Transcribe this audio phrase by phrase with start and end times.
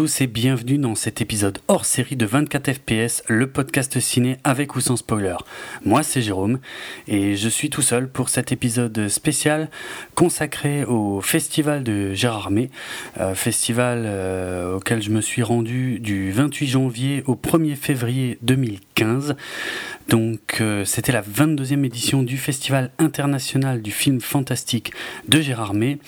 [0.00, 4.80] Et bienvenue dans cet épisode hors série de 24 FPS, le podcast ciné avec ou
[4.80, 5.34] sans spoiler.
[5.84, 6.60] Moi c'est Jérôme
[7.08, 9.68] et je suis tout seul pour cet épisode spécial
[10.14, 12.70] consacré au festival de Gérardmer,
[13.18, 19.34] euh, festival euh, auquel je me suis rendu du 28 janvier au 1er février 2015.
[20.08, 24.92] Donc euh, c'était la 22e édition du Festival international du film fantastique
[25.28, 25.98] de Gérardmer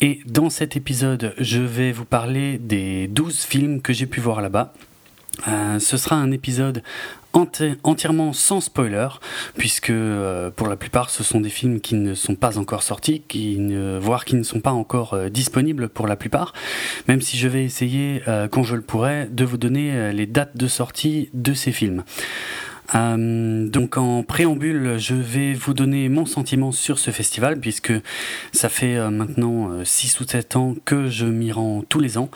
[0.00, 4.40] et dans cet épisode je vais vous parler des 12 films que j'ai pu voir
[4.40, 4.72] là-bas.
[5.48, 6.82] Euh, ce sera un épisode
[7.32, 9.08] entièrement sans spoiler,
[9.56, 13.22] puisque euh, pour la plupart ce sont des films qui ne sont pas encore sortis,
[13.26, 13.58] qui
[14.00, 16.52] voire qui ne sont pas encore disponibles pour la plupart,
[17.08, 20.68] même si je vais essayer, quand je le pourrai, de vous donner les dates de
[20.68, 22.04] sortie de ces films.
[22.94, 27.92] Euh, donc en préambule, je vais vous donner mon sentiment sur ce festival puisque
[28.52, 32.18] ça fait euh, maintenant 6 euh, ou 7 ans que je m'y rends tous les
[32.18, 32.30] ans.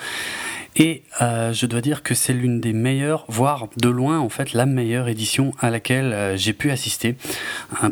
[0.80, 4.64] Et je dois dire que c'est l'une des meilleures, voire de loin en fait la
[4.64, 7.16] meilleure édition à laquelle j'ai pu assister,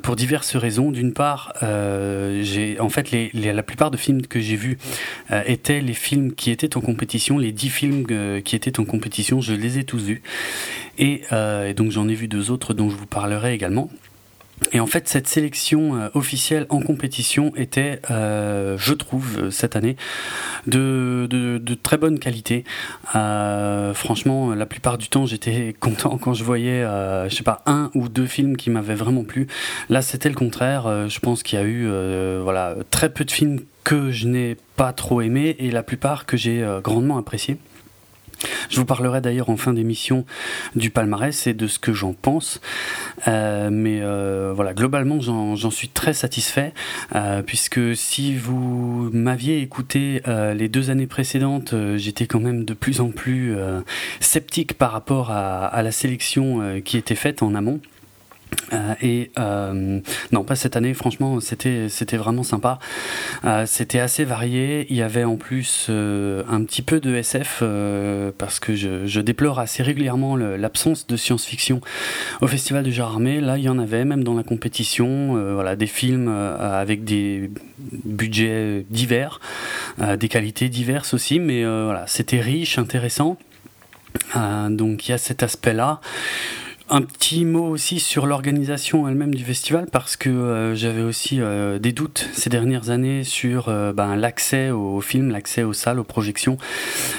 [0.04, 0.92] pour diverses raisons.
[0.92, 4.78] D'une part, j'ai en fait les, la plupart de films que j'ai vus
[5.46, 8.06] étaient les films qui étaient en compétition, les dix films
[8.42, 10.22] qui étaient en compétition, je les ai tous vus.
[10.96, 11.22] Et
[11.76, 13.90] donc j'en ai vu deux autres dont je vous parlerai également.
[14.72, 19.76] Et en fait, cette sélection euh, officielle en compétition était, euh, je trouve, euh, cette
[19.76, 19.96] année,
[20.66, 21.26] de,
[21.82, 22.64] très bonne qualité.
[23.12, 26.82] franchement, la plupart du temps, j'étais content quand je voyais,
[27.28, 29.46] je sais pas, un ou deux films qui m'avaient vraiment plu.
[29.88, 31.08] Là, c'était le contraire.
[31.08, 31.88] je pense qu'il y a eu,
[32.42, 36.36] voilà, très peu de films que je n'ai pas trop aimés et la plupart que
[36.36, 37.58] j'ai grandement appréciés.
[38.68, 40.24] Je vous parlerai d'ailleurs en fin d'émission
[40.74, 42.60] du palmarès et de ce que j'en pense.
[43.28, 46.72] Euh, mais euh, voilà, globalement, j'en suis très satisfait,
[47.14, 53.00] euh, puisque si vous m'aviez écouté les deux années précédentes, j'étais quand même de plus
[53.00, 53.56] en plus
[54.20, 57.80] sceptique par rapport à la sélection qui était faite en amont.
[58.72, 60.00] Euh, et euh,
[60.32, 60.94] non, pas cette année.
[60.94, 62.78] Franchement, c'était c'était vraiment sympa.
[63.44, 64.86] Euh, c'était assez varié.
[64.90, 67.62] Il y avait en plus un petit peu de SF
[68.38, 71.80] parce que je, déplore assez régulièrement l'absence de science-fiction
[72.40, 73.40] au Festival de Armé.
[73.40, 75.34] Là, il y en avait même dans la compétition.
[75.54, 77.50] voilà, des films avec des
[78.04, 79.40] budgets divers,
[79.98, 81.40] des qualités diverses aussi.
[81.40, 83.36] Mais voilà, c'était riche, intéressant.
[84.34, 86.00] donc il y a cet aspect-là.
[86.88, 91.80] Un petit mot aussi sur l'organisation elle-même du festival parce que euh, j'avais aussi euh,
[91.80, 96.04] des doutes ces dernières années sur euh, ben, l'accès aux films, l'accès aux salles, aux
[96.04, 96.58] projections.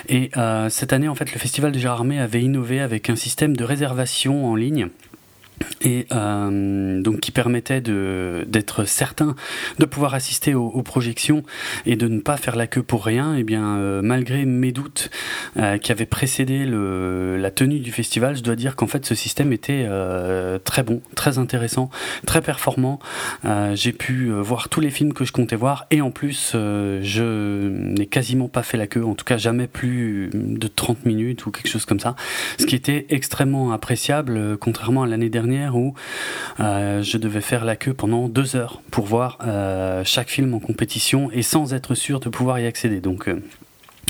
[0.08, 0.32] Et
[0.70, 4.50] cette année, en fait, le festival de Gérardmer avait innové avec un système de réservation
[4.50, 4.88] en ligne
[5.82, 9.36] et euh, donc qui permettait d'être certain
[9.80, 11.44] de pouvoir assister aux, projections
[11.86, 13.36] et de ne pas faire la queue pour rien.
[13.36, 15.10] Et bien euh, malgré mes doutes
[15.58, 19.16] euh, qui avaient précédé le, la tenue du festival, je dois dire qu'en fait ce
[19.16, 19.88] système était
[20.64, 21.90] très bon, très intéressant,
[22.26, 23.00] très performant.
[23.74, 28.06] J'ai pu voir tous les films que je comptais voir et en plus je n'ai
[28.06, 31.70] quasiment pas fait la queue, en tout cas jamais plus de 30 minutes ou quelque
[31.70, 32.16] chose comme ça,
[32.60, 35.94] ce qui était extrêmement appréciable contrairement à l'année dernière où
[36.60, 40.60] euh, je devais faire la queue pendant deux heures pour voir euh, chaque film en
[40.60, 43.00] compétition et sans être sûr de pouvoir y accéder.
[43.00, 43.42] Donc euh,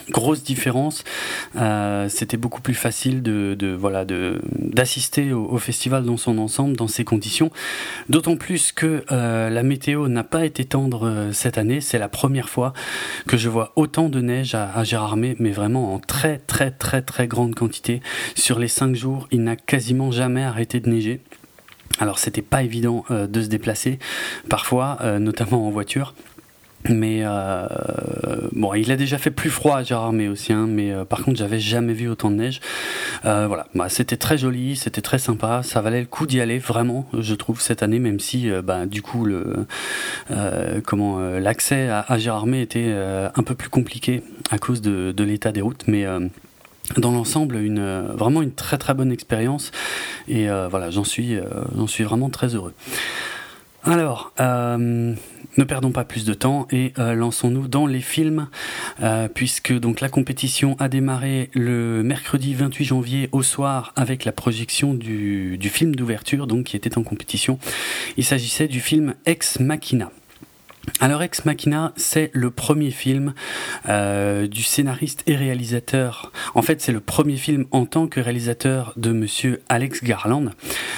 [0.10, 1.04] grosse différence.
[2.10, 7.52] c'était beaucoup plus facile de, voilà d'assister au, festival dans son ensemble dans ces conditions.
[8.10, 11.82] D'autant plus que la météo n'a pas été tendre cette année.
[11.82, 12.74] C'est la première fois
[13.28, 17.02] que je vois autant de neige à, à Gérardmer, mais vraiment en très très très
[17.02, 18.02] très grande quantité.
[18.36, 21.22] Sur les cinq jours, il n'a quasiment jamais arrêté de neiger.
[22.00, 24.00] Alors c'était pas évident euh, de se déplacer
[24.50, 26.14] parfois, euh, notamment en voiture.
[26.90, 27.68] Mais euh,
[28.54, 31.60] bon, il a déjà fait plus froid à Gérardmer aussi, hein, mais par contre, j'avais
[31.60, 32.62] jamais vu autant de neige.
[33.24, 37.10] voilà, bah, c'était très joli, c'était très sympa, ça valait le coup d'y aller vraiment,
[37.18, 39.66] je trouve cette année, même si, bah, du coup, le
[40.86, 42.94] comment l'accès à, à Gérardmer était
[43.36, 46.06] un peu plus compliqué à cause de, de l'état des routes, mais
[46.96, 49.72] dans l'ensemble une vraiment une très très bonne expérience.
[50.28, 51.44] Et euh, voilà j'en suis euh,
[51.76, 52.74] j'en suis vraiment très heureux.
[53.84, 55.14] Alors euh,
[55.58, 58.48] ne perdons pas plus de temps et lançons-nous dans les films
[59.34, 64.94] puisque donc la compétition a démarré le mercredi 28 janvier au soir avec la projection
[64.94, 67.60] du, film d'ouverture donc qui était en compétition
[68.18, 70.12] il s'agissait du film Ex Machina
[71.00, 73.34] alors Ex Machina, c'est le premier film
[73.88, 76.32] euh, du scénariste et réalisateur.
[76.56, 80.50] En fait, c'est le premier film en tant que réalisateur de Monsieur Alex Garland,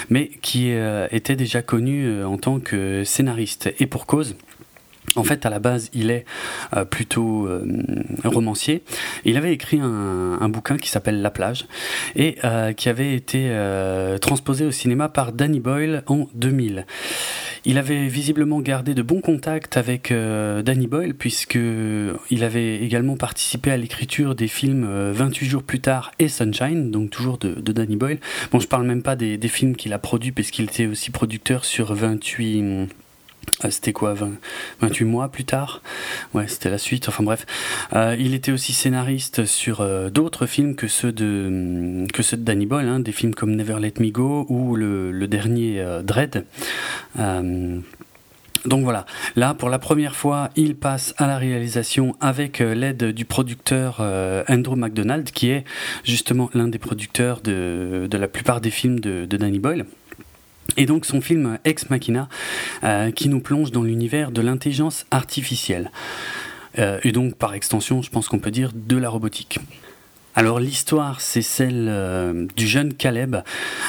[0.09, 3.73] mais qui euh, était déjà connu euh, en tant que scénariste.
[3.79, 4.37] Et pour cause,
[5.15, 6.25] En fait, à la base, il est
[6.75, 7.63] euh, plutôt euh,
[8.23, 8.83] romancier.
[9.25, 11.65] Il avait écrit un, bouquin qui s'appelle La plage
[12.15, 13.49] et euh, qui avait été
[14.21, 16.85] transposé au cinéma par Danny Boyle en 2000.
[17.65, 21.59] Il avait visiblement gardé de bons contacts avec Danny Boyle puisque
[22.29, 27.09] il avait également participé à l'écriture des films 28 jours plus tard et Sunshine, donc
[27.09, 28.19] toujours de, Danny Boyle.
[28.51, 31.65] Bon, je parle même pas des, des films qu'il a produits puisqu'il était aussi producteur
[31.65, 32.93] sur 28 ah,
[33.69, 34.15] c'était quoi
[34.81, 35.81] 28 mois plus tard?
[36.33, 37.09] Ouais, c'était la suite.
[37.09, 37.45] Enfin bref,
[37.93, 42.65] euh, il était aussi scénariste sur euh, d'autres films que ceux de que ceux Danny
[42.65, 46.45] Boyle, hein, des films comme Never Let Me Go ou le, dernier euh, Dread.
[48.65, 49.05] donc voilà,
[49.35, 54.01] là pour la première fois, il passe à la réalisation avec l'aide du producteur
[54.47, 55.63] Andrew McDonald, qui est
[56.03, 59.85] justement l'un des producteurs de, de, la plupart des films de Danny Boyle.
[60.77, 62.29] Et donc son film Ex Machina,
[62.83, 65.91] euh, qui nous plonge dans l'univers de l'intelligence artificielle.
[66.77, 69.59] Euh, et donc par extension, je pense qu'on peut dire de la robotique.
[70.39, 73.35] Alors l'histoire, c'est celle euh, du jeune Caleb,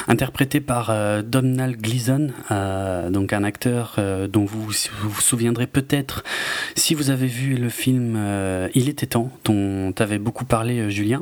[0.09, 4.61] interprété par euh, Domhnall Gleeson, euh, donc un acteur dont vous
[4.99, 6.25] vous, souviendrez peut-être
[6.75, 8.19] si vous avez vu le film
[8.75, 11.21] Il était temps, dont avait beaucoup parlé Julien.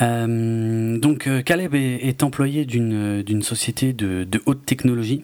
[0.00, 5.22] donc Caleb est, employé d'une société de haute technologie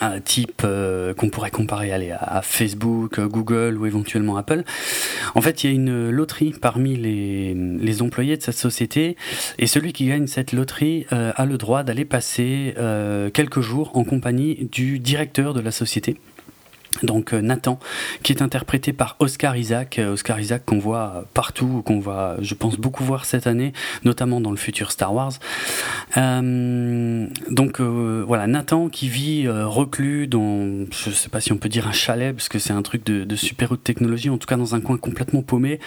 [0.00, 4.64] un type euh, qu'on pourrait comparer à, Facebook, Google ou éventuellement Apple.
[5.34, 9.16] En fait, il y a une loterie parmi les, employés de cette société
[9.58, 13.96] et celui qui gagne cette loterie euh, a le droit d'aller passer euh, quelques jours
[13.96, 16.16] en compagnie du directeur de la société
[17.02, 17.78] donc euh, Nathan,
[18.22, 22.54] qui est interprété par Oscar Isaac, euh, Oscar Isaac qu'on voit partout, qu'on va, je
[22.54, 23.72] pense, beaucoup voir cette année,
[24.04, 25.32] notamment dans le futur Star Wars.
[26.16, 31.88] Euh, donc voilà, Nathan qui vit reclus dans, je sais pas si on peut dire
[31.88, 34.56] un chalet, parce que c'est un truc de, de super haute technologie, en tout cas
[34.56, 35.80] dans un coin complètement paumé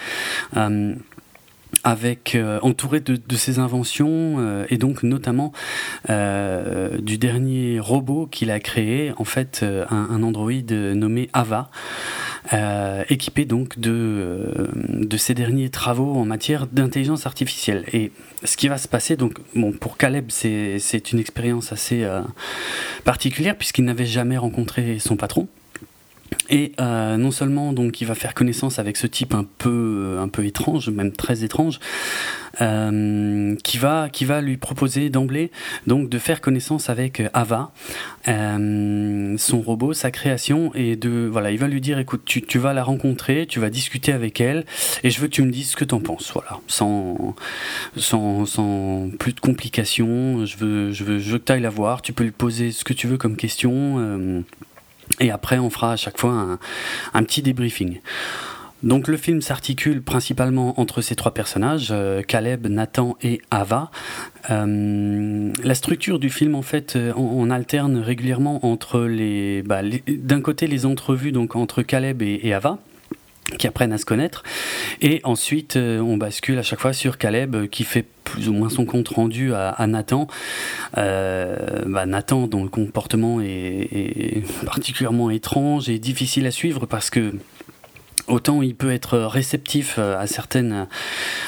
[1.84, 5.52] avec euh, entouré de, ses inventions euh, et donc notamment
[6.10, 11.70] euh, du dernier robot qu'il a créé, en fait un, un androïde nommé Ava,
[13.08, 17.84] équipé donc de, de ses derniers travaux en matière d'intelligence artificielle.
[17.92, 18.10] Et
[18.44, 22.06] ce qui va se passer, donc bon, pour Caleb, c'est une expérience assez
[23.04, 25.48] particulière puisqu'il n'avait jamais rencontré son patron.
[26.50, 30.28] Et euh, non seulement donc il va faire connaissance avec ce type un peu un
[30.28, 31.78] peu étrange, même très étrange,
[32.62, 35.50] euh, qui va qui va lui proposer d'emblée
[35.86, 37.72] donc de faire connaissance avec Ava,
[38.28, 42.58] euh, son robot, sa création, et de voilà, il va lui dire écoute, tu, tu
[42.58, 44.64] vas la rencontrer, tu vas discuter avec elle,
[45.02, 47.36] et je veux que tu me dises ce que t'en penses, voilà, sans
[47.96, 50.46] sans sans plus de complications.
[50.46, 53.06] Je veux je veux je veux la voir, tu peux lui poser ce que tu
[53.06, 54.44] veux comme question.
[55.20, 56.58] Et après, on fera à chaque fois
[57.14, 58.00] un, petit débriefing.
[58.84, 63.90] Donc le film s'articule principalement entre ces trois personnages, euh, Caleb, Nathan et Ava.
[64.50, 69.00] Euh, la structure du film, en fait, euh, on, alterne régulièrement entre
[69.66, 72.78] bah, les, d'un côté les entrevues donc entre Caleb et Ava,
[73.56, 74.42] qui apprennent à se connaître.
[75.00, 78.52] Et ensuite, euh, on bascule à chaque fois sur Caleb euh, qui fait plus ou
[78.52, 80.26] moins son compte rendu à, Nathan.
[80.98, 87.32] Euh, bah, Nathan dont le comportement est, particulièrement étrange et difficile à suivre parce que
[88.28, 90.86] Autant il peut être réceptif euh, à certaines,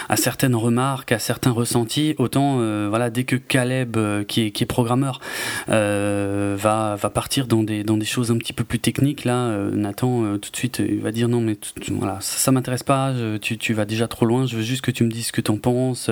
[0.08, 4.66] à certaines remarques, à certains ressentis, autant euh, voilà, dès que Caleb, euh, qui, est,
[4.66, 5.20] programmeur,
[5.68, 10.38] va, va partir dans des, dans des choses un petit peu plus techniques, là, Nathan,
[10.38, 11.58] tout de suite, il va dire non, mais
[11.90, 14.90] voilà, ça, ça m'intéresse pas, tu, tu vas déjà trop loin, je veux juste que
[14.90, 16.10] tu me dises ce que tu en penses.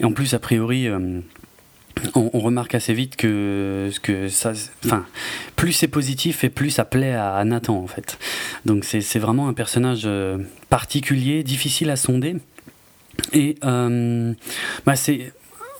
[0.00, 0.88] Et en plus, a priori,
[2.14, 4.52] on, remarque assez vite que, que ça,
[4.84, 5.04] enfin,
[5.56, 8.18] plus c'est positif et plus ça plaît à, Nathan en fait.
[8.66, 12.36] Donc c'est vraiment un personnage euh, particulier, difficile à sonder.
[13.32, 14.32] Et euh,
[14.86, 15.32] bah c'est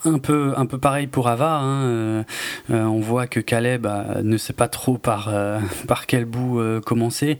[0.05, 1.57] un peu, un peu pareil pour Ava.
[1.57, 1.83] Hein.
[1.83, 2.23] Euh,
[2.69, 3.87] on voit que Caleb
[4.21, 5.31] ne sait pas trop par,
[5.87, 7.39] par quel bout commencer.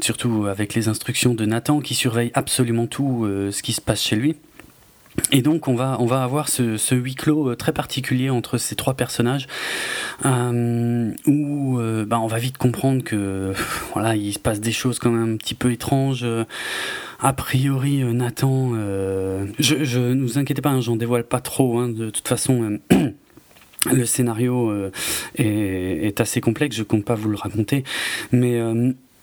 [0.00, 4.16] surtout avec les instructions de Nathan qui surveille absolument tout ce qui se passe chez
[4.16, 4.36] lui.
[5.30, 8.76] Et donc on va on va avoir ce, huis clos euh, très particulier entre ces
[8.76, 9.46] trois personnages
[10.24, 13.52] euh, où euh, bah, on va vite comprendre que
[13.92, 16.26] voilà il se passe des choses quand même un petit peu étranges.
[17.20, 18.72] A priori Nathan,
[19.58, 21.78] je, ne vous inquiétez pas, hein, j'en dévoile pas trop.
[21.78, 22.78] Hein, de toute façon.
[23.92, 24.72] le scénario
[25.36, 27.82] est, assez complexe, je compte pas vous le raconter,
[28.30, 28.60] mais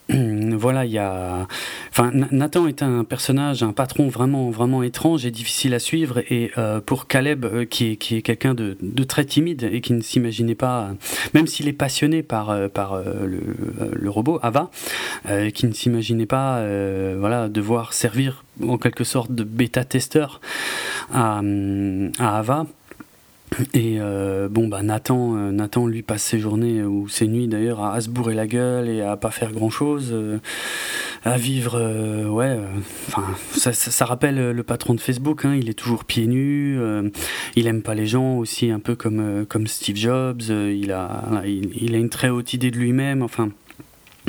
[0.57, 1.47] voilà, il y a.
[1.91, 6.19] Enfin, Nathan est un personnage, un patron vraiment, vraiment étrange et difficile à suivre.
[6.31, 9.81] Et euh, pour Caleb, euh, qui est, qui est quelqu'un de, de, très timide et
[9.81, 10.89] qui ne s'imaginait pas,
[11.33, 13.39] même s'il est passionné par, euh, par le,
[13.91, 14.71] le, robot Ava,
[15.53, 16.63] qui ne s'imaginait pas,
[17.17, 20.41] voilà, devoir servir en quelque sorte de bêta-testeur
[21.13, 21.41] à,
[22.19, 22.65] à Ava
[23.73, 27.83] et euh, bon, bah Nathan, euh, Nathan, lui, passe ses journées, ou ses nuits d'ailleurs,
[27.83, 30.39] à, se bourrer la gueule et à pas faire grand chose, euh,
[31.23, 31.77] à vivre,
[32.29, 32.57] ouais,
[33.07, 36.79] enfin, ça, ça, rappelle le patron de Facebook, hein, il est toujours pieds nus,
[37.57, 41.93] il aime pas les gens aussi, un peu comme, comme Steve Jobs, il, a, il,
[41.93, 43.49] a une très haute idée de lui-même, enfin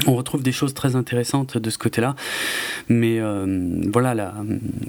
[0.06, 2.14] on retrouve des choses très intéressantes de ce côté-là.
[2.88, 4.34] Mais euh, voilà, la,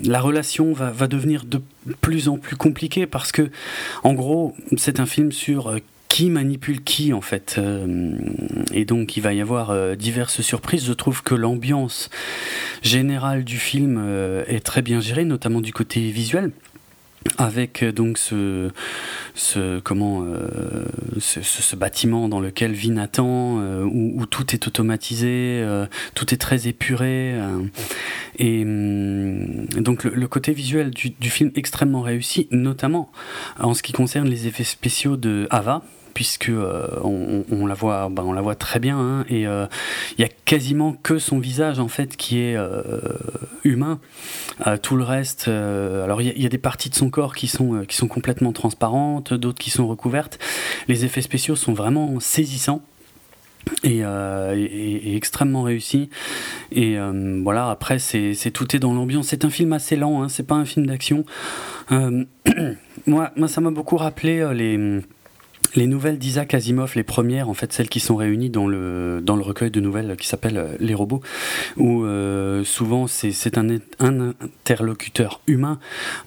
[0.04, 1.62] la relation va, va, devenir de
[2.02, 3.50] plus en plus compliquée parce que,
[4.04, 5.78] en gros, c'est un film sur euh,
[6.08, 7.56] qui manipule qui en fait.
[7.58, 8.18] Euh,
[8.74, 10.86] et donc il va y avoir diverses surprises.
[10.86, 12.10] Je trouve que l'ambiance
[12.82, 14.04] générale du film
[14.48, 16.52] est très bien gérée, notamment du côté visuel
[17.38, 18.72] avec euh, donc ce,
[19.36, 20.86] ce comment euh,
[21.20, 25.64] ce, bâtiment dans lequel vit Nathan euh, où, tout est automatisé
[26.16, 27.36] tout est très épuré
[28.38, 33.12] et hum, donc le, le, côté visuel du, du, film extrêmement réussi notamment
[33.60, 35.84] en ce qui concerne les effets spéciaux de Ava
[36.14, 39.66] puisque euh, on, la voit, bah, on la voit très bien, hein, et il euh,
[40.18, 43.00] y a quasiment que son visage en fait qui est euh,
[43.64, 44.00] humain.
[44.82, 47.96] tout le reste, alors il y, a des parties de son corps qui sont qui
[47.96, 50.40] sont complètement transparentes, d'autres qui sont recouvertes.
[50.88, 52.82] Les effets spéciaux sont vraiment saisissants.
[53.84, 54.02] Et,
[55.16, 56.10] extrêmement réussis
[56.72, 56.98] et
[57.44, 60.56] voilà après c'est tout est dans l'ambiance c'est un film assez lent hein, c'est pas
[60.56, 61.26] un film d'action
[61.92, 65.04] moi moi ça m'a beaucoup rappelé les
[65.76, 69.36] les nouvelles d'Isaac Asimov, les premières, en fait, celles qui sont réunies dans le, dans
[69.36, 71.22] le recueil de nouvelles qui s'appelle euh, Les robots,
[71.78, 75.80] où euh, souvent c'est un, un interlocuteur humain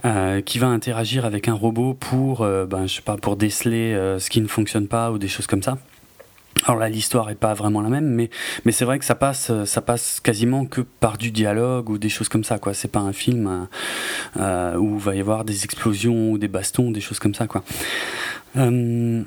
[0.04, 4.30] euh, qui va interagir avec un robot pour, ben, je sais pas, pour déceler ce
[4.30, 5.78] qui ne fonctionne pas ou des choses comme ça.
[6.66, 8.30] Alors là, l'histoire est pas vraiment la même, mais,
[8.64, 12.08] mais c'est vrai que ça passe, ça passe quasiment que par du dialogue ou des
[12.08, 12.74] choses comme ça, quoi.
[12.74, 13.68] C'est pas un film
[14.38, 17.46] euh, où il va y avoir des explosions ou des bastons, des choses comme ça,
[17.46, 17.64] quoi.
[18.56, 19.24] Euh,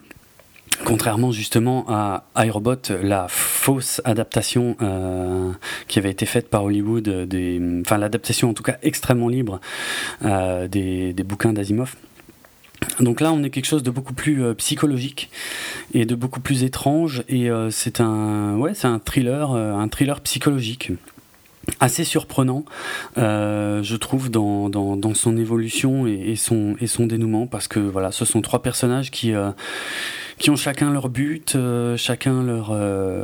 [0.85, 5.51] contrairement justement à iRobot, la fausse adaptation euh,
[5.87, 9.59] qui avait été faite par Hollywood, des, enfin l'adaptation en tout cas extrêmement libre
[10.23, 11.95] euh, des, bouquins d'Asimov.
[12.99, 15.31] Donc là, on est quelque chose de beaucoup plus euh, psychologique
[15.93, 20.91] et de beaucoup plus étrange, et c'est un, ouais, c'est un thriller, un thriller psychologique
[21.79, 22.65] assez surprenant,
[23.17, 28.61] euh, je trouve, dans, son évolution et, son, dénouement, parce que voilà, ce sont trois
[28.61, 29.51] personnages qui, euh,
[30.37, 32.75] qui ont chacun leur but, euh, chacun leur,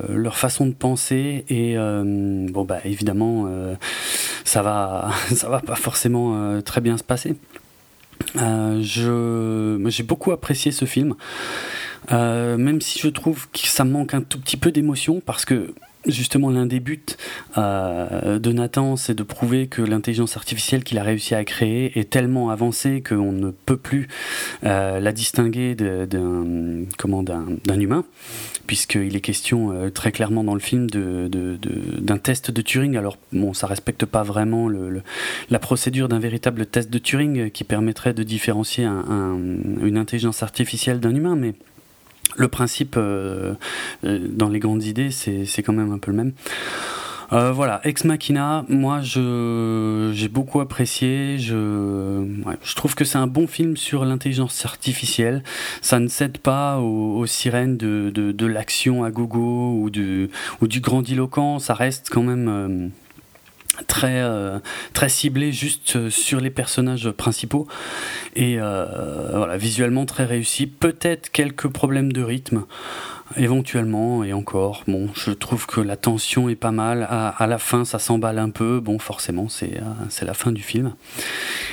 [0.09, 3.47] leur façon de penser, et bon, bah évidemment,
[4.43, 7.35] ça, va, ça va pas forcément très bien se passer.
[8.35, 11.15] je, j'ai beaucoup apprécié ce film,
[12.09, 15.73] même si je trouve que ça manque un tout petit peu d'émotion, parce que
[16.07, 17.03] justement l'un des buts
[17.57, 22.09] euh, de Nathan, c'est de prouver que l'intelligence artificielle qu'il a réussi à créer est
[22.09, 24.07] tellement avancée qu'on ne peut plus
[24.63, 28.05] euh, la distinguer d'un comment d'un humain,
[28.67, 32.97] puisqu'il est question euh, très clairement dans le film d'un de, de, test de Turing.
[32.97, 34.69] Alors bon, ça respecte pas vraiment
[35.49, 39.37] la procédure d'un véritable test de Turing qui permettrait de différencier un, un,
[39.85, 41.53] une intelligence artificielle d'un humain, mais
[42.35, 43.53] le principe euh,
[44.03, 46.33] euh, dans les grandes idées, c'est quand même un peu le même.
[47.31, 51.39] Euh, voilà, Ex Machina, moi j'ai beaucoup apprécié.
[51.39, 55.43] Je, trouve que c'est un bon film sur l'intelligence artificielle.
[55.81, 60.29] Ça ne cède pas aux, sirènes de, l'action à gogo ou du,
[60.61, 61.59] ou du grandiloquent.
[61.59, 62.91] Ça reste quand même
[63.87, 64.59] très euh,
[64.93, 67.67] très ciblé juste euh, sur les personnages principaux.
[68.35, 68.85] Et euh,
[69.33, 70.67] voilà visuellement très réussi.
[70.67, 72.65] Peut-être quelques problèmes de rythme
[73.35, 74.83] éventuellement et encore.
[74.87, 77.07] Bon je trouve que la tension est pas mal.
[77.09, 78.79] À, à la fin ça s'emballe un peu.
[78.79, 80.93] Bon forcément c'est c'est la fin du film.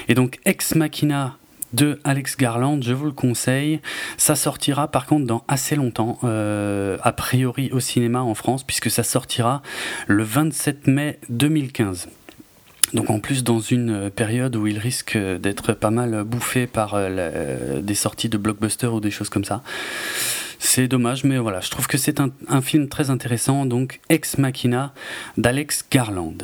[0.09, 1.37] Et donc Ex Machina
[1.72, 3.80] de Alex Garland, je vous le conseille.
[4.16, 8.90] Ça sortira par contre dans assez longtemps, euh, a priori au cinéma en France, puisque
[8.90, 9.62] ça sortira
[10.06, 12.08] le 27 mai 2015.
[12.94, 17.80] Donc en plus dans une période où il risque d'être pas mal bouffé par euh,
[17.80, 19.62] des sorties de blockbusters ou des choses comme ça.
[20.58, 24.92] C'est dommage, mais voilà, je trouve que c'est un, film très intéressant, donc Ex Machina
[25.38, 26.36] d'Alex Garland.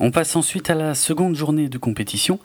[0.00, 2.38] On passe ensuite à la seconde journée de compétition,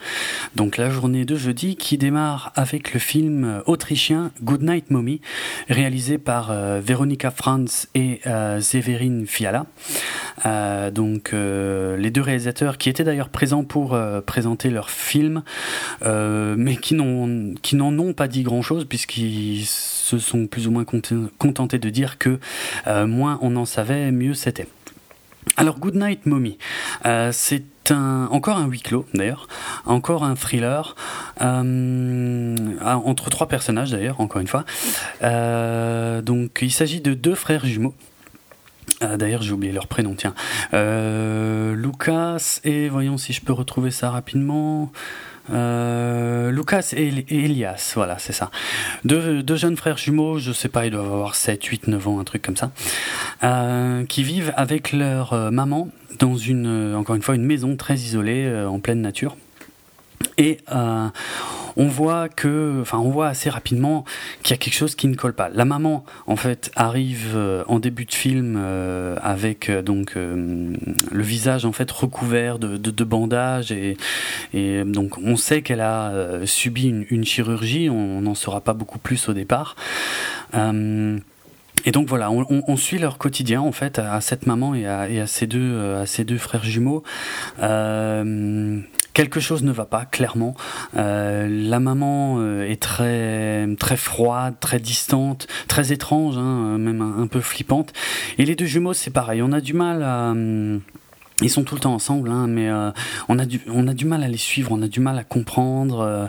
[0.55, 5.21] donc la journée de jeudi qui démarre avec le film autrichien Goodnight Mommy,
[5.69, 8.59] réalisé par euh, Veronika Franz et euh,
[9.27, 9.67] Fiala.
[10.47, 15.43] Euh, donc les deux réalisateurs qui étaient d'ailleurs présents pour présenter leur film,
[16.03, 20.85] mais qui n'en ont pas dit grand-chose puisqu'ils se sont plus ou moins
[21.37, 22.39] contentés de dire que
[22.87, 24.67] moins on en savait, mieux c'était.
[25.57, 26.57] Alors Goodnight Mommy,
[27.05, 29.47] euh, c'est un, encore un huis clos d'ailleurs,
[29.85, 30.95] encore un thriller
[31.41, 34.65] euh, entre trois personnages d'ailleurs, encore une fois.
[35.21, 37.93] Euh, donc il s'agit de deux frères jumeaux.
[39.01, 40.33] D'ailleurs, j'ai oublié leur prénom, tiens.
[40.71, 44.93] Lucas et voyons si je peux retrouver ça rapidement.
[45.51, 48.49] Euh, Lucas et, Elias, voilà, c'est ça.
[49.03, 52.23] Deux, jeunes frères jumeaux, je sais pas, ils doivent avoir 7, 8, 9 ans, un
[52.23, 52.71] truc comme ça,
[53.43, 57.95] euh, qui vivent avec leur euh, maman dans une, encore une fois, une maison très
[57.95, 59.35] isolée en pleine nature.
[60.37, 60.57] Et
[61.75, 64.05] on voit que, enfin, on voit assez rapidement
[64.43, 65.49] qu'il y a quelque chose qui ne colle pas.
[65.49, 71.23] La maman, en fait, arrive euh, en début de film euh, avec euh, donc le
[71.23, 73.97] visage en fait recouvert de, bandages et,
[74.85, 76.11] donc on sait qu'elle a
[76.45, 77.89] subi une, chirurgie.
[77.89, 79.75] On n'en saura pas beaucoup plus au départ.
[80.53, 85.25] et donc voilà, on, suit leur quotidien en fait à, cette maman et à, et
[85.27, 87.03] ces deux, à ces deux frères jumeaux.
[87.61, 88.79] Euh,
[89.13, 90.55] quelque chose ne va pas, clairement.
[90.97, 97.27] Euh, la maman euh, est très, très froide, très distante, très étrange, hein, même un,
[97.27, 97.93] peu flippante.
[98.37, 99.41] Et les deux jumeaux, c'est pareil.
[99.41, 100.33] On a du mal à.
[101.41, 102.91] Ils sont tout le temps ensemble, hein, mais euh,
[103.27, 105.23] on, a du, on a du mal à les suivre, on a du mal à
[105.23, 106.27] comprendre euh,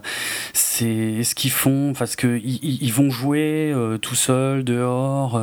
[0.54, 5.38] c'est ce qu'ils font, parce que ils, vont jouer euh, tout seuls dehors.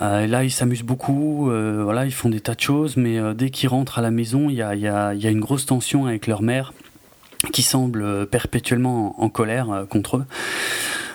[0.00, 3.98] là, ils s'amusent beaucoup, voilà, ils font des tas de choses, mais dès qu'ils rentrent
[3.98, 6.42] à la maison, il y a, y, a, y a, une grosse tension avec leur
[6.42, 6.72] mère,
[7.52, 10.26] qui semble perpétuellement en, colère contre eux.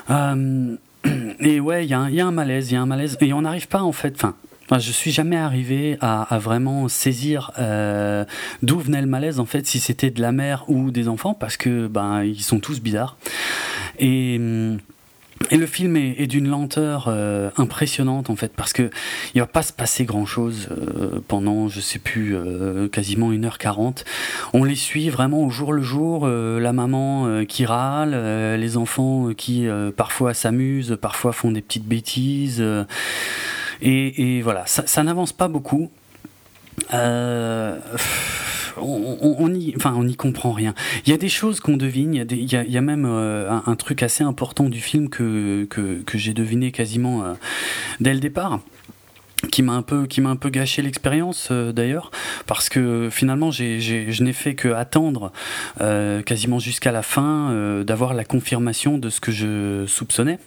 [1.39, 3.41] et ouais, il y, y, a un malaise, il y a un malaise, et on
[3.41, 4.25] n'arrive pas en fait,
[4.71, 8.25] je suis jamais arrivé à, vraiment saisir euh,
[8.63, 11.57] d'où venait le malaise en fait, si c'était de la mère ou des enfants, parce
[11.57, 13.17] que ben ils sont tous bizarres.
[13.99, 14.79] Et hum,
[15.51, 18.89] le film est, d'une lenteur euh, impressionnante en fait parce que
[19.35, 22.35] il va pas se passer grand chose euh, pendant je sais plus
[22.91, 24.03] quasiment 1h40.
[24.53, 28.15] On les suit vraiment au jour le jour, la maman qui râle,
[28.57, 32.63] les enfants qui parfois s'amusent, parfois font des petites bêtises.
[33.81, 35.89] Et, voilà, ça, n'avance pas beaucoup.
[36.93, 37.79] Euh,
[38.77, 40.73] on, n'y enfin, on comprend rien.
[41.05, 44.23] Il y a des choses qu'on devine, il y, a, même euh, un, truc assez
[44.23, 47.33] important du film que, que, j'ai deviné quasiment euh,
[47.99, 48.59] dès le départ
[49.51, 52.09] qui m'a un peu qui m'a un peu gâché l'expérience d'ailleurs
[52.47, 55.31] parce que finalement j'ai, je n'ai fait que attendre
[56.25, 60.39] quasiment jusqu'à la fin d'avoir la confirmation de ce que je soupçonnais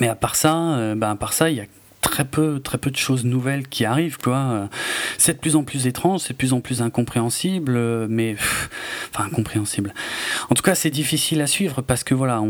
[0.00, 1.66] mais à part ça ben à part ça il y a
[2.00, 4.68] très peu, très peu de choses nouvelles qui arrivent, quoi.
[5.18, 8.36] C'est de plus en plus étrange, c'est de plus en plus incompréhensible, mais
[9.14, 9.94] enfin incompréhensible.
[10.48, 12.42] En tout cas, c'est difficile à suivre parce que voilà,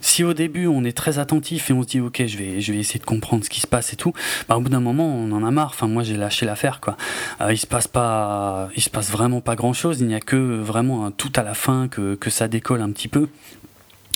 [0.00, 2.72] si au début on est très attentif et on se dit ok, je vais, je
[2.72, 4.12] vais essayer de comprendre ce qui se passe et tout,
[4.48, 5.70] bah, au bout d'un moment on en a marre.
[5.74, 6.96] Enfin moi j'ai lâché l'affaire, quoi.
[7.40, 10.00] Euh, il se passe pas, il se passe vraiment pas grand chose.
[10.00, 13.08] Il n'y a que vraiment tout à la fin que, que ça décolle un petit
[13.08, 13.28] peu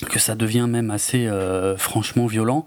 [0.05, 2.65] que ça devient même assez euh, franchement violent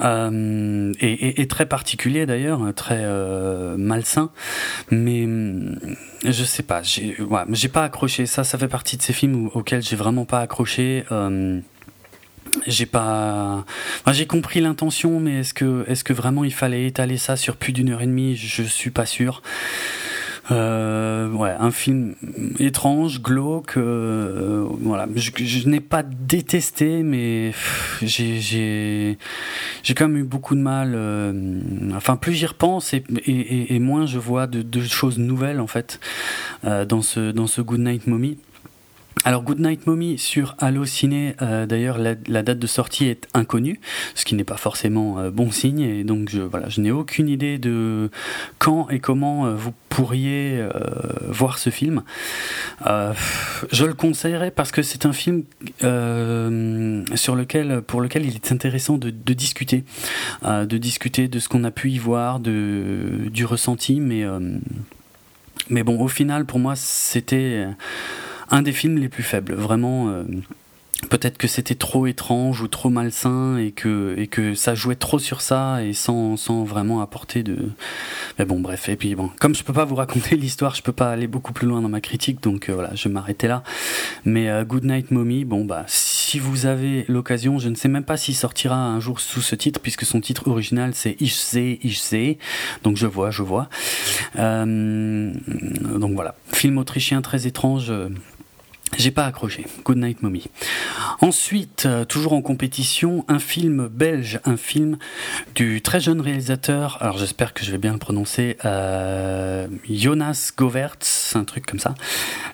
[0.00, 4.30] euh, et, très particulier d'ailleurs, très euh, malsain.
[4.90, 5.26] Mais
[6.24, 7.16] je sais pas, j'ai
[7.50, 8.26] j'ai pas accroché.
[8.26, 11.04] Ça, ça fait partie de ces films auxquels j'ai vraiment pas accroché.
[12.66, 13.64] j'ai pas,
[14.12, 17.72] j'ai compris l'intention, mais est-ce que est-ce que vraiment il fallait étaler ça sur plus
[17.72, 18.36] d'une heure et demie?
[18.36, 19.42] Je suis pas sûr.
[20.50, 22.14] Euh, ouais, un film
[22.58, 23.76] étrange, glauque.
[23.76, 27.52] Euh, voilà, je, n'ai pas détesté, mais
[28.02, 29.16] j'ai
[29.96, 30.92] quand même eu beaucoup de mal.
[30.94, 31.60] Euh,
[31.94, 36.00] enfin, plus j'y repense et, moins je vois de, de, choses nouvelles en fait
[36.62, 38.38] dans ce dans ce Good Night Mommy.
[39.22, 43.80] Alors Goodnight Mommy sur Allociné, euh, d'ailleurs la, date de sortie est inconnue,
[44.14, 47.28] ce qui n'est pas forcément euh, bon signe, et donc je, voilà, je n'ai aucune
[47.28, 48.10] idée de
[48.58, 50.60] quand et comment euh, vous pourriez
[51.28, 52.02] voir ce film.
[52.84, 55.44] je le conseillerais parce que c'est un film
[55.78, 59.84] sur lequel, pour lequel il est intéressant de, de discuter,
[60.42, 64.24] de discuter de ce qu'on a pu y voir, de, du ressenti, mais,
[65.70, 67.68] mais bon, au final pour moi c'était
[68.54, 69.54] un des films les plus faibles.
[69.54, 70.22] Vraiment, euh,
[71.10, 75.18] peut-être que c'était trop étrange ou trop malsain et que, et que ça jouait trop
[75.18, 77.70] sur ça et sans, sans vraiment apporter de.
[78.38, 78.88] Mais bon, bref.
[78.88, 81.52] Et puis bon, comme je peux pas vous raconter l'histoire, je peux pas aller beaucoup
[81.52, 83.64] plus loin dans ma critique, donc euh, voilà, je vais m'arrêter là.
[84.24, 88.04] Mais euh, Good Night Mommy, bon bah, si vous avez l'occasion, je ne sais même
[88.04, 91.80] pas s'il sortira un jour sous ce titre, puisque son titre original c'est Ich sehe,
[91.82, 92.38] Ich sehe.
[92.84, 93.68] Donc je vois, je vois.
[94.38, 95.32] Euh,
[95.98, 97.92] donc voilà, film autrichien très étrange.
[98.96, 99.66] J'ai pas accroché.
[99.84, 100.44] Good Night Mommy.
[101.20, 104.98] Ensuite, euh, toujours en compétition, un film belge, un film
[105.54, 111.34] du très jeune réalisateur, alors j'espère que je vais bien le prononcer, euh, Jonas Govertz,
[111.34, 111.94] un truc comme ça,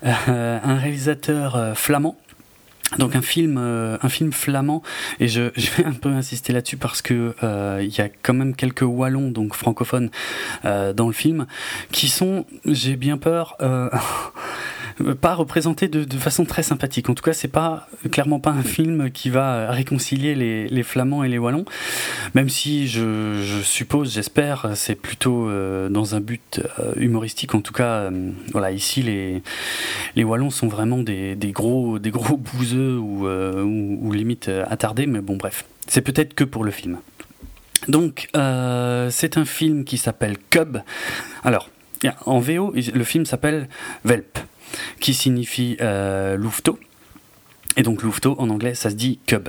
[0.05, 2.17] euh, un réalisateur flamand.
[2.99, 4.83] Donc un film, un film flamand,
[5.21, 5.43] et je,
[5.77, 7.35] vais un peu insister là-dessus parce que
[7.81, 10.11] il y a quand même quelques wallons, donc francophones,
[10.65, 11.47] dans le film,
[11.93, 13.89] qui sont, j'ai bien peur, euh,
[15.21, 17.09] pas représenté de, façon très sympathique.
[17.09, 21.29] En tout cas, c'est pas clairement pas un film qui va réconcilier les, Flamands et
[21.29, 21.65] les Wallons,
[22.35, 27.55] même si je, suppose, j'espère, c'est plutôt euh, dans un but euh, humoristique.
[27.55, 29.43] En tout cas, euh, voilà, ici les,
[30.17, 34.49] les Wallons sont vraiment des, des gros des gros bouseux ou, euh, ou, ou limite
[34.49, 36.99] attardés, mais bon, bref, c'est peut-être que pour le film.
[37.89, 40.79] Donc, c'est un film qui s'appelle Cub.
[41.45, 41.71] Alors,
[42.27, 43.69] en VO, le film s'appelle
[44.05, 44.39] Velp
[45.01, 46.79] qui signifie euh, louveteau.
[47.77, 49.49] Et donc louveteau en anglais ça se dit cub.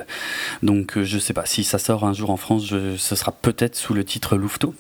[0.61, 3.75] Donc euh, je sais pas si ça sort un jour en France, ce sera peut-être
[3.75, 4.75] sous le titre louveteau.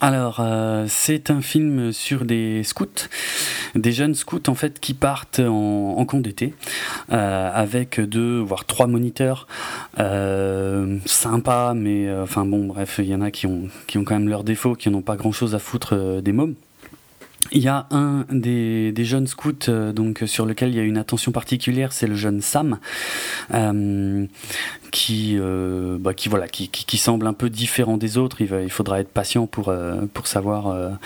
[0.00, 3.08] Alors, euh, c'est un film sur des scouts,
[3.74, 6.54] des jeunes scouts en fait qui partent en, en camp d'été
[7.12, 9.46] euh, avec deux voire trois moniteurs
[9.98, 14.04] euh, sympas, mais euh, enfin bon, bref, il y en a qui ont qui ont
[14.04, 16.54] quand même leurs défauts, qui n'ont pas grand chose à foutre des mômes.
[17.50, 20.96] Il y a un des, jeunes scouts euh, donc sur lequel il y a une
[20.96, 22.78] attention particulière, c'est le jeune Sam,
[23.52, 24.26] euh,
[24.92, 28.40] qui, euh, bah, qui voilà, qui, qui, qui, semble un peu différent des autres.
[28.40, 29.74] Il, il faudra être patient pour
[30.14, 30.98] pour savoir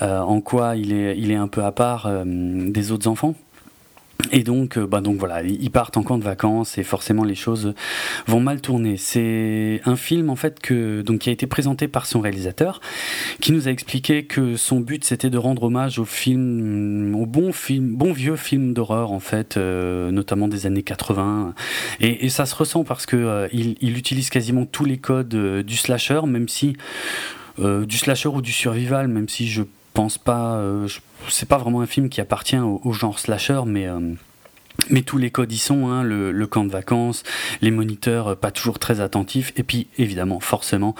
[0.00, 3.34] en quoi il est il est un peu à part des autres enfants.
[4.32, 7.34] Et donc, euh, bah donc voilà, ils partent en camp de vacances et forcément les
[7.34, 7.74] choses
[8.26, 8.96] vont mal tourner.
[8.96, 12.80] C'est un film en fait que donc qui a été présenté par son réalisateur,
[13.40, 17.52] qui nous a expliqué que son but c'était de rendre hommage au film, au bon
[17.52, 21.54] film, bon vieux film d'horreur en fait, euh, notamment des années 80.
[22.00, 25.76] Et, ça se ressent parce que euh, il, il, utilise quasiment tous les codes du
[25.76, 26.76] slasher, même si
[27.58, 29.62] du slasher ou du survival, même si je
[29.98, 30.54] pense pas.
[30.58, 30.86] Euh,
[31.28, 33.88] c'est pas vraiment un film qui appartient au, genre slasher, mais.
[33.88, 33.98] Euh,
[34.90, 37.24] mais tous les codes y sont, hein, le, camp de vacances,
[37.62, 40.94] les moniteurs euh, pas toujours très attentifs, et puis évidemment, forcément,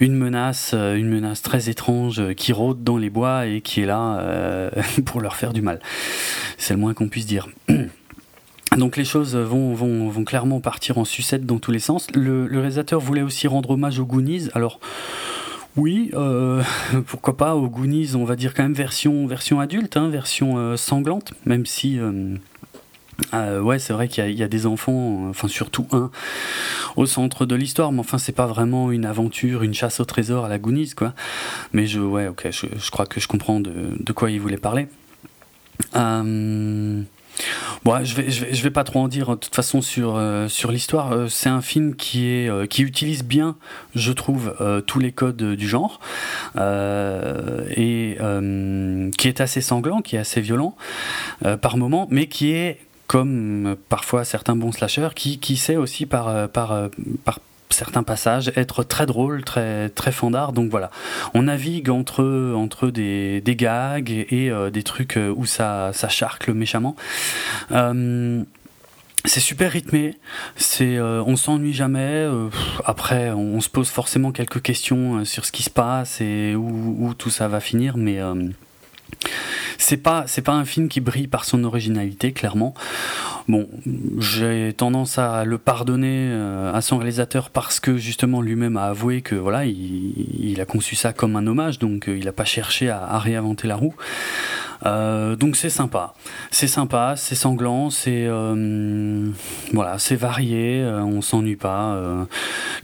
[0.00, 4.70] une menace, une menace très étrange qui rôde dans les bois et qui est là
[5.06, 5.80] pour leur faire du mal.
[6.58, 7.48] C'est le moins qu'on puisse dire.
[8.76, 12.08] Donc les choses vont, vont, vont, clairement partir en sucette dans tous les sens.
[12.14, 14.50] Le, le réalisateur voulait aussi rendre hommage aux Goonies.
[14.52, 14.78] Alors
[15.76, 16.62] oui, euh,
[17.06, 20.76] pourquoi pas aux Goonies, on va dire quand même version, version adulte, hein, version euh,
[20.76, 21.98] sanglante, même si...
[21.98, 26.10] Euh, ouais, c'est vrai qu'il y, a des enfants, enfin surtout un,
[26.96, 30.46] au centre de l'histoire, mais enfin c'est pas vraiment une aventure, une chasse au trésor
[30.46, 31.14] à la Goonies, quoi.
[31.72, 34.88] Mais je, ouais, ok, je, crois que je comprends de, quoi il voulait parler.
[37.84, 40.70] Bon, je vais, je vais, pas trop en dire de toute façon sur euh, sur
[40.70, 41.10] l'histoire.
[41.10, 43.56] Euh, c'est un film qui est euh, qui utilise bien,
[43.96, 44.54] je trouve,
[44.86, 45.98] tous les codes du genre
[46.56, 48.16] et
[49.18, 50.76] qui est assez sanglant, qui est assez violent
[51.60, 56.48] par moment, mais qui est comme parfois certains bons slashers, qui qui sait aussi par
[56.50, 56.88] par
[57.24, 57.40] par
[57.72, 60.52] certains passages être très drôle, très très fandard.
[60.52, 60.90] Donc voilà,
[61.34, 66.52] on navigue entre entre des, des gags et, euh, des trucs où ça ça charcle
[66.52, 66.96] méchamment.
[67.70, 68.44] Euh,
[69.24, 70.16] c'est super rythmé,
[70.56, 72.00] c'est euh, on s'ennuie jamais.
[72.00, 72.48] Euh,
[72.84, 77.14] après, on, se pose forcément quelques questions sur ce qui se passe et où, où
[77.14, 78.34] tout ça va finir, mais euh,
[79.78, 82.74] c'est pas pas un film qui brille par son originalité clairement.
[83.48, 83.68] Bon
[84.18, 89.22] j'ai tendance à le pardonner euh, à son réalisateur parce que justement lui-même a avoué
[89.22, 92.88] que voilà il, a conçu ça comme un hommage donc euh, il a pas cherché
[92.90, 93.94] à, réinventer la roue.
[94.84, 96.14] Euh, donc c'est sympa.
[96.50, 98.28] C'est sympa c'est sanglant c'est
[99.72, 101.98] voilà c'est varié on s'ennuie pas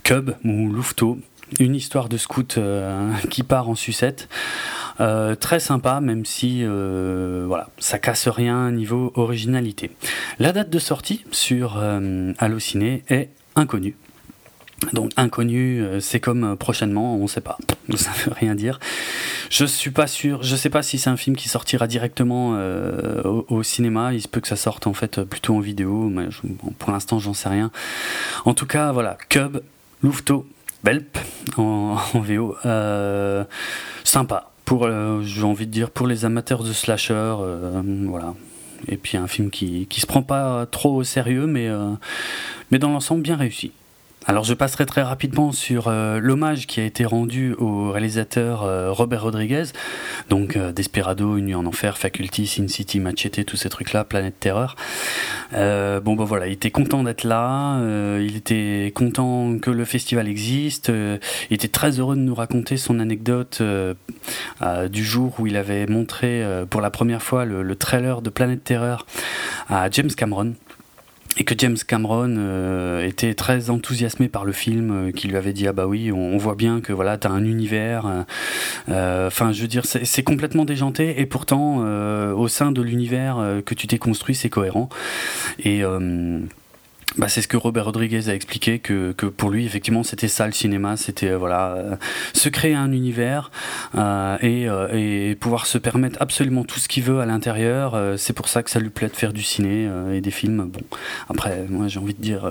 [0.02, 1.18] Cub ou Louveteau
[1.58, 2.58] une histoire de scout
[3.30, 4.28] qui part en sucette
[5.00, 9.90] euh, très sympa, même si euh, voilà, ça casse rien niveau originalité.
[10.38, 13.96] La date de sortie sur euh, Allociné est inconnue.
[14.92, 17.58] Donc inconnu, euh, c'est comme euh, prochainement, on ne sait pas,
[17.96, 18.78] ça veut rien dire.
[19.50, 23.22] Je suis pas sûr, je sais pas si c'est un film qui sortira directement euh,
[23.48, 24.14] au, cinéma.
[24.14, 26.12] Il se peut que ça sorte en fait plutôt en vidéo,
[26.78, 27.70] pour l'instant j'en sais rien.
[28.44, 29.60] En tout cas, voilà, Cub,
[30.02, 30.46] Louveteau,
[30.84, 31.18] Belp
[31.56, 32.56] en, VO,
[34.04, 34.50] sympa.
[34.64, 34.86] Pour,
[35.22, 37.36] j'ai envie de dire, pour les amateurs de slasher,
[38.06, 38.34] voilà.
[38.86, 41.68] Et puis un film qui qui se prend pas trop au sérieux, mais
[42.70, 43.72] mais dans l'ensemble bien réussi.
[44.30, 48.92] Alors je passerai très rapidement sur euh, l'hommage qui a été rendu au réalisateur euh,
[48.92, 49.64] Robert Rodriguez,
[50.28, 54.38] donc euh, Desperado, Une nuit en enfer, Faculty, Sin City, Machete, tous ces trucs-là, Planète
[54.38, 54.76] Terreur.
[55.52, 57.80] bon ben voilà, il était content d'être là,
[58.20, 60.92] il était content que le festival existe,
[61.50, 63.62] il était très heureux de nous raconter son anecdote
[64.90, 68.62] du jour où il avait montré pour la première fois le, le trailer de Planète
[68.62, 69.06] Terreur
[69.70, 70.52] à James Cameron
[71.38, 75.52] et que James Cameron euh, était très enthousiasmé par le film, euh, qui lui avait
[75.52, 78.24] dit ah bah oui, on, voit bien que voilà t'as un univers.
[78.88, 83.74] Euh, enfin, je veux dire, c'est complètement déjanté et pourtant au sein de l'univers que
[83.74, 84.88] tu t'es construit, c'est cohérent.
[85.64, 85.82] Et
[87.16, 90.46] bah, c'est ce que Robert Rodriguez a expliqué que, que pour lui effectivement c'était ça
[90.46, 91.96] le cinéma c'était euh, voilà euh,
[92.34, 93.50] se créer un univers
[93.96, 98.48] euh, et, et, pouvoir se permettre absolument tout ce qu'il veut à l'intérieur c'est pour
[98.48, 100.68] ça que ça lui plaît de faire du ciné et des films.
[100.70, 100.80] Bon
[101.28, 102.50] après moi j'ai envie de dire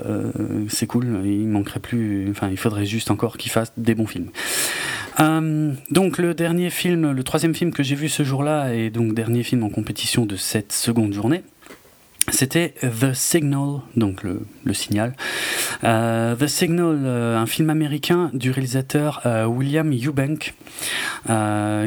[0.68, 4.30] c'est cool il manquerait plus enfin il faudrait juste encore qu'il fasse des bons films.
[5.90, 9.42] Donc le dernier film le troisième film que j'ai vu ce jour-là et donc dernier
[9.42, 11.42] film en compétition de cette seconde journée
[12.30, 15.14] c'était The Signal, donc le, signal.
[15.84, 20.54] Euh, The Signal, euh, un film américain du réalisateur euh, William Eubank,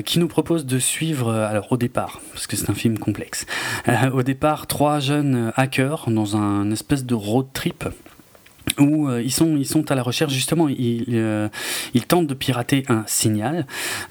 [0.05, 3.45] qui nous propose de suivre, alors au départ, parce que c'est un film complexe,
[4.13, 7.85] au départ trois jeunes hackers dans un espèce de road trip
[8.79, 11.49] où euh, ils, sont, ils sont à la recherche, justement, ils, euh,
[11.93, 13.65] ils tentent de pirater un signal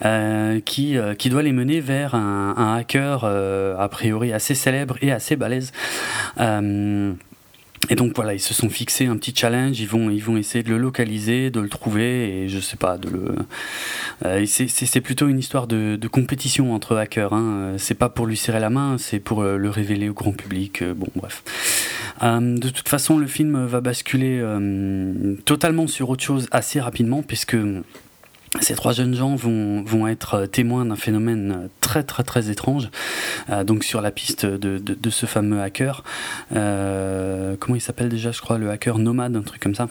[0.05, 5.13] euh, qui, qui doit les mener vers un, un hacker a priori assez célèbre et
[5.13, 5.73] assez balèze.
[7.89, 10.63] Et donc voilà, ils se sont fixés un petit challenge, ils vont, ils vont essayer
[10.63, 13.35] de le localiser, de le trouver, et je sais pas, de le.
[14.27, 17.33] Euh, c'est plutôt une histoire de, compétition entre hackers.
[17.33, 17.75] Hein.
[17.79, 20.83] C'est pas pour lui serrer la main, c'est pour euh, le révéler au grand public.
[20.83, 21.43] Euh, bon, bref.
[22.23, 24.45] Euh, de toute façon, le film va basculer
[25.47, 27.57] totalement sur autre chose assez rapidement, puisque
[28.61, 32.91] ces trois jeunes gens vont, vont être témoins d'un phénomène très très très étrange,
[33.49, 36.03] euh, donc sur la piste de, de, ce fameux hacker.
[36.55, 39.89] Euh, comment il s'appelle déjà, je crois, le hacker nomade, un truc comme ça.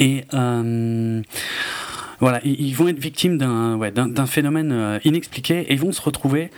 [0.00, 1.22] Et euh,
[2.24, 6.00] voilà, ils vont être victimes d'un ouais, d'un phénomène euh, inexpliqué et ils vont se
[6.00, 6.48] retrouver.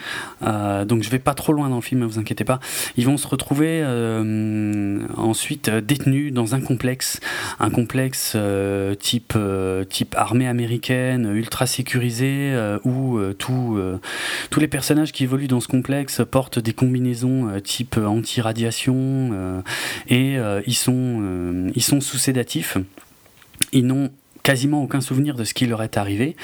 [0.46, 2.60] Euh, donc je vais pas trop loin dans le film, ne vous inquiétez pas.
[2.96, 7.18] Ils vont se retrouver euh, ensuite détenus dans un complexe,
[7.58, 8.36] un complexe
[9.00, 9.36] type
[9.90, 13.80] type armée américaine, ultra sécurisé, où tous
[14.50, 19.64] tous les personnages qui évoluent dans ce complexe portent des combinaisons type anti-radiation
[20.08, 22.78] et ils sont ils sont sous sédatifs.
[23.72, 24.12] Ils n'ont
[24.46, 26.36] quasiment aucun souvenir de ce qui leur est arrivé,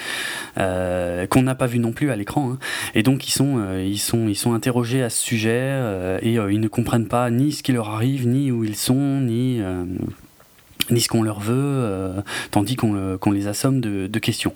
[0.58, 2.50] euh, qu'on n'a pas vu non plus à l'écran.
[2.50, 2.58] Hein.
[2.96, 6.32] Et donc ils sont, euh, ils, sont, ils sont interrogés à ce sujet euh, et
[6.34, 9.60] ils ne comprennent pas ni ce qui leur arrive, ni où ils sont, ni
[10.90, 12.12] ni ce qu'on leur veut,
[12.50, 14.52] tandis qu'on les assomme de, questions.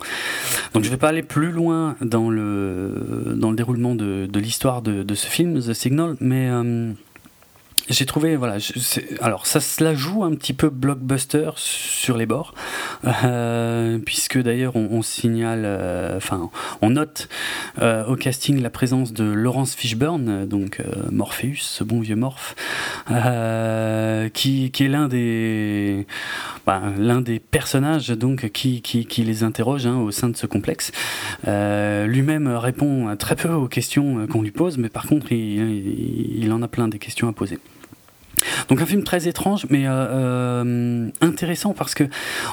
[0.74, 4.40] Donc je ne vais pas aller plus loin dans le, dans le déroulement de, de
[4.40, 6.50] l'histoire de, de, ce film, The Signal, mais
[7.88, 8.56] j'ai trouvé, voilà,
[9.20, 12.52] alors ça se la joue un petit peu blockbuster sur les bords,
[13.04, 16.50] euh, puisque d'ailleurs on, signale, euh, enfin
[16.82, 17.28] on note
[17.80, 22.56] euh, au casting la présence de Laurence Fishburne, donc Morpheus, ce bon vieux Morph,
[24.32, 26.06] qui, qui, est l'un des,
[26.66, 30.90] l'un des personnages donc qui, qui, les interroge hein, au sein de ce complexe.
[31.46, 36.68] Lui-même répond très peu aux questions qu'on lui pose, mais par contre il en a
[36.68, 37.58] plein des questions à poser.
[38.68, 42.04] Donc un film très étrange, mais euh, euh, intéressant parce que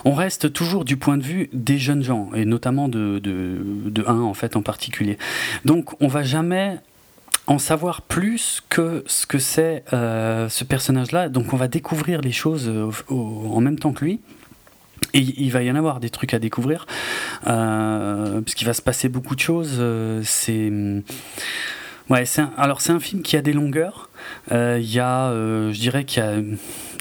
[0.06, 4.20] on reste toujours du point de vue des jeunes gens et notamment de de, un
[4.20, 5.18] en fait en particulier.
[5.66, 6.78] Donc on va jamais
[7.48, 11.30] en savoir plus que ce que c'est euh, ce personnage-là.
[11.30, 12.72] Donc on va découvrir les choses
[13.10, 14.20] en même temps que lui.
[15.13, 16.88] Et il va y en avoir des trucs à découvrir,
[17.44, 19.84] parce qu'il va se passer beaucoup de choses.
[20.24, 20.72] c'est
[22.10, 24.10] Ouais, c'est alors c'est un film qui a des longueurs.
[24.51, 26.36] Euh, il y a, euh, je dirais qu'il y a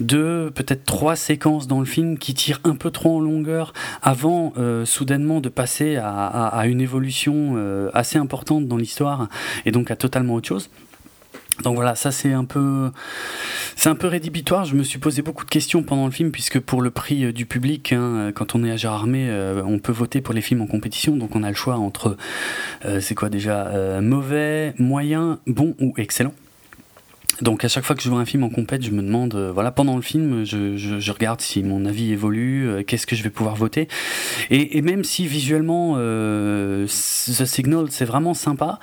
[0.00, 4.52] deux, peut-être trois séquences dans le film qui tirent un peu trop en longueur avant
[4.56, 7.56] euh, soudainement de passer à, une évolution
[7.92, 9.28] assez importante dans l'histoire
[9.66, 10.70] et donc à totalement autre chose.
[11.64, 12.90] Donc voilà, ça c'est un peu,
[13.76, 14.64] c'est un peu rédhibitoire.
[14.64, 17.46] Je me suis posé beaucoup de questions pendant le film, puisque pour le prix du
[17.46, 19.30] public, hein, quand on est à Gérardmer,
[19.64, 22.16] on peut voter pour les films en compétition, donc on a le choix entre,
[23.00, 26.35] c'est quoi déjà, mauvais, moyen, bon ou excellent.
[27.40, 29.53] Donc à chaque fois que je vois un film en compète, je me demande, euh,
[29.53, 33.31] voilà, pendant le film, je, regarde si mon avis évolue, euh, qu'est-ce que je vais
[33.31, 33.88] pouvoir voter.
[34.51, 38.79] Et, même si visuellement, euh, The Signal, c'est vraiment sympa,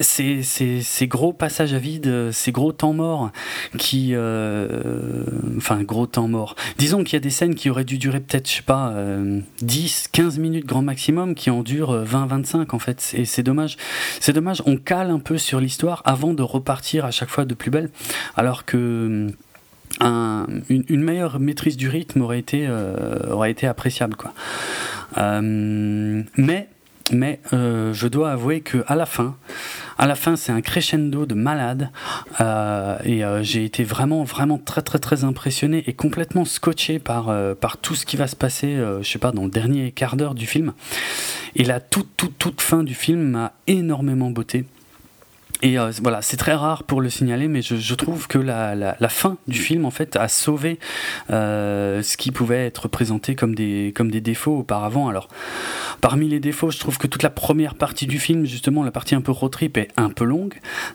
[0.00, 3.30] ces, ces, gros passages à vide, ces gros temps morts
[3.76, 4.10] qui.
[4.12, 5.24] Euh,
[5.56, 6.54] enfin, gros temps morts.
[6.78, 8.94] Disons qu'il y a des scènes qui auraient dû durer peut-être, je sais pas,
[9.62, 13.14] 10, euh, 15 minutes grand maximum, qui en durent 20, 25 en fait.
[13.16, 13.76] Et c'est dommage.
[14.20, 17.54] C'est dommage, on cale un peu sur l'histoire avant de repartir à chaque fois de
[17.54, 17.90] plus belle.
[18.36, 19.28] Alors que.
[20.00, 24.16] Un, une, meilleure maîtrise du rythme aurait été, euh, aurait été appréciable.
[24.16, 24.32] Quoi.
[25.16, 26.68] mais
[27.12, 29.36] mais je dois avouer que à la fin,
[29.98, 31.90] à la fin, c'est un crescendo de malade.
[32.40, 37.28] Euh, et euh, j'ai été vraiment, vraiment très, très, très impressionné et complètement scotché par,
[37.28, 40.16] euh, par tout ce qui va se passer, je sais pas, dans le dernier quart
[40.16, 40.72] d'heure du film.
[41.56, 44.64] Et la toute, toute, toute fin du film m'a énormément beauté.
[45.62, 49.08] Et euh, voilà, c'est très rare pour le signaler, mais je, trouve que la, la,
[49.08, 50.78] fin du film en fait a sauvé
[51.30, 55.08] euh, ce qui pouvait être présenté comme des comme des défauts auparavant.
[55.08, 55.28] Alors,
[56.00, 59.16] parmi les défauts, je trouve que toute la première partie du film, justement la partie
[59.16, 60.54] un peu road trip, est un peu longue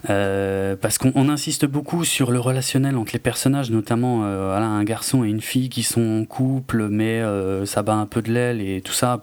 [0.09, 5.25] euh, parce qu'on insiste beaucoup sur le relationnel entre les personnages, notamment voilà, un garçon
[5.25, 7.21] et une fille qui sont en couple, mais
[7.65, 9.21] ça bat un peu de l'aile et tout ça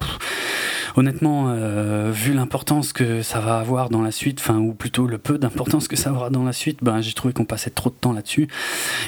[0.96, 5.18] honnêtement, euh, vu l'importance que ça va avoir dans la suite, enfin, ou plutôt le
[5.18, 7.94] peu d'importance que ça aura dans la suite, ben, j'ai trouvé qu'on passait trop de
[7.94, 8.48] temps là-dessus.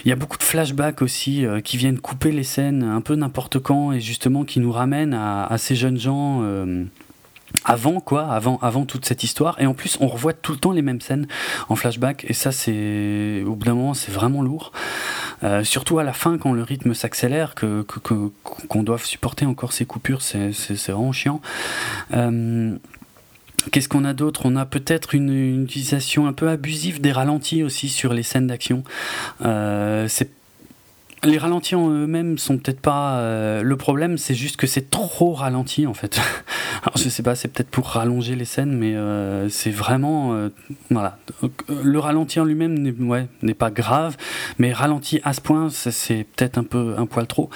[0.04, 3.14] Il y a beaucoup de flashbacks aussi euh, qui viennent couper les scènes un peu
[3.14, 6.40] n'importe quand et justement qui nous ramènent à, ces jeunes gens.
[6.42, 6.84] Euh,
[7.64, 9.60] avant quoi, avant, avant toute cette histoire.
[9.60, 11.26] Et en plus, on revoit tout le temps les mêmes scènes
[11.68, 12.24] en flashback.
[12.28, 14.72] Et ça, c'est au bout d'un moment, c'est vraiment lourd.
[15.44, 19.84] Euh, surtout à la fin, quand le rythme s'accélère, que qu'on doive supporter encore ces
[19.84, 20.52] coupures, c'est
[20.88, 21.40] vraiment chiant.
[22.14, 22.76] Euh,
[23.70, 24.42] qu'est-ce qu'on a d'autre?
[24.44, 28.82] On a peut-être une, utilisation un peu abusive des ralentis aussi sur les scènes d'action.
[29.44, 30.08] Euh,
[31.24, 35.32] les ralentis en eux-mêmes sont peut-être pas euh, le problème, c'est juste que c'est trop
[35.32, 36.20] ralenti en fait.
[36.82, 40.48] Alors je sais pas, c'est peut-être pour rallonger les scènes, mais euh, c'est vraiment euh,
[40.90, 41.18] voilà.
[41.68, 44.16] Le ralenti en lui-même n'est ouais, pas grave,
[44.58, 47.50] mais ralenti à ce point, c'est peut-être un peu un poil trop.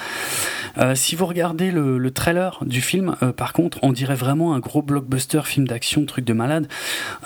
[0.95, 5.43] si vous regardez le, trailer du film, par contre, on dirait vraiment un gros blockbuster
[5.45, 6.69] film d'action, truc de malade.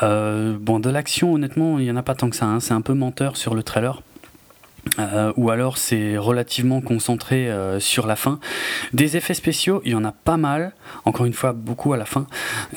[0.00, 2.46] bon, de l'action, honnêtement, il y en a pas tant que ça.
[2.46, 2.60] Hein.
[2.60, 4.02] c'est un peu menteur sur le trailer.
[4.98, 8.40] Euh, ou alors c'est relativement concentré euh, sur la fin.
[8.92, 10.72] Des effets spéciaux, il y en a pas mal,
[11.04, 12.26] encore une fois beaucoup à la fin,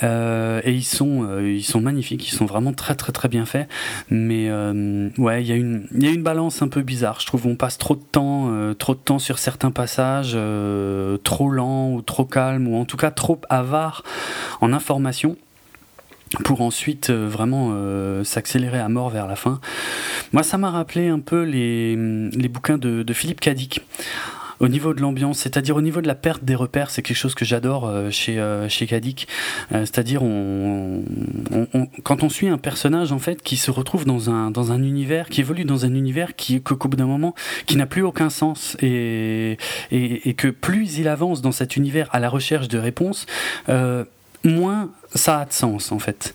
[0.03, 3.67] euh, et ils sont, ils sont magnifiques, ils sont vraiment très très très bien faits.
[4.09, 4.51] Mais
[5.17, 7.19] ouais, il y, a une, y a une balance un peu bizarre.
[7.19, 10.37] Je trouve on passe trop de temps, trop de temps sur certains passages,
[11.23, 14.03] trop lent ou trop calme, ou en tout cas trop avare
[14.61, 15.37] en information
[16.43, 19.59] pour ensuite euh, vraiment euh, s'accélérer à mort vers la fin.
[20.31, 23.81] Moi, ça m'a rappelé un peu les, les bouquins de, de Philippe Cadic
[24.59, 27.35] au niveau de l'ambiance, c'est-à-dire au niveau de la perte des repères, c'est quelque chose
[27.35, 29.27] que j'adore euh, chez chez Kadik.
[29.71, 31.03] c'est-à-dire on,
[31.51, 34.81] on, quand on suit un personnage en fait qui se retrouve dans un dans un
[34.81, 38.29] univers, qui évolue dans un univers qui qu'au bout d'un moment qui n'a plus aucun
[38.29, 39.57] sens et,
[39.91, 43.25] et, et que plus il avance dans cet univers à la recherche de réponses
[44.43, 46.33] moins ça a de sens en fait.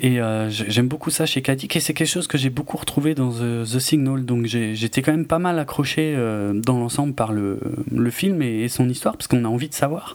[0.00, 3.14] Et euh, j'aime beaucoup ça chez Kadik et c'est quelque chose que j'ai beaucoup retrouvé
[3.14, 4.24] dans The, Signal.
[4.24, 8.68] Donc j'étais quand même pas mal accroché euh, dans l'ensemble par le, le film et,
[8.68, 10.14] son histoire parce qu'on a envie de savoir.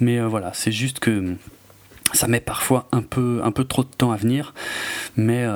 [0.00, 1.34] Mais euh, voilà, c'est juste que
[2.12, 4.54] ça met parfois un peu, un peu trop de temps à venir.
[5.16, 5.46] Mais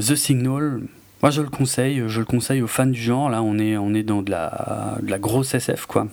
[0.00, 0.80] The Signal,
[1.22, 3.28] moi je le conseille, je le conseille aux fans du genre.
[3.30, 6.06] Là on est, on est dans de la, de la grosse SF quoi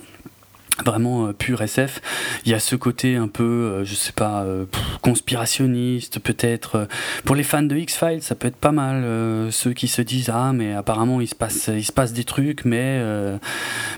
[0.86, 2.02] vraiment euh, pur SF.
[2.46, 4.66] Il y a ce côté un peu, euh, je sais pas, euh,
[5.02, 6.88] conspirationniste peut-être.
[7.26, 9.04] Pour les fans de X-Files, ça peut être pas mal.
[9.52, 12.66] ceux qui se disent ah mais apparemment il se passe, il se passe des trucs,
[12.66, 13.02] mais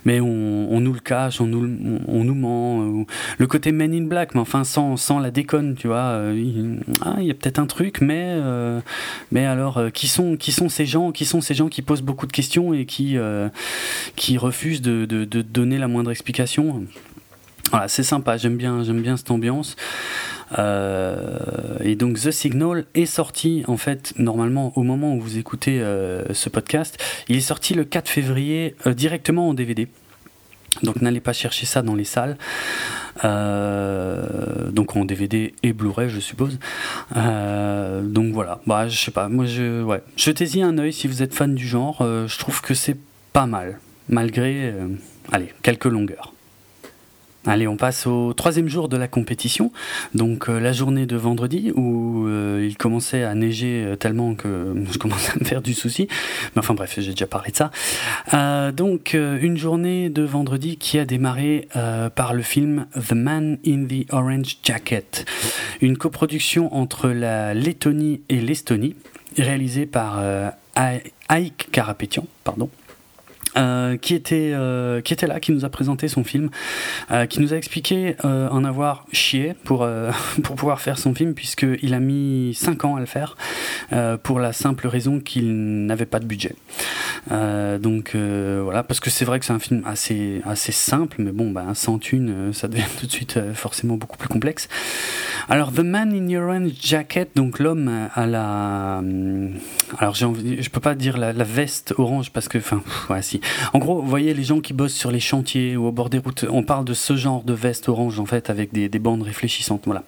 [0.06, 3.06] mais on, nous le cache, on nous, on, nous ment.
[3.38, 6.22] Le côté Men in Black, mais enfin sans, sans la déconne, tu vois.
[7.02, 8.38] Ah, il y a peut-être un truc, mais
[9.32, 12.28] mais alors qui sont qui sont ces gens, qui sont ces gens qui posent beaucoup
[12.28, 13.18] de questions et qui
[14.16, 16.63] qui refusent de, de donner la moindre explication
[17.72, 19.76] voilà, c'est sympa, j'aime bien, j'aime bien cette ambiance.
[20.60, 25.82] Euh, et donc The Signal est sorti en fait normalement au moment où vous écoutez
[25.82, 29.88] euh, ce podcast, il est sorti le 4 février euh, directement en DVD.
[30.84, 32.38] Donc n'allez pas chercher ça dans les salles.
[33.24, 36.60] donc en DVD et Blu-ray, je suppose.
[37.16, 39.84] donc voilà, bah, je sais pas, moi je.
[39.84, 40.02] Ouais.
[40.18, 42.98] Jetez-y un œil si vous êtes fan du genre, je trouve que c'est
[43.34, 43.80] pas mal,
[44.10, 44.74] malgré.
[45.32, 46.34] allez, quelques longueurs.
[47.46, 49.74] Allez, on passe au troisième jour de la compétition,
[50.16, 54.74] donc euh, la journée de vendredi où euh, il commençait à neiger euh, tellement que
[54.92, 56.08] je commençais à me faire du souci.
[56.56, 58.72] Mais enfin bref, j'ai déjà parlé de ça.
[58.72, 61.68] donc une journée de vendredi qui a démarré
[62.16, 65.26] par le film The Man in the Orange Jacket,
[65.82, 68.96] une coproduction entre la Lettonie et l'Estonie,
[69.38, 70.22] réalisée par
[71.30, 72.70] Ike Carapetian, pardon.
[73.56, 76.50] Euh, qui était euh, qui était là, qui nous a présenté son film,
[77.12, 79.88] euh, qui nous a expliqué en avoir chié pour
[80.44, 83.36] pour pouvoir faire son film puisque il a mis 5 ans à le faire
[84.24, 86.56] pour la simple raison qu'il n'avait pas de budget.
[87.30, 91.52] donc voilà, parce que c'est vrai que c'est un film assez assez simple, mais bon,
[91.52, 94.68] bah, sans thune, ça devient tout de suite forcément beaucoup plus complexe.
[95.50, 99.02] Alors The Man in Your Orange Jacket, donc l'homme à la,
[100.00, 103.22] alors j'ai envie, je peux pas dire la, la veste orange parce que, enfin, ouais,
[103.22, 103.42] si,
[103.74, 106.20] en gros, vous voyez les gens qui bossent sur les chantiers ou au bord des
[106.20, 109.84] routes, on parle de ce genre de veste orange en fait avec des, bandes réfléchissantes.
[109.86, 110.04] Voilà.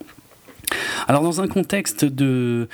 [1.07, 2.67] Alors dans un contexte de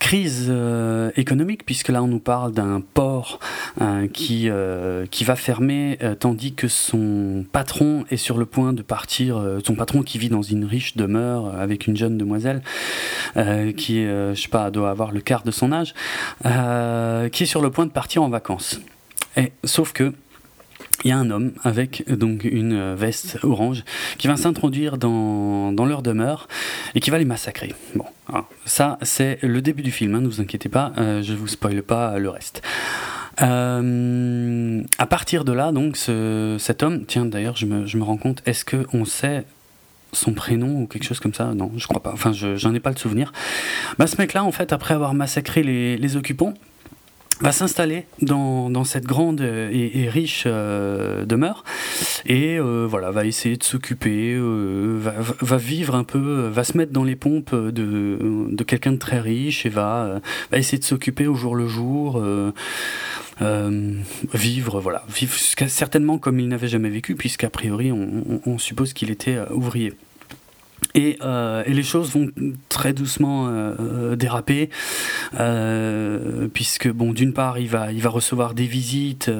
[0.00, 3.38] crise euh, économique, puisque là on nous parle d'un port
[3.80, 8.82] euh, qui, euh, qui va fermer, tandis que son patron est sur le point de
[8.82, 12.62] partir, son patron qui vit dans une riche demeure avec une jeune demoiselle,
[13.76, 15.94] qui, je sais pas, doit avoir le quart de son âge,
[16.42, 18.80] qui est sur le point de partir en vacances.
[19.38, 20.12] Et, sauf que
[21.04, 23.84] il y a un homme avec donc une veste orange
[24.18, 26.48] qui va s'introduire dans, dans, leur demeure
[26.94, 27.72] et qui va les massacrer.
[27.94, 28.04] Bon,
[28.64, 31.82] ça c'est le début du film, hein, ne vous inquiétez pas, euh, je vous spoile
[31.82, 32.62] pas le reste.
[33.42, 38.02] Euh, à partir de là, donc, ce, cet homme, tiens d'ailleurs, je me, je me
[38.02, 39.44] rends compte, est-ce qu'on sait
[40.12, 41.54] son prénom ou quelque chose comme ça?
[41.54, 42.12] Non, je crois pas.
[42.12, 43.32] Enfin, j'en ai pas le souvenir.
[43.98, 46.54] Bah, ce mec-là, en fait, après avoir massacré les, les occupants,
[47.40, 51.64] va s'installer dans, cette grande et, riche euh, demeure.
[52.26, 54.98] Et euh, voilà va essayer de s'occuper euh,
[55.40, 59.66] va, vivre un peu va se mettre dans les pompes de, quelqu'un de très riche
[59.66, 60.20] et va,
[60.52, 62.22] essayer de s'occuper au jour le jour
[64.34, 65.34] vivre voilà vivre
[65.68, 69.94] certainement comme il n'avait jamais vécu puisqu'a priori on suppose qu'il était ouvrier
[70.96, 72.28] euh, et, les choses vont
[72.68, 74.70] très doucement euh, euh, déraper,
[76.52, 79.30] puisque bon, d'une part, il va, il va recevoir des visites,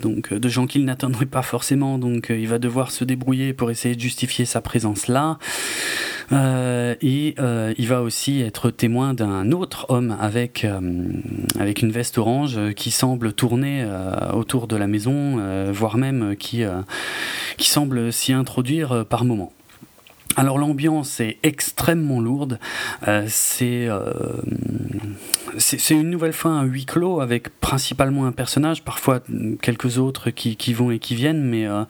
[0.00, 3.94] donc de gens qu'il n'attendrait pas forcément, donc il va devoir se débrouiller pour essayer
[3.94, 5.38] de justifier sa présence là.
[6.32, 7.34] et
[7.78, 10.66] il va aussi être témoin d'un autre homme avec
[11.58, 13.86] avec une veste orange qui semble tourner
[14.32, 15.40] autour de la maison,
[15.72, 16.62] voire même qui
[17.56, 19.52] qui semble s'y introduire par moment.
[20.36, 22.60] Alors l'ambiance est extrêmement lourde.
[23.08, 23.26] Euh,
[23.62, 24.12] euh,
[25.56, 29.20] c'est une nouvelle fois un huis clos avec principalement un personnage, parfois
[29.62, 31.84] quelques autres qui, vont et qui viennent, mais euh,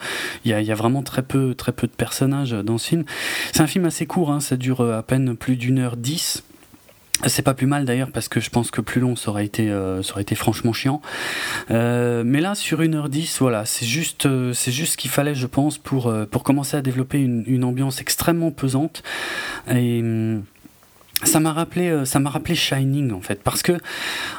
[0.45, 3.05] il y, a, vraiment très peu, très peu de personnages dans ce film.
[3.53, 6.45] C'est un film assez court, hein, ça dure à peine plus d'une heure dix.
[7.25, 9.71] C'est pas plus mal d'ailleurs parce que je pense que plus long ça aurait été,
[9.71, 11.01] euh, ça aurait été franchement chiant.
[11.71, 15.47] Euh, mais là sur 1h10, voilà, c'est juste, euh, c'est juste ce qu'il fallait je
[15.47, 19.03] pense pour, pour commencer à développer une, ambiance extrêmement pesante.
[19.69, 20.43] Hum,
[21.25, 23.73] ça m'a rappelé euh, ça m'a rappelé Shining en fait parce que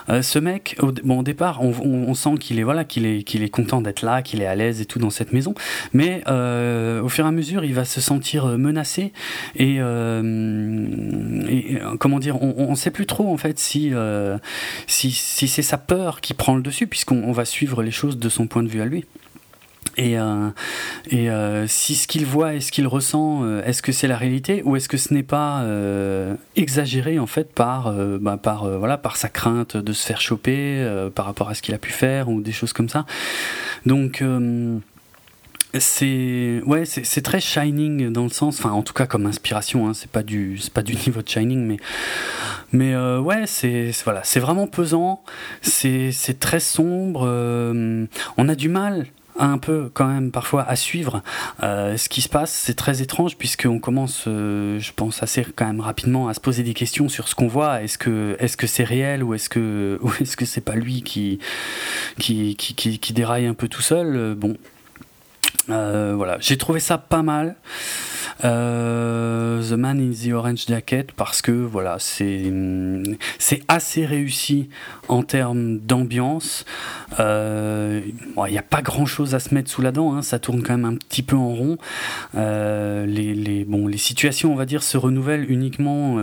[0.10, 3.44] euh, ce mec au, bon au départ on, sent qu'il est voilà qu'il est qu'il
[3.44, 5.54] est content d'être là qu'il est à l'aise et tout dans cette maison
[5.94, 9.14] mais euh, au fur et à mesure il va se sentir menacé
[9.56, 13.92] et, et comment dire on, on sait plus trop en fait si
[14.88, 18.30] si, si c'est sa peur qui prend le dessus puisqu'on va suivre les choses de
[18.30, 19.06] son point de vue à lui
[19.98, 20.50] et, euh,
[21.14, 24.62] euh, si ce qu'il voit et ce qu'il ressent, euh, est-ce que c'est la réalité
[24.64, 25.66] ou est-ce que ce n'est pas
[26.56, 31.26] exagéré en fait par, bah, par, voilà, par sa crainte de se faire choper par
[31.26, 33.06] rapport à ce qu'il a pu faire ou des choses comme ça.
[33.86, 34.24] Donc
[35.80, 39.94] c'est ouais c'est très shining dans le sens enfin en tout cas comme inspiration hein,
[39.94, 41.78] c'est pas du c'est pas du niveau de shining mais
[42.72, 45.24] mais ouais c'est voilà c'est vraiment pesant
[45.62, 47.28] c'est très sombre
[48.38, 49.08] on a du mal
[49.40, 51.22] un peu quand même parfois à suivre
[51.64, 52.52] euh, ce qui se passe.
[52.52, 56.64] C'est très étrange puisqu'on commence, euh, je pense, assez quand même rapidement à se poser
[56.64, 57.82] des questions sur ce qu'on voit.
[57.82, 61.40] Est-ce que est-ce c'est réel ou est-ce que est-ce que c'est pas lui qui
[62.20, 64.36] qui, qui qui, déraille un peu tout seul?
[64.36, 64.58] Bon,
[65.70, 67.56] euh, voilà, j'ai trouvé ça pas mal.
[68.42, 72.52] The Man in the Orange Jacket parce que voilà, c'est
[73.40, 74.70] c'est assez réussi
[75.08, 76.66] en termes d'ambiance.
[77.18, 78.14] Il
[78.50, 80.78] n'y a pas grand chose à se mettre sous la dent, hein, ça tourne quand
[80.78, 81.78] même un petit peu en rond.
[82.36, 86.18] les, les, bon, les situations, on va dire, se renouvellent uniquement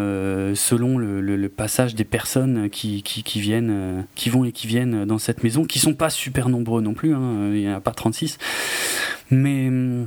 [0.55, 5.43] selon le, passage des personnes qui, qui, viennent, qui vont et qui viennent dans cette
[5.45, 8.39] maison, qui sont pas super nombreux non plus, hein, il n'y en a pas 36.
[9.31, 10.07] Mais hum,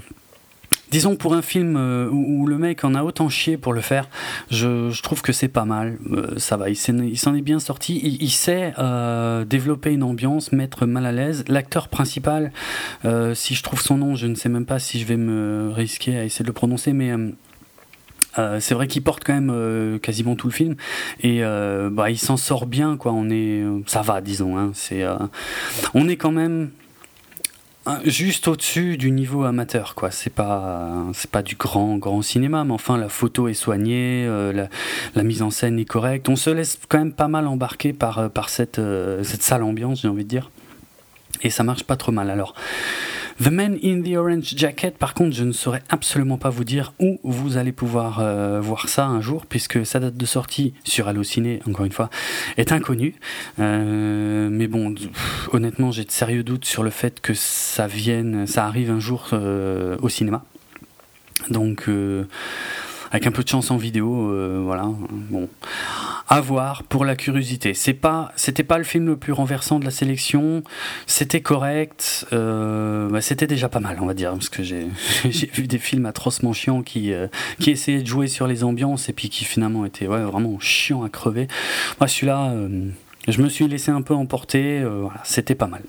[0.91, 4.09] disons pour un film euh, où, le mec en a autant chié pour le faire,
[4.49, 5.97] je, trouve que c'est pas mal.
[6.11, 7.99] Euh, ça va, il s'en est bien sorti.
[8.19, 11.43] Il, sait euh, développer une ambiance, mettre mal à l'aise.
[11.47, 12.51] L'acteur principal,
[13.33, 16.17] si je trouve son nom, je ne sais même pas si je vais me risquer
[16.17, 17.33] à essayer de le prononcer, mais hum,
[18.59, 20.75] c'est vrai qu'il porte quand même quasiment tout le film
[21.21, 23.11] et bah, il s'en sort bien quoi.
[23.11, 24.57] On est, ça va disons.
[24.57, 25.03] Hein, c'est,
[25.93, 26.69] on est quand même
[28.05, 30.11] juste au-dessus du niveau amateur quoi.
[30.11, 31.11] C'est pas
[31.43, 34.67] du grand grand cinéma mais enfin la photo est soignée euh,
[35.15, 36.29] la, mise en scène est correcte.
[36.29, 39.63] On se laisse quand même pas mal embarquer par euh, par cette euh, cette sale
[39.63, 40.49] ambiance j'ai envie de dire.
[41.43, 42.29] Et ça marche pas trop mal.
[42.29, 42.55] Alors
[43.41, 46.93] The Man in the Orange Jacket, par contre, je ne saurais absolument pas vous dire
[46.99, 51.07] où vous allez pouvoir euh, voir ça un jour, puisque sa date de sortie sur
[51.07, 52.09] Allociné, encore une fois,
[52.57, 53.15] est inconnue.
[53.59, 54.95] Euh, mais bon,
[55.51, 59.27] honnêtement, j'ai de sérieux doutes sur le fait que ça vienne, ça arrive un jour
[59.33, 60.43] euh, au cinéma.
[61.51, 61.87] Donc
[63.11, 64.85] avec un peu de chance en vidéo, euh, voilà.
[65.29, 65.47] Bon,
[66.27, 67.73] à voir pour la curiosité.
[67.73, 70.63] C'est pas, c'était pas le film le plus renversant de la sélection.
[71.05, 72.27] C'était correct.
[72.33, 74.87] Euh, bah, c'était déjà pas mal, on va dire, parce que j'ai,
[75.53, 77.27] vu des films atrocement chiants qui, euh,
[77.59, 81.03] qui essayaient de jouer sur les ambiances et puis qui finalement étaient ouais, vraiment chiants
[81.03, 81.47] à crever.
[81.99, 82.53] Moi, celui-là,
[83.27, 84.83] je me suis laissé un peu emporter.
[84.83, 85.81] voilà, c'était pas mal.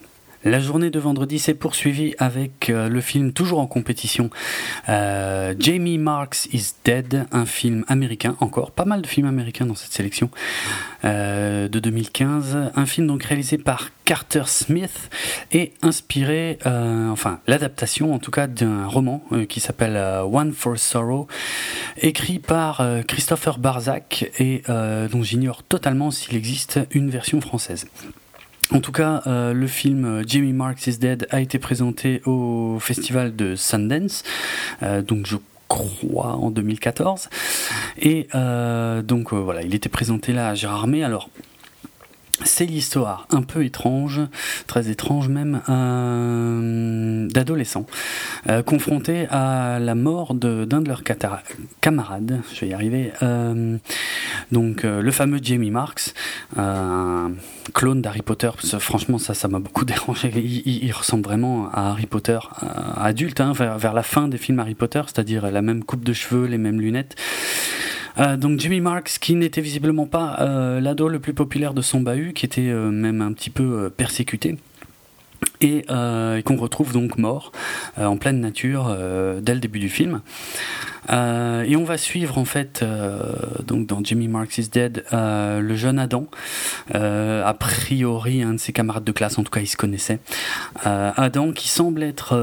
[0.45, 4.31] La journée de vendredi s'est poursuivie avec euh, le film toujours en compétition
[4.89, 9.75] euh, Jamie Marks is Dead, un film américain, encore pas mal de films américains dans
[9.75, 10.31] cette sélection
[11.05, 12.71] euh, de 2015.
[12.77, 15.11] Un film donc réalisé par Carter Smith
[15.51, 21.27] et inspiré, enfin l'adaptation en tout cas d'un roman qui s'appelle One for Sorrow,
[22.01, 27.87] écrit par Christopher Barzak et dont j'ignore totalement s'il existe une version française.
[28.71, 32.79] En tout cas, euh, le film euh, Jimmy Marks is Dead a été présenté au
[32.81, 34.25] festival de Sundance,
[34.83, 35.37] euh, donc je
[35.69, 37.31] crois en 2014.
[37.99, 41.03] Et donc voilà, il était présenté là à Gérard May.
[41.03, 41.29] Alors
[42.45, 44.21] c'est l'histoire un peu étrange,
[44.67, 47.87] très étrange même, euh, d'adolescents
[48.49, 51.03] euh, confrontés à la mort d'un de, leurs
[51.81, 53.77] camarades, je vais y arriver, euh,
[54.53, 56.15] donc le fameux Jamie Marks,
[57.75, 62.39] clone d'Harry Potter, franchement ça ça m'a beaucoup dérangé, il, ressemble vraiment à Harry Potter
[62.97, 66.47] adulte, hein, vers la fin des films Harry Potter, c'est-à-dire la même coupe de cheveux,
[66.47, 67.17] les mêmes lunettes.
[68.19, 72.01] Euh, donc Jimmy Marks, qui n'était visiblement pas euh, l'ado le plus populaire de son
[72.01, 74.57] bahut, qui était euh, même un petit peu persécuté
[75.61, 77.53] et qu'on retrouve donc mort
[77.97, 78.97] en pleine nature
[79.41, 80.21] dès le début du film.
[81.09, 82.85] et on va suivre en fait
[83.65, 86.27] donc dans Jimmy Marks is Dead le jeune Adam,
[86.93, 90.19] a priori un de ses camarades de classe, en tout cas il se connaissait.
[90.85, 92.37] Adam qui semble être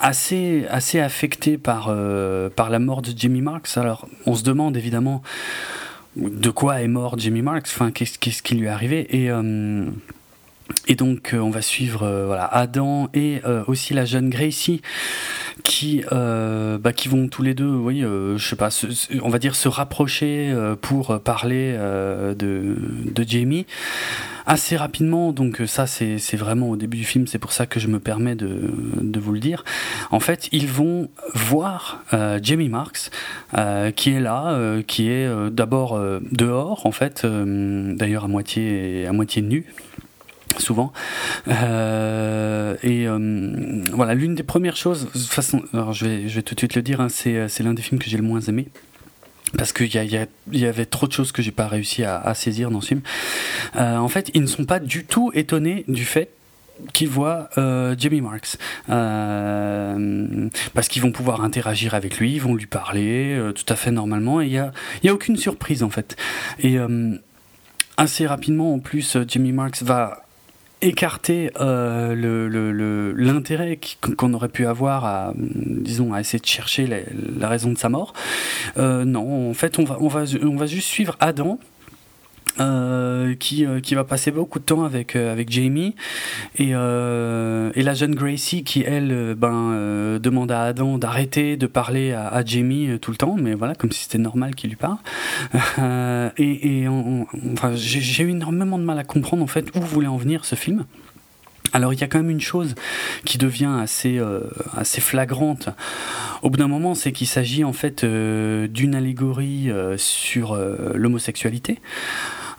[0.00, 3.76] assez, assez affecté par, euh, par la mort de Jimmy Marks.
[3.76, 5.22] Alors, on se demande évidemment
[6.16, 9.06] de quoi est mort Jimmy Marks, enfin, qu'est-ce, qu'est-ce qui lui est arrivé.
[9.16, 9.84] Et, euh,
[10.86, 14.82] et donc, euh, on va suivre voilà, Adam et aussi la jeune Gracie
[15.62, 18.70] qui, bah, qui vont tous les deux, oui, je sais pas,
[19.22, 21.76] on va dire se rapprocher pour parler
[22.36, 22.76] de,
[23.12, 23.66] de Jamie
[24.48, 27.78] assez rapidement, donc euh, ça c'est vraiment au début du film, c'est pour ça que
[27.78, 29.62] je me permets de, de, vous le dire.
[30.10, 33.10] En fait, ils vont voir euh, Jamie Marks,
[33.56, 36.00] euh, qui est là, euh, qui est euh, d'abord
[36.32, 39.66] dehors, en fait, d'ailleurs à moitié, à moitié nu
[40.60, 40.92] souvent.
[41.48, 43.06] Euh, et
[43.92, 46.74] voilà, l'une des premières choses, de façon, alors je vais, je vais tout de suite
[46.74, 48.68] le dire, hein, c'est l'un des films que j'ai le moins aimé
[49.56, 52.82] parce qu'il y, y, avait trop de choses que j'ai pas réussi à, saisir dans
[52.82, 53.00] ce film.
[53.76, 56.28] Euh, en fait, ils ne sont pas du tout étonnés du fait
[56.92, 58.56] qu'ils voient euh, Jamie Marks
[58.88, 63.76] euh, parce qu'ils vont pouvoir interagir avec lui, ils vont lui parler euh, tout à
[63.76, 66.16] fait normalement et il y a, y a aucune surprise en fait.
[66.60, 67.16] Et euh,
[67.96, 70.27] assez rapidement en plus, Jamie Marks va
[70.80, 73.78] écarter euh, l'intérêt
[74.16, 76.86] qu'on aurait pu avoir à, disons, à essayer de chercher
[77.38, 78.12] la, raison de sa mort.
[78.76, 81.58] Euh, non, en fait, on va, on, va, on va juste suivre Adam
[82.60, 85.94] Euh, qui, euh, qui va passer beaucoup de temps avec, euh, avec Jamie.
[86.56, 92.44] Et, et la jeune Gracie qui elle ben, demande à Adam d'arrêter de parler à,
[92.44, 94.98] Jamie tout le temps mais voilà comme si c'était normal qu'il lui parle.
[96.38, 100.16] Et, et enfin, j'ai eu énormément de mal à comprendre en fait où voulait en
[100.16, 100.84] venir ce film.
[101.72, 102.74] Alors il y a quand même une chose
[103.24, 104.20] qui devient assez,
[104.76, 105.68] assez flagrante.
[106.42, 110.58] Au bout d'un moment, c'est qu'il s'agit en fait d'une allégorie sur
[110.94, 111.78] l'homosexualité.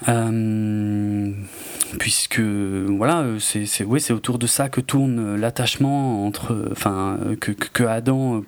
[0.08, 1.32] Euh,
[1.98, 8.42] puisque voilà, c'est autour de ça que tourne l'attachement entre, enfin que, que Adam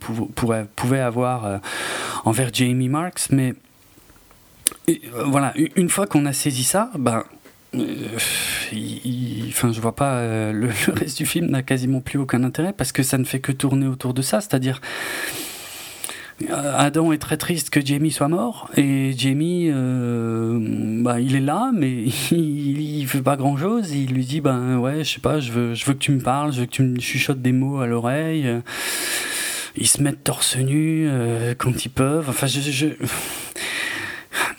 [0.75, 1.57] pouvait avoir euh,
[2.23, 3.53] envers Jamie Marks, mais
[4.89, 4.93] euh,
[5.25, 7.23] voilà, une fois qu'on a saisi ça, ben
[7.73, 10.21] enfin, je vois pas
[10.51, 13.39] le, le, reste du film n'a quasiment plus aucun intérêt parce que ça ne fait
[13.39, 15.40] que tourner autour de ça, c'est-à-dire euh,
[16.49, 20.57] Adam est très triste que Jamie soit mort et Jamie, euh,
[21.01, 23.91] bah, il est là, mais il, il fait pas grand chose.
[23.91, 26.21] Il lui dit, ben ouais, je sais pas, je veux, je veux que tu me
[26.21, 28.61] parles, je veux que tu me chuchotes des mots à l'oreille.
[29.75, 32.29] Ils se mettent torse nu euh, quand ils peuvent.
[32.29, 32.87] Enfin, je, je,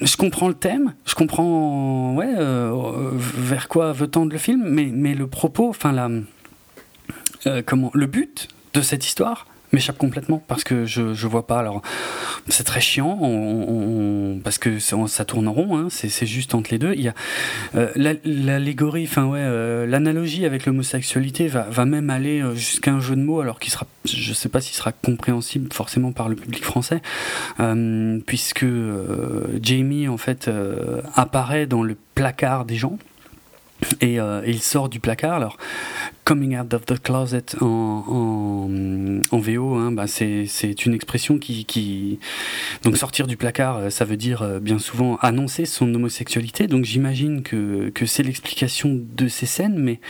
[0.01, 2.35] je, comprends le thème, je comprends, ouais,
[3.37, 8.49] vers quoi veut tendre le film, mais, mais le propos, enfin la, comment, le but
[8.75, 11.59] de cette histoire m'échappe complètement parce que je, je vois pas.
[11.59, 11.83] Alors,
[12.49, 16.79] c'est très chiant on, parce que ça tourne en rond, hein, c'est juste entre les
[16.79, 16.95] deux.
[16.95, 17.15] Il y a
[17.75, 17.91] euh,
[18.25, 23.17] l'allégorie, enfin ouais, euh, l'analogie avec l'homosexualité va, va même aller euh, jusqu'à un jeu
[23.17, 26.65] de mots, alors qu'il sera, je sais pas s'il sera compréhensible forcément par le public
[26.65, 27.01] français,
[28.27, 28.67] puisque
[29.63, 30.51] Jamie en fait
[31.15, 32.99] apparaît dans le placard des gens.
[34.01, 35.35] Et, il sort du placard.
[35.35, 35.57] Alors,
[36.25, 38.69] coming out of the closet en,
[39.31, 42.19] en, VO, hein, bah c'est une expression qui, qui,
[42.85, 46.67] Donc, sortir du placard, euh, ça veut dire euh, bien souvent annoncer son homosexualité.
[46.69, 50.01] Donc, j'imagine que, que c'est l'explication de ces scènes, mais.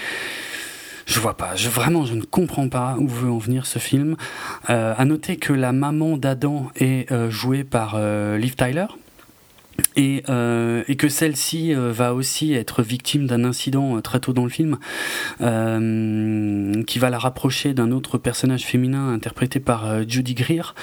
[1.04, 4.16] Je vois pas, je, vraiment je ne comprends pas où veut en venir ce film.
[4.70, 8.86] Euh, à noter que la maman d'Adam est euh, jouée par Liv Tyler,
[9.96, 14.32] et, euh, et, que celle-ci euh, va aussi être victime d'un incident euh, très tôt
[14.32, 14.78] dans le film
[16.86, 20.74] qui va la rapprocher d'un autre personnage féminin interprété par Judy Greer.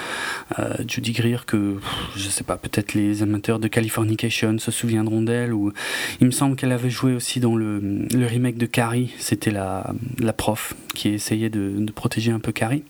[0.86, 1.78] Judy Greer que
[2.16, 5.72] je sais pas, peut-être les amateurs de Californication se souviendront d'elle ou
[6.20, 9.12] il me semble qu'elle avait joué aussi dans le, remake de Carrie.
[9.18, 9.92] C'était la,
[10.36, 12.84] prof qui essayait de protéger un peu Carrie.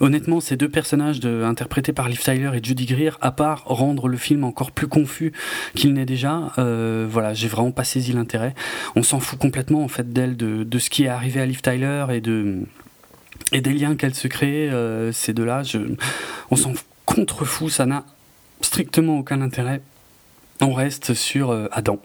[0.00, 4.16] Honnêtement, ces deux personnages interprétés par Liv Tyler et Judy Greer, à part rendre le
[4.16, 5.32] film encore plus confus
[5.74, 8.54] qu'il n'est déjà, euh, voilà, j'ai vraiment pas saisi l'intérêt.
[8.96, 11.60] On s'en fout complètement en fait d'elle, de, de, ce qui est arrivé à Liv
[11.62, 12.60] Tyler et de
[13.52, 14.70] et des liens qu'elle se crée.
[14.70, 15.62] Euh, ces deux-là,
[16.50, 16.72] on s'en
[17.04, 18.04] contrefout, ça n'a
[18.60, 19.80] strictement aucun intérêt.
[20.60, 22.00] On reste sur euh, Adam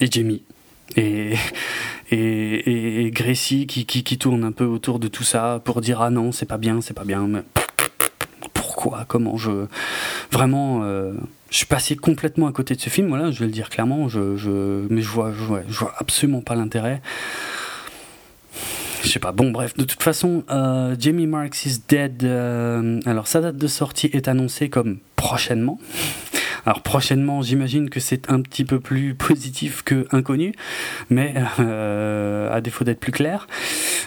[0.00, 0.42] et Jamie.
[0.96, 1.34] Et,
[2.10, 6.10] et, et, Gracie qui, qui, tourne un peu autour de tout ça pour dire ah
[6.10, 7.42] non c'est pas bien c'est pas bien mais
[8.52, 9.66] pourquoi comment je
[10.30, 11.14] vraiment euh,
[11.50, 14.08] je suis passé complètement à côté de ce film voilà je vais le dire clairement
[14.08, 17.00] je, je mais je vois, je vois, je vois absolument pas l'intérêt
[19.02, 19.32] je sais pas.
[19.32, 22.22] Bon, bref, de toute façon, euh, Jamie Marks is Dead.
[22.24, 25.78] Euh, alors, sa date de sortie est annoncée comme prochainement.
[26.64, 30.52] Alors prochainement, j'imagine que c'est un petit peu plus positif que inconnu,
[31.10, 33.46] mais euh, à défaut d'être plus clair.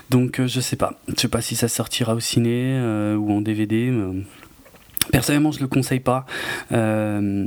[0.09, 0.99] Donc euh, je sais pas.
[1.09, 3.91] Je sais pas si ça sortira au ciné euh, ou en DVD.
[5.11, 6.25] Personnellement, je le conseille pas.
[6.71, 7.45] Euh,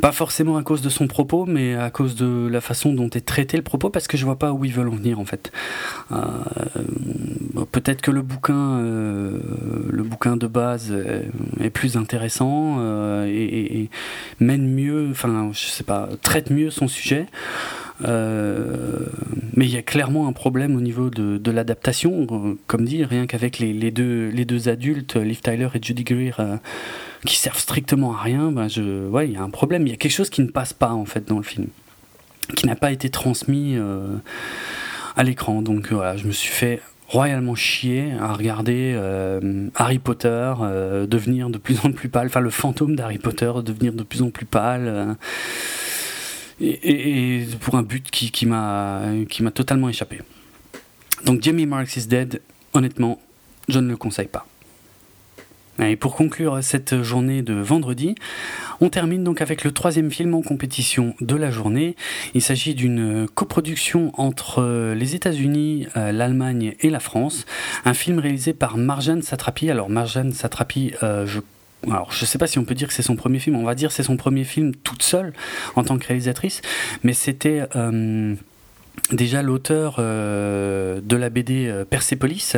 [0.00, 3.24] pas forcément à cause de son propos, mais à cause de la façon dont est
[3.24, 5.52] traité le propos, parce que je vois pas où ils veulent en venir en fait.
[6.12, 6.18] Euh,
[7.70, 9.40] peut-être que le bouquin, euh,
[9.90, 10.94] le bouquin de base
[11.60, 12.80] est plus intéressant
[13.24, 13.90] et, et,
[14.40, 17.26] mène mieux, enfin, je sais pas, traite mieux son sujet.
[18.04, 19.06] Euh,
[19.54, 23.04] mais il y a clairement un problème au niveau de, de l'adaptation, euh, comme dit,
[23.04, 26.56] rien qu'avec les, deux, les deux adultes, Liv Tyler et Judy Greer, euh,
[27.26, 29.86] qui servent strictement à rien, ben je, ouais, il y a un problème.
[29.86, 31.66] Il y a quelque chose qui ne passe pas en fait dans le film,
[32.56, 33.76] qui n'a pas été transmis
[35.16, 35.62] à l'écran.
[35.62, 38.98] Donc voilà, je me suis fait royalement chier à regarder
[39.76, 40.54] Harry Potter
[41.06, 44.30] devenir de plus en plus pâle, enfin le fantôme d'Harry Potter devenir de plus en
[44.30, 45.16] plus pâle
[46.60, 49.10] et, pour un but qui, m'a
[49.54, 50.20] totalement échappé.
[51.24, 52.40] Donc Jamie Marks is Dead,
[52.72, 53.20] honnêtement,
[53.68, 54.46] je ne le conseille pas.
[55.78, 58.14] Et pour conclure cette journée de vendredi,
[58.80, 61.96] on termine donc avec le troisième film en compétition de la journée.
[62.34, 67.46] Il s'agit d'une coproduction entre les États-Unis, euh, l'Allemagne et la France.
[67.84, 69.70] Un film réalisé par Marjane Satrapi.
[69.70, 71.40] Alors Marjane Satrapi, euh, je
[71.86, 73.74] alors je sais pas si on peut dire que c'est son premier film, on va
[73.74, 75.32] dire c'est son premier film toute seule
[75.76, 76.62] en tant que réalisatrice,
[77.02, 77.62] mais c'était
[79.10, 82.56] déjà l'auteur euh, de la BD euh, Persepolis,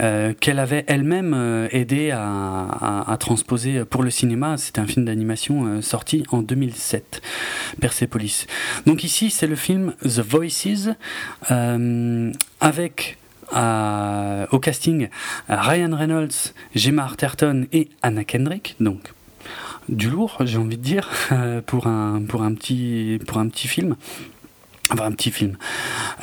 [0.00, 4.56] euh, qu'elle avait elle-même aidé à, transposer pour le cinéma.
[4.56, 7.20] C'était un film d'animation sorti en 2007,
[7.80, 8.46] Persepolis.
[8.86, 10.90] Donc ici, c'est le film The Voices,
[12.60, 13.18] avec
[13.52, 15.08] au casting
[15.48, 19.12] Ryan Reynolds, Gemma Arterton et Anna Kendrick, donc
[19.88, 21.08] du lourd, j'ai envie de dire,
[21.66, 23.96] pour un, pour un, petit, pour un petit film.
[24.90, 25.56] Enfin, un petit film.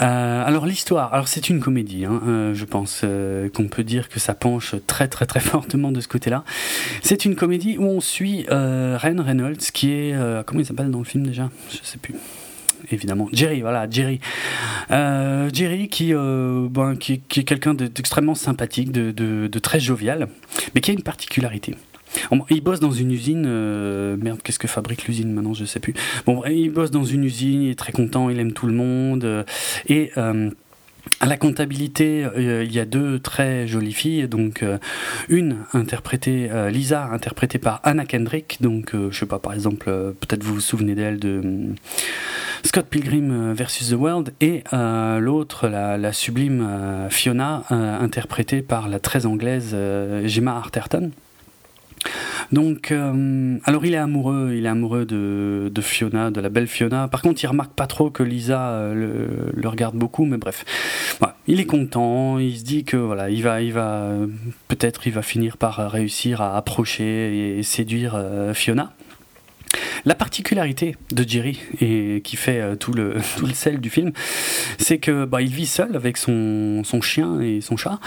[0.01, 4.09] Euh, alors l'histoire, alors c'est une comédie, hein, euh, je pense euh, qu'on peut dire
[4.09, 6.43] que ça penche très très très fortement de ce côté-là.
[7.03, 10.15] C'est une comédie où on suit Ren Reynolds, qui est
[10.45, 11.49] comment il s'appelle dans le film déjà?
[11.69, 12.15] Je sais plus.
[12.91, 14.19] Évidemment, Jerry, voilà, Jerry.
[14.89, 20.27] Jerry qui, ben, qui, qui, est quelqu'un d'extrêmement sympathique, de, de, très jovial,
[20.73, 21.75] mais qui a une particularité.
[22.49, 23.45] Il bosse dans une usine.
[23.47, 25.93] Euh, merde, qu'est-ce que fabrique l'usine maintenant Je sais plus.
[26.25, 29.23] Bon, il bosse dans une usine, il est très content, il aime tout le monde.
[29.23, 29.43] Euh,
[29.87, 30.11] et.
[31.05, 34.63] Euh, à la comptabilité, il y a deux très jolies filles, donc
[35.29, 40.55] une interprétée, Lisa, interprétée par Anna Kendrick, donc je sais pas, par exemple, peut-être vous
[40.55, 41.41] vous souvenez d'elle de
[42.63, 49.25] Scott Pilgrim versus The World, et l'autre, la, la, sublime Fiona, interprétée par la très
[49.25, 49.75] anglaise
[50.25, 51.11] Gemma Arterton.
[52.51, 57.07] Donc, euh, alors il est amoureux, il est amoureux de, Fiona, de la belle Fiona.
[57.07, 60.63] Par contre, il remarque pas trop que Lisa euh, le, regarde beaucoup, mais bref,
[61.47, 62.39] il est content.
[62.39, 64.11] Il se dit que voilà, il va, va,
[64.67, 68.93] peut-être, il va finir par réussir à approcher et séduire euh, Fiona.
[70.05, 73.19] La particularité de Jerry, et qui fait euh, tout, le,
[73.53, 74.11] sel du film,
[74.77, 77.99] c'est que bah, il vit seul avec son, chien et son chat.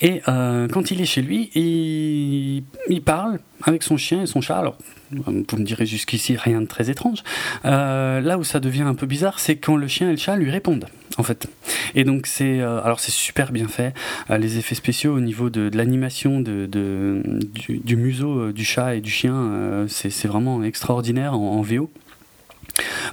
[0.00, 4.40] Et euh, quand il est chez lui, il, il parle avec son chien et son
[4.40, 4.62] chat.
[5.10, 7.22] Vous me direz jusqu'ici rien de très étrange.
[7.64, 10.36] Euh, là où ça devient un peu bizarre, c'est quand le chien et le chat
[10.36, 10.86] lui répondent,
[11.16, 11.46] en fait.
[11.94, 13.94] Et donc c'est, euh, alors c'est super bien fait.
[14.30, 19.86] Euh, les effets spéciaux au niveau de, l'animation du, museau du chat et du chien,
[19.88, 21.90] c'est vraiment extraordinaire en VO.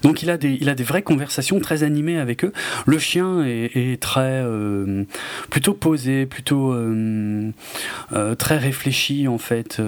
[0.01, 2.53] Donc il a des, il a des vraies conversations très animées avec eux.
[2.86, 5.03] Le chien est, très euh,
[5.49, 7.51] plutôt posé, plutôt euh,
[8.13, 9.82] euh, très réfléchi en fait,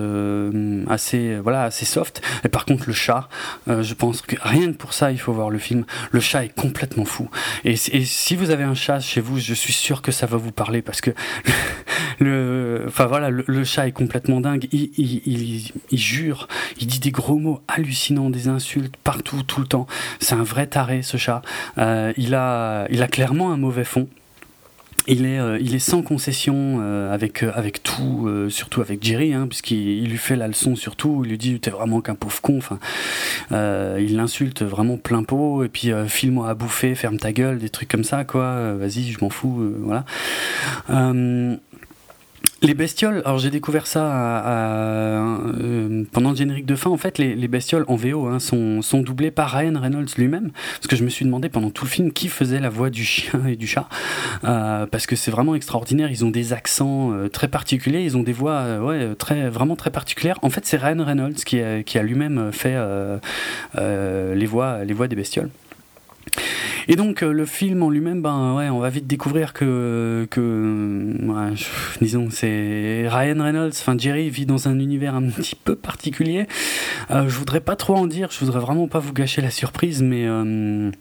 [0.88, 2.22] assez voilà assez soft.
[2.44, 3.30] Et par contre le chat,
[3.68, 5.86] je pense que rien que pour ça il faut voir le film.
[6.12, 7.30] Le chat est complètement fou.
[7.64, 10.52] Et, si vous avez un chat chez vous, je suis sûr que ça va vous
[10.52, 11.12] parler parce que
[12.20, 14.68] le, enfin voilà, le, chat est complètement dingue.
[14.72, 16.48] Il, il, il, jure,
[16.80, 19.67] il dit des gros mots hallucinants, des insultes partout, tout le
[20.20, 21.42] C'est un vrai taré ce chat.
[21.78, 24.08] Euh, il, a, il a clairement un mauvais fond.
[25.10, 29.48] Il est, euh, il est sans concession euh, avec, avec tout, surtout avec Jerry, hein,
[29.48, 31.22] puisqu'il lui fait la leçon sur tout.
[31.24, 32.60] Il lui dit T'es vraiment qu'un pauvre con.
[33.52, 35.64] Il l'insulte vraiment plein pot.
[35.64, 38.74] Et puis, file-moi à bouffer, ferme ta gueule, des trucs comme ça, quoi.
[38.74, 39.74] Vas-y, je m'en fous.
[39.80, 40.04] voilà.
[42.64, 46.90] Les bestioles, alors j'ai découvert ça euh, pendant le générique de fin.
[46.90, 50.50] En fait, les, bestioles en VO hein, sont, sont, doublées par Ryan Reynolds lui-même.
[50.76, 53.06] Parce que je me suis demandé pendant tout le film qui faisait la voix du
[53.06, 53.88] chien et du chat.
[54.44, 56.10] Euh, parce que c'est vraiment extraordinaire.
[56.10, 58.02] Ils ont des accents euh, très particuliers.
[58.02, 58.66] Ils ont des voix
[59.20, 60.40] très, vraiment très particulières.
[60.42, 62.76] En fait, c'est Ryan Reynolds qui a, lui-même fait
[63.76, 65.50] les voix des bestioles.
[66.88, 71.54] Et donc euh, le film en lui-même, ben ouais, on va vite découvrir que, que
[72.02, 76.48] disons, c'est Ryan Reynolds, enfin Jerry vit dans un univers un petit peu particulier.
[77.12, 80.02] Euh, je voudrais pas trop en dire, je voudrais vraiment pas vous gâcher la surprise,
[80.02, 80.92] mais euh,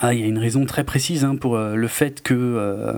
[0.00, 2.92] ah, il y a une raison très précise hein, pour euh, le fait que euh,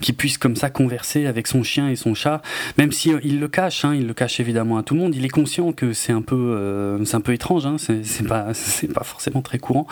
[0.00, 2.42] qu'il puisse comme ça converser avec son chien et son chat,
[2.76, 5.14] même si euh, il le cache, hein, il le cache évidemment à tout le monde.
[5.14, 8.92] Il est conscient que c'est un peu c'est un peu étrange, hein, c'est pas c'est
[8.92, 9.86] pas forcément très courant,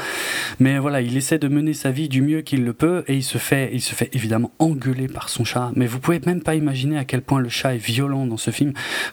[0.59, 3.25] mais voilà, il essaie de mener sa vie du mieux qu'il le peut et il
[3.25, 5.71] se fait il se fait évidemment engueuler par son chat.
[5.77, 8.51] Mais vous pouvez même pas imaginer à quel point le chat est violent dans ce
[8.51, 8.73] film.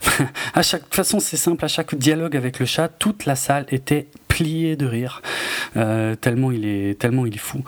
[0.53, 4.07] à chaque façon, c'est simple, à chaque dialogue avec le chat, toute la salle était
[4.35, 5.21] pliée de rire,
[6.19, 7.63] tellement il est tellement il fou.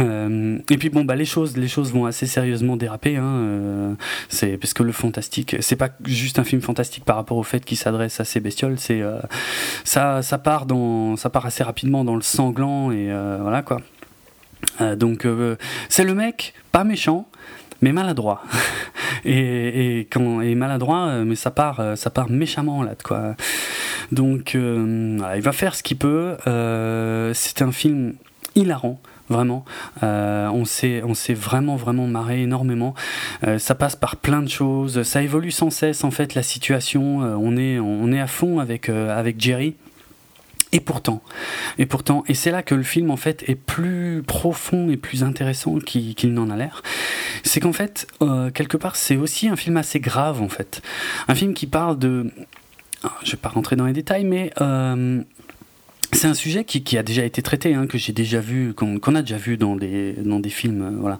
[0.00, 3.16] Euh, et puis bon, bah les choses, les choses vont assez sérieusement déraper.
[3.16, 3.94] Hein, euh,
[4.28, 7.64] c'est parce que le fantastique, c'est pas juste un film fantastique par rapport au fait
[7.64, 8.78] qu'il s'adresse à ces bestioles.
[8.78, 9.18] C'est euh,
[9.84, 13.10] ça, ça part dans, ça part assez rapidement dans le sanglant et
[13.40, 13.80] voilà quoi.
[14.96, 15.26] donc
[15.88, 17.28] c'est le mec, pas méchant,
[17.82, 18.42] mais maladroit.
[19.24, 20.06] et,
[20.56, 23.34] maladroit, mais ça part, ça part méchamment là, quoi.
[24.10, 26.36] Donc, il va faire ce qu'il peut.
[27.34, 28.14] c'est un film
[28.54, 29.64] hilarant vraiment.
[30.02, 32.94] on s'est on s'est vraiment vraiment marré énormément.
[33.58, 37.18] ça passe par plein de choses, ça évolue sans cesse en fait la situation.
[37.18, 39.74] on est on est à fond avec avec Jerry.
[40.74, 41.22] Et pourtant,
[41.76, 45.22] et pourtant, et c'est là que le film en fait est plus profond et plus
[45.22, 46.82] intéressant qu'il n'en a l'air.
[47.44, 50.80] C'est qu'en fait, euh, quelque part, c'est aussi un film assez grave en fait,
[51.28, 52.30] un film qui parle de,
[53.22, 55.22] je vais pas rentrer dans les détails, mais euh,
[56.12, 59.22] c'est un sujet qui, a déjà été traité, hein, que j'ai déjà vu, qu'on a
[59.22, 60.14] déjà vu dans des,
[60.48, 61.14] films, euh,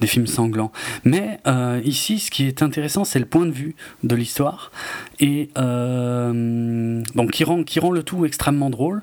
[0.00, 0.72] des films sanglants.
[1.04, 4.70] Mais euh, ici, ce qui est intéressant, c'est le point de vue de l'histoire
[5.20, 9.02] et euh, bon, qui rend, qui rend le tout extrêmement drôle.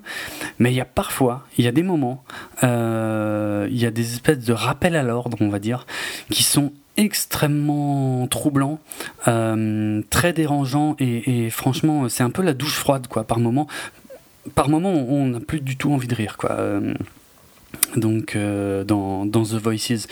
[0.60, 2.24] Mais il y a parfois, il y a des moments,
[2.64, 5.86] euh, il y a des espèces de rappels à l'ordre, on va dire,
[6.30, 8.80] qui sont extrêmement troublant,
[9.28, 13.68] euh, très dérangeant et, et franchement c'est un peu la douche froide quoi par moment
[14.56, 16.58] par moment, on n'a plus du tout envie de rire, quoi.
[17.96, 20.08] Donc euh, dans, The Voices.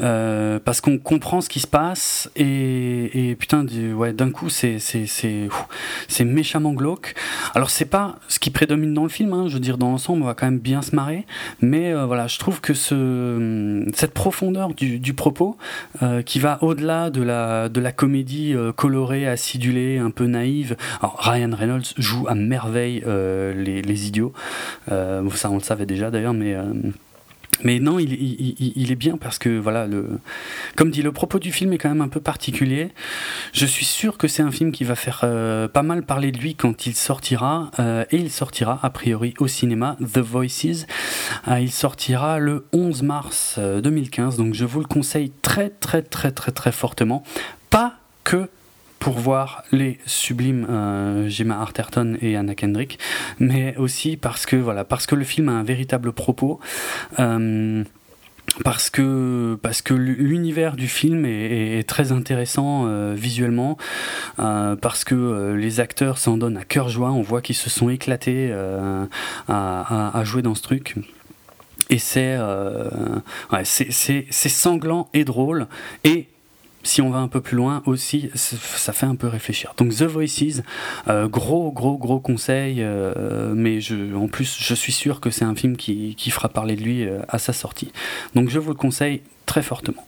[0.00, 6.24] Euh, parce qu'on comprend ce qui se passe et, putain d'un coup c'est c'est c'est
[6.24, 7.14] méchamment glauque.
[7.54, 10.22] Alors c'est pas ce qui prédomine dans le film hein, je veux dire dans l'ensemble
[10.22, 11.26] on va quand même bien se marrer.
[11.60, 15.56] Mais euh, voilà je trouve que ce cette profondeur du, propos
[16.24, 20.76] qui va au-delà de la comédie colorée acidulée un peu naïve.
[21.00, 24.32] Alors Ryan Reynolds joue à merveille les, les idiots.
[24.88, 26.56] Ça on le savait déjà d'ailleurs mais
[27.62, 29.86] mais non, il, est bien parce que, voilà,
[30.76, 32.88] comme dit, le propos du film est quand même un peu particulier.
[33.52, 36.38] Je suis sûr que c'est un film qui va faire euh, pas mal parler de
[36.38, 37.70] lui quand il sortira.
[37.78, 40.86] Euh, et il sortira, a priori, au cinéma, The Voices.
[41.48, 44.36] Euh, il sortira le 11 mars 2015.
[44.36, 47.22] Donc je vous le conseille très, très, très, très, très fortement.
[47.68, 48.48] Pas que
[49.00, 52.98] pour voir les sublimes euh, Gemma Arterton et Anna Kendrick,
[53.40, 56.60] mais aussi parce que voilà, parce que le film a un véritable propos.
[57.18, 57.82] Euh,
[58.64, 63.78] parce que parce que l'univers du film est, très intéressant euh, visuellement
[64.36, 68.52] parce que les acteurs s'en donnent à cœur joie on voit qu'ils se sont éclatés
[68.52, 70.96] à, à, jouer dans ce truc
[71.90, 72.36] et c'est
[73.52, 75.68] ouais, c'est sanglant et drôle
[76.02, 76.26] et
[76.82, 79.74] si on va un peu plus loin aussi, ça fait un peu réfléchir.
[79.76, 80.62] Donc The Voices,
[81.08, 83.78] euh, gros gros gros conseil, euh, mais
[84.14, 87.04] en plus je suis sûr que c'est un film qui, qui, fera parler de lui
[87.04, 87.92] euh, à sa sortie.
[88.34, 90.04] Donc je vous le conseille très fortement.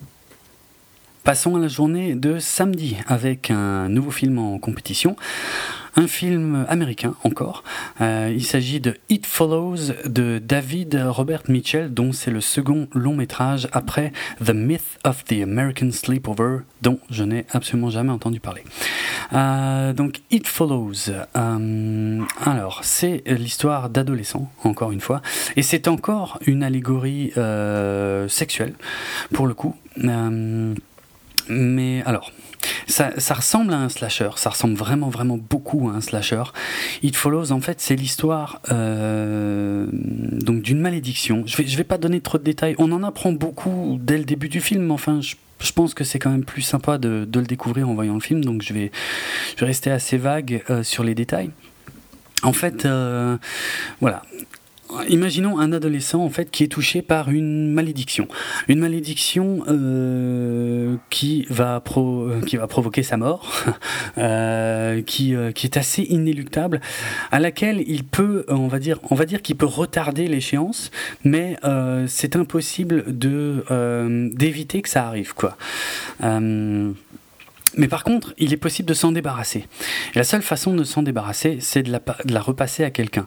[1.24, 5.16] Passons à la journée de samedi avec un nouveau film en compétition
[5.96, 7.64] un film américain encore.
[8.00, 13.14] Euh, il s'agit de It Follows de David Robert Mitchell, dont c'est le second long
[13.14, 14.12] métrage après
[14.44, 18.64] The Myth of the American Sleepover, dont je n'ai absolument jamais entendu parler.
[19.32, 21.10] Euh, donc It Follows.
[21.36, 25.20] Euh, alors c'est l'histoire d'adolescents, encore une fois,
[25.56, 27.32] et c'est encore une allégorie
[28.28, 28.74] sexuelle
[29.32, 29.76] pour le coup.
[31.48, 32.32] mais alors,
[32.86, 36.42] ça, ressemble à un slasher, ça ressemble vraiment vraiment beaucoup à un slasher.
[37.02, 41.44] It Follows, en fait, c'est l'histoire euh, d'une malédiction.
[41.46, 42.74] Je vais, je vais pas donner trop de détails.
[42.78, 46.18] On en apprend beaucoup dès le début du film, mais enfin, je, pense que c'est
[46.18, 48.90] quand même plus sympa de, le découvrir en voyant le film, donc je vais,
[49.56, 51.50] je vais rester assez vague euh, sur les détails.
[52.42, 53.36] En fait, euh,
[54.00, 54.22] voilà,
[55.08, 58.28] imaginons un adolescent en fait qui est touché par une malédiction,
[58.68, 63.64] une malédiction euh, qui va pro, euh, qui va provoquer sa mort,
[64.18, 66.80] euh, qui qui est assez inéluctable,
[67.30, 70.90] à laquelle il peut, on va dire, on va dire qu'il peut retarder l'échéance,
[71.24, 71.56] mais
[72.06, 73.64] c'est impossible de
[74.34, 75.56] d'éviter que ça arrive quoi.
[77.76, 79.66] Mais par contre, il est possible de s'en débarrasser.
[80.14, 81.92] La seule façon de s'en débarrasser, c'est de
[82.26, 83.26] la repasser à quelqu'un.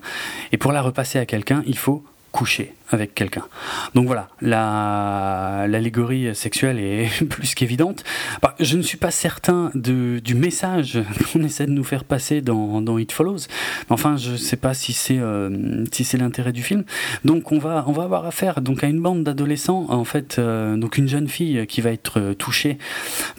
[0.51, 2.03] Et pour la repasser à quelqu'un, il faut
[2.35, 3.45] coucher avec quelqu'un.
[3.93, 8.03] Donc voilà, l'allégorie sexuelle est plus qu'évidente.
[8.41, 10.99] Bah, je ne suis pas certain de, du message
[11.31, 13.47] qu'on essaie de nous faire passer dans, dans It Follows.
[13.89, 16.83] Enfin, je ne sais pas si c'est euh, si l'intérêt du film.
[17.23, 20.75] Donc on va on va avoir affaire donc à une bande d'adolescents en fait, euh,
[20.75, 22.77] donc une jeune fille qui va être touchée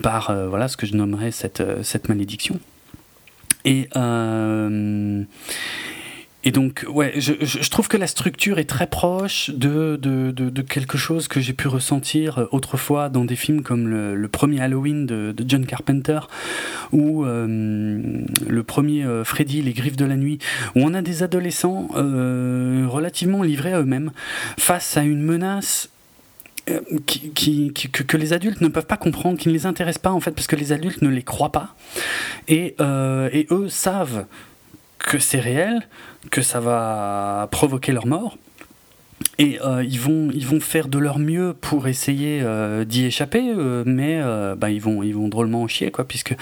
[0.03, 2.59] par euh, voilà ce que je nommerais cette cette malédiction.
[3.66, 3.88] Et
[6.47, 10.97] et donc, ouais, je, trouve que la structure est très proche de, de, de, quelque
[10.97, 15.66] chose que j'ai pu ressentir autrefois dans des films comme le, premier Halloween de, John
[15.66, 16.20] Carpenter
[16.92, 20.38] ou euh, le premier euh, Freddy, Les Griffes de la Nuit,
[20.76, 24.12] où on a des adolescents euh, relativement livrés à eux-mêmes
[24.57, 25.88] face à une menace
[27.07, 30.30] qui, que, les adultes ne peuvent pas comprendre, qui ne les intéresse pas en fait,
[30.30, 31.74] parce que les adultes ne les croient pas.
[32.47, 34.26] Et, et eux savent
[34.99, 35.86] que c'est réel,
[36.30, 38.36] que ça va provoquer leur mort.
[39.38, 43.53] et euh, ils, vont, ils vont faire de leur mieux pour essayer euh, d'y échapper,
[43.57, 44.20] euh, mais
[44.57, 46.34] bah, ils, vont, ils vont drôlement en chier, quoi, puisque,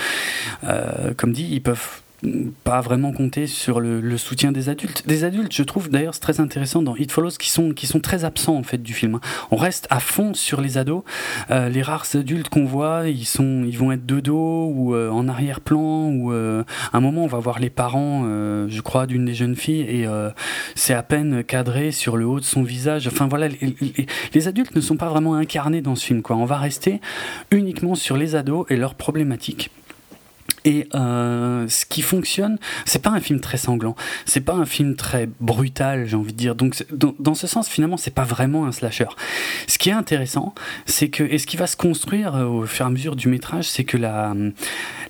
[1.17, 2.04] comme dit, ils peuvent
[2.65, 5.05] pas vraiment compter sur le, soutien des adultes.
[5.07, 8.01] Des adultes, je trouve d'ailleurs c'est très intéressant dans It Follows qui sont qui sont
[8.01, 9.21] très absents en fait du film.
[9.51, 11.03] On reste à fond sur les ados.
[11.51, 15.11] Euh, les rares adultes qu'on voit, ils sont ils vont être de dos ou euh,
[15.11, 16.63] en arrière-plan ou euh,
[16.93, 20.07] à un moment on va voir les parents, je crois, d'une des jeunes filles et
[20.75, 23.07] c'est à peine cadré sur le haut de son visage.
[23.07, 23.77] Enfin voilà, les,
[24.33, 26.37] les, adultes ne sont pas vraiment incarnés dans ce film quoi.
[26.37, 27.01] On va rester
[27.51, 29.71] uniquement sur les ados et leurs problématiques.
[30.65, 34.97] Et euh, ce qui fonctionne, c'est pas un film très sanglant, c'est pas un film
[34.97, 36.55] très brutal, j'ai envie de dire.
[36.55, 39.09] Donc, dans, ce sens, finalement, c'est pas vraiment un slasher.
[39.67, 40.55] Ce qui est intéressant,
[40.87, 43.29] c'est que, et ce qui va se construire euh, au fur et à mesure du
[43.29, 44.35] métrage, c'est que la,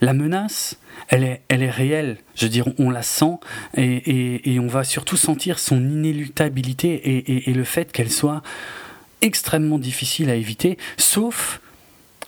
[0.00, 0.78] la menace,
[1.08, 2.18] elle est, elle est réelle.
[2.34, 3.38] Je veux dire, on la sent
[3.76, 8.42] et, et, on va surtout sentir son inéluctabilité et le fait qu'elle soit
[9.20, 11.60] extrêmement difficile à éviter, sauf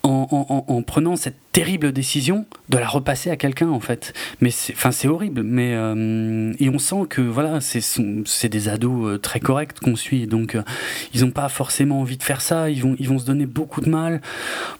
[0.06, 4.12] en, prenant cette terrible décision de la repasser à quelqu'un en fait.
[4.40, 5.42] Mais enfin c'est horrible.
[5.42, 10.26] Mais euh, et on sent que voilà, c'est, des ados euh, très corrects qu'on suit,
[10.26, 10.62] donc euh,
[11.14, 12.70] ils n'ont pas forcément envie de faire ça.
[12.70, 14.20] Ils vont ils vont se donner beaucoup de mal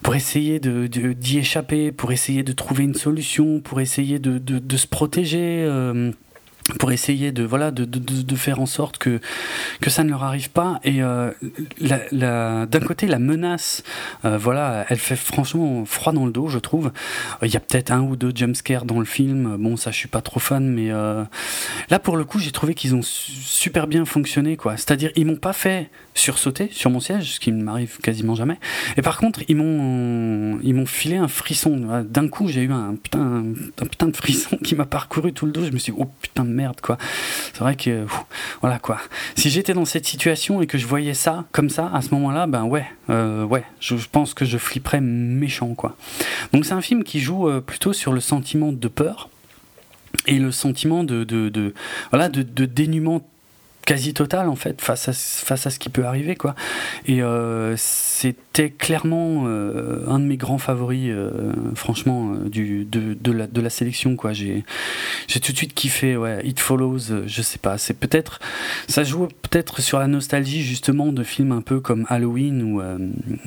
[0.01, 4.77] pour essayer de, d'y échapper, pour essayer de trouver une solution, pour essayer de, de
[4.77, 5.67] se protéger
[6.79, 9.19] pour essayer de voilà de, de, de, faire en sorte que
[9.81, 10.79] que ça ne leur arrive pas.
[10.83, 11.31] Et euh,
[12.11, 13.83] d'un côté la menace
[14.25, 16.91] euh, voilà elle fait franchement froid dans le dos je trouve.
[17.41, 19.57] Il y a peut-être un ou deux jumpscares dans le film.
[19.57, 21.23] Bon ça je suis pas trop fan mais euh,
[21.89, 24.77] là pour le coup j'ai trouvé qu'ils ont super bien fonctionné quoi.
[24.77, 28.59] C'est-à-dire ils m'ont pas fait sursauter sur mon siège ce qui ne m'arrive quasiment jamais.
[28.97, 32.03] Et par contre ils m'ont ils m'ont filé un frisson.
[32.07, 33.43] D'un coup j'ai eu un putain
[33.81, 35.63] un, putain de frisson qui m'a parcouru tout le dos.
[35.63, 36.97] Je me suis dit, oh putain merde quoi.
[37.53, 38.05] C'est vrai que
[38.61, 38.97] voilà quoi.
[39.35, 42.47] Si j'étais dans cette situation et que je voyais ça comme ça à ce moment-là,
[42.47, 45.95] ben ouais, euh, ouais, je, pense que je flipperais méchant quoi.
[46.51, 49.29] Donc c'est un film qui joue euh, plutôt sur le sentiment de peur
[50.25, 51.73] et le sentiment de,
[52.11, 53.21] voilà de, de dénuement
[53.87, 56.55] quasi total en fait face à, face à ce qui peut arriver quoi.
[57.05, 63.31] Et euh, c'était clairement euh, un de mes grands favoris euh, franchement du, de, de,
[63.31, 64.33] la, de la sélection quoi.
[64.33, 64.65] J'ai
[65.27, 68.39] j'ai tout de suite kiffé ouais It Follows je sais pas c'est peut-être
[68.89, 72.81] ça joue peut-être sur la nostalgie justement de films un peu comme Halloween ou,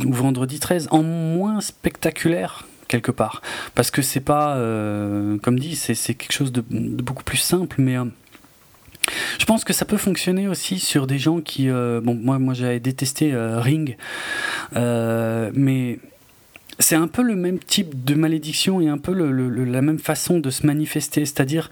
[0.07, 3.43] ou Vendredi 13 en moins spectaculaire quelque part.
[3.74, 4.55] Parce que c'est pas
[5.43, 7.97] comme dit c'est quelque chose de, de, beaucoup plus simple mais
[9.39, 11.69] je pense que ça peut fonctionner aussi sur des gens qui.
[11.69, 13.97] Euh, bon, moi, moi j'avais détesté euh, Ring,
[14.77, 15.99] euh, mais
[16.79, 20.51] c'est un peu le même type de malédiction et un peu la même façon de
[20.51, 21.25] se manifester.
[21.27, 21.71] C'est-à-dire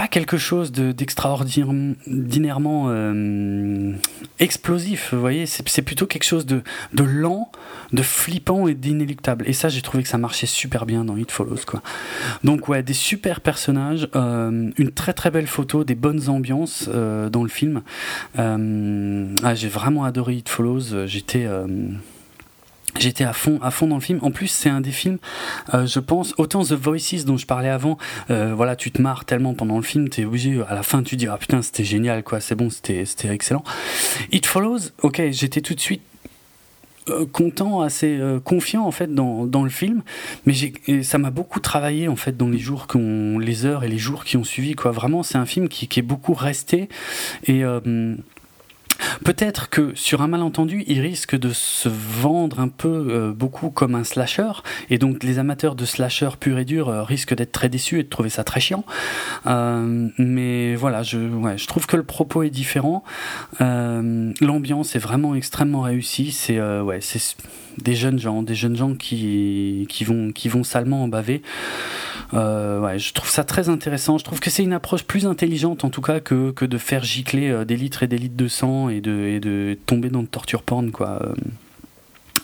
[0.00, 3.92] pas quelque chose d'extraordinairement euh,
[4.38, 6.62] explosif, vous voyez, c'est plutôt quelque chose de,
[6.94, 7.52] de, lent,
[7.92, 9.46] de flippant et d'inéluctable.
[9.46, 11.82] Et ça, j'ai trouvé que ça marchait super bien dans It Follows, quoi.
[12.44, 17.28] Donc ouais, des super personnages, euh, une très très belle photo, des bonnes ambiances euh,
[17.28, 17.82] dans le film.
[18.38, 21.46] Ah, j'ai vraiment adoré It Follows, j'étais
[22.98, 24.18] J'étais à fond, à fond dans le film.
[24.22, 25.18] En plus, c'est un des films,
[25.74, 27.98] euh, je pense, autant The Voices dont je parlais avant.
[28.30, 30.60] Euh, voilà, tu te marres tellement pendant le film, t'es obligé.
[30.68, 32.40] À la fin, tu dis ah putain, c'était génial, quoi.
[32.40, 33.64] C'est bon, c'était, excellent.
[34.32, 34.90] It Follows.
[35.02, 36.02] Ok, j'étais tout de suite
[37.08, 40.02] euh, content, assez confiant en fait dans, dans le film,
[40.46, 40.54] mais
[41.02, 44.36] ça m'a beaucoup travaillé en fait dans les jours les heures et les jours qui
[44.36, 44.90] ont suivi quoi.
[44.90, 46.88] Vraiment, c'est un film qui, qui est beaucoup resté
[47.46, 47.62] et
[49.24, 53.94] Peut-être que sur un malentendu, il risque de se vendre un peu euh, beaucoup comme
[53.94, 54.52] un slasher,
[54.88, 58.02] et donc les amateurs de slasher pur et dur euh, risquent d'être très déçus et
[58.02, 58.84] de trouver ça très chiant.
[59.46, 61.18] Euh, mais voilà, je,
[61.56, 63.04] je trouve que le propos est différent.
[63.60, 66.32] L'ambiance est vraiment extrêmement réussie.
[66.32, 67.36] C'est ouais, c'est
[67.78, 71.42] des jeunes gens, des jeunes gens qui, qui, vont, qui vont salement en baver.
[72.34, 74.18] Euh, ouais, je trouve ça très intéressant.
[74.18, 77.02] Je trouve que c'est une approche plus intelligente en tout cas que, que de faire
[77.02, 80.20] gicler euh, des litres et des litres de sang et de, et de tomber dans
[80.20, 81.20] le torture porn quoi.
[81.22, 81.34] Euh,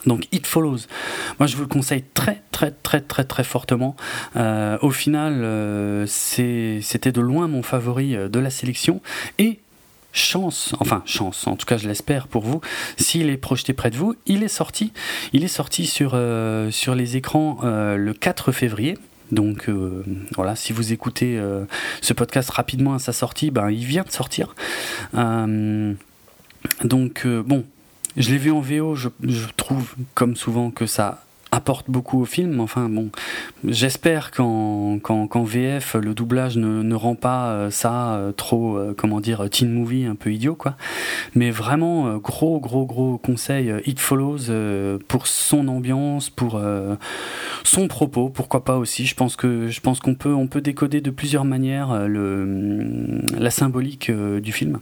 [0.06, 0.86] donc It Follows.
[1.38, 3.96] Moi je vous le conseille très très très très très fortement.
[4.36, 9.00] au final, c'était de loin mon favori de la sélection
[9.38, 9.58] et
[10.16, 12.60] chance, enfin chance, en tout cas je l'espère pour vous,
[12.96, 14.92] s'il est projeté près de vous, il est sorti,
[15.32, 18.98] il est sorti sur, euh, les écrans euh, le 4 février.
[19.32, 20.04] Donc euh,
[20.36, 21.40] voilà, si vous écoutez
[22.00, 24.54] ce podcast rapidement à sa sortie, ben, il vient de sortir.
[26.84, 27.64] donc bon,
[28.16, 29.08] je l'ai vu en VO, je,
[29.56, 31.25] trouve comme souvent que ça
[31.56, 32.60] apporte beaucoup au film.
[32.60, 33.10] Enfin bon,
[33.64, 35.00] j'espère qu'en,
[35.44, 40.04] VF, le doublage ne, rend pas euh, ça euh, trop, euh, comment dire, teen movie
[40.04, 40.76] un peu idiot, quoi.
[41.34, 44.52] Mais vraiment, gros, gros, gros conseil, It Follows
[45.08, 46.60] pour son ambiance, pour
[47.64, 49.06] son propos, pourquoi pas aussi.
[49.06, 54.52] Je pense que je qu'on peut, on peut décoder de plusieurs manières la symbolique du
[54.52, 54.78] film.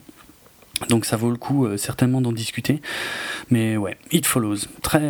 [0.89, 2.81] Donc ça vaut le coup euh, certainement d'en discuter.
[3.51, 4.66] Mais ouais, It Follows.
[4.83, 5.01] Très,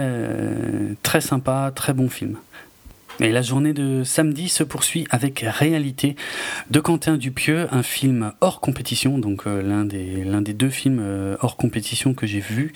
[1.02, 2.36] très sympa, très bon film.
[3.20, 6.16] Et la journée de samedi se poursuit avec Réalité
[6.70, 11.56] de Quentin Dupieux, un film hors compétition, donc euh, l'un des, deux films euh, hors
[11.56, 12.72] compétition que j'ai vu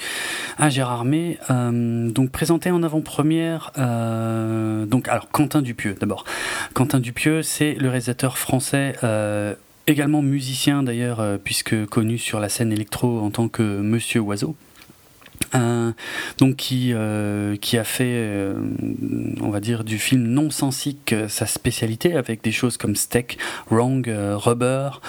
[0.56, 1.38] à Gérardmer.
[1.50, 6.24] donc présenté en avant-première, donc alors Quentin Dupieux d'abord.
[6.72, 8.94] Quentin Dupieux, c'est le réalisateur français
[9.88, 14.54] également musicien d'ailleurs, euh, puisque connu sur la scène électro en tant que Monsieur Oiseau.
[15.54, 15.92] Euh,
[16.38, 18.28] donc qui, euh, qui a fait,
[19.40, 23.38] on va dire, du film non sensique sa spécialité avec des choses comme Steak,
[23.70, 25.00] Wrong, Rubber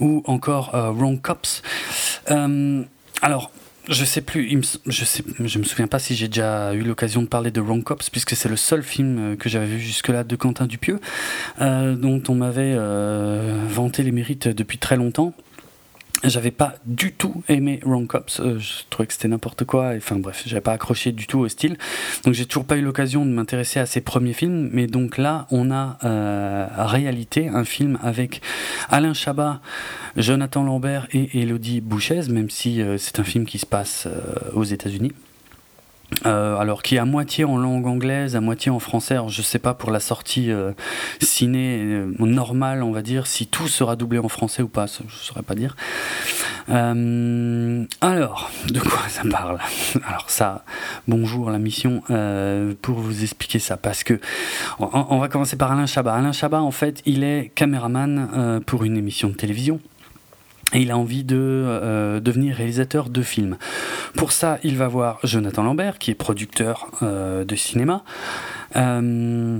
[0.00, 1.62] ou encore Wrong Cops.
[2.26, 3.50] alors,
[3.88, 7.28] je sais plus, je sais, je me souviens pas si j'ai déjà eu l'occasion de
[7.28, 10.36] parler de Wrong Cops puisque c'est le seul film euh, que j'avais vu jusque-là de
[10.36, 11.00] Quentin Dupieux,
[11.60, 15.34] euh, dont on m'avait euh, vanté les mérites depuis très longtemps.
[16.24, 20.16] J'avais pas du tout aimé Wrong Cops, euh, je trouvais que c'était n'importe quoi, enfin
[20.16, 21.76] bref, j'avais pas accroché du tout au style.
[22.24, 25.46] Donc j'ai toujours pas eu l'occasion de m'intéresser à ses premiers films, mais donc là
[25.50, 28.40] on a euh, réalité un film avec
[28.88, 29.60] Alain Chabat,
[30.16, 34.08] Jonathan Lambert et Elodie Bouchez, même si euh, c'est un film qui se passe
[34.54, 35.12] aux États-Unis.
[36.24, 39.14] Euh, alors qui est à moitié en langue anglaise, à moitié en français.
[39.14, 40.72] Alors je sais pas pour la sortie euh,
[41.20, 45.16] ciné euh, normale, on va dire, si tout sera doublé en français ou pas, je
[45.16, 45.74] saurais pas dire.
[46.68, 49.58] alors, de quoi ça parle?
[50.06, 50.64] Alors ça,
[51.08, 52.02] bonjour la mission
[52.82, 54.20] pour vous expliquer ça, parce que
[54.78, 56.14] on, va commencer par Alain Chabat.
[56.14, 59.80] Alain Chabat, en fait, il est caméraman pour une émission de télévision
[60.72, 63.56] et il a envie de euh, devenir réalisateur de films.
[64.16, 68.02] Pour ça, il va voir Jonathan Lambert, qui est producteur euh, de cinéma.
[68.74, 69.58] Euh,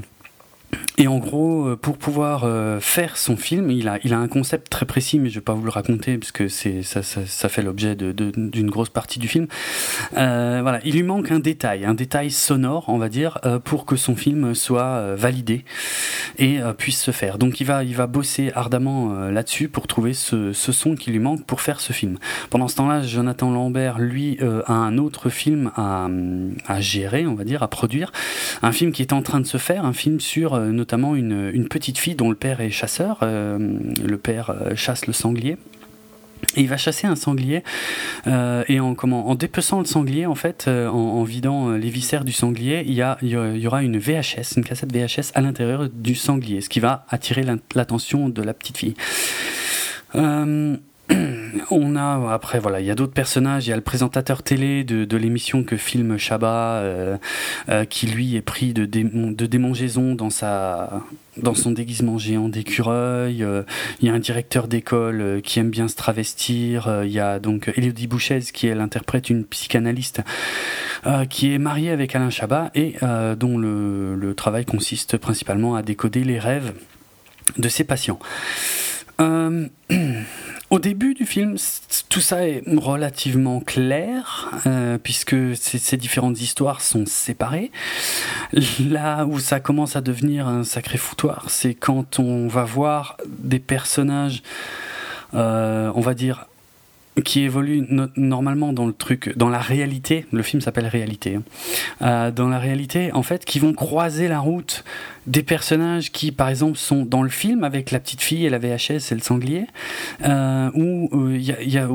[0.99, 4.29] et en gros, euh, pour pouvoir euh, faire son film, il a, il a un
[4.29, 7.03] concept très précis, mais je ne vais pas vous le raconter parce que c'est ça,
[7.03, 9.47] ça, ça, fait l'objet d'une de, grosse partie du film.
[10.17, 13.97] Euh, voilà, il lui manque un détail, un détail sonore, on va dire, pour que
[13.97, 15.65] son film soit validé
[16.39, 17.39] et puisse se faire.
[17.39, 21.19] Donc il va, il va bosser ardemment là-dessus pour trouver ce, ce, son qui lui
[21.19, 22.19] manque pour faire ce film.
[22.51, 26.09] Pendant ce temps-là, Jonathan Lambert, lui, a un autre film à,
[26.67, 28.13] à gérer, on va dire, à produire,
[28.63, 31.99] un film qui est en train de se faire, un film sur notamment une, petite
[31.99, 33.19] fille dont le père est chasseur.
[33.23, 35.57] Euh, le père euh, chasse le sanglier.
[36.55, 37.65] Et il va chasser un sanglier
[38.27, 42.93] euh, et en dépeçant le sanglier en fait en, vidant les viscères du sanglier il
[42.93, 46.69] y, a, il y aura une VHS une cassette VHS à l'intérieur du sanglier ce
[46.69, 47.43] qui va attirer
[47.75, 48.95] l'attention de la petite fille
[51.71, 53.67] on a après voilà il y a d'autres personnages.
[53.67, 57.17] Il y a le présentateur télé de, l'émission que filme Chabat euh,
[57.69, 60.31] euh, qui lui est pris de, démangeaison dans
[61.55, 63.43] son déguisement géant d'écureuil.
[63.43, 63.63] Euh,
[64.01, 67.03] il y a un directeur d'école qui aime bien se travestir.
[67.05, 70.23] Il y a donc Elodie Bouchez qui elle interprète une psychanalyste
[71.31, 72.97] qui est mariée avec Alain Chabat et
[73.39, 76.73] dont le travail consiste principalement à décoder les rêves
[77.59, 78.19] de ses patients
[80.69, 81.57] Au début du film,
[82.09, 87.71] tout ça est relativement clair, euh, puisque ces, différentes histoires sont séparées.
[88.81, 93.61] Là où ça commence à devenir un sacré foutoir, c'est quand on va voir des
[93.61, 94.43] personnages,
[95.35, 96.47] euh, on va dire,
[97.25, 97.87] qui évolue
[98.17, 101.43] normalement dans le truc, dans la réalité, le film s'appelle Réalité, hein.
[102.03, 104.85] euh, dans la réalité, en fait, qui vont croiser la route
[105.27, 108.59] des personnages qui, par exemple, sont dans le film avec la petite fille et la
[108.59, 109.67] VHS et le sanglier,
[110.25, 111.89] euh, ou il euh, y a,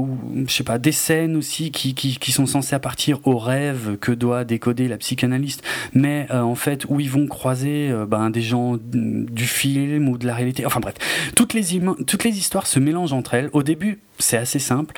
[0.48, 4.12] je sais pas, des scènes aussi qui, qui, qui, sont censées appartir au rêve que
[4.12, 5.64] doit décoder la psychanalyste,
[5.94, 10.18] mais euh, en fait où ils vont croiser euh, ben, des gens du film ou
[10.18, 10.66] de la réalité.
[10.66, 10.96] Enfin bref,
[11.36, 13.50] toutes les, toutes les histoires se mélangent entre elles.
[13.54, 14.96] Au début, c'est assez simple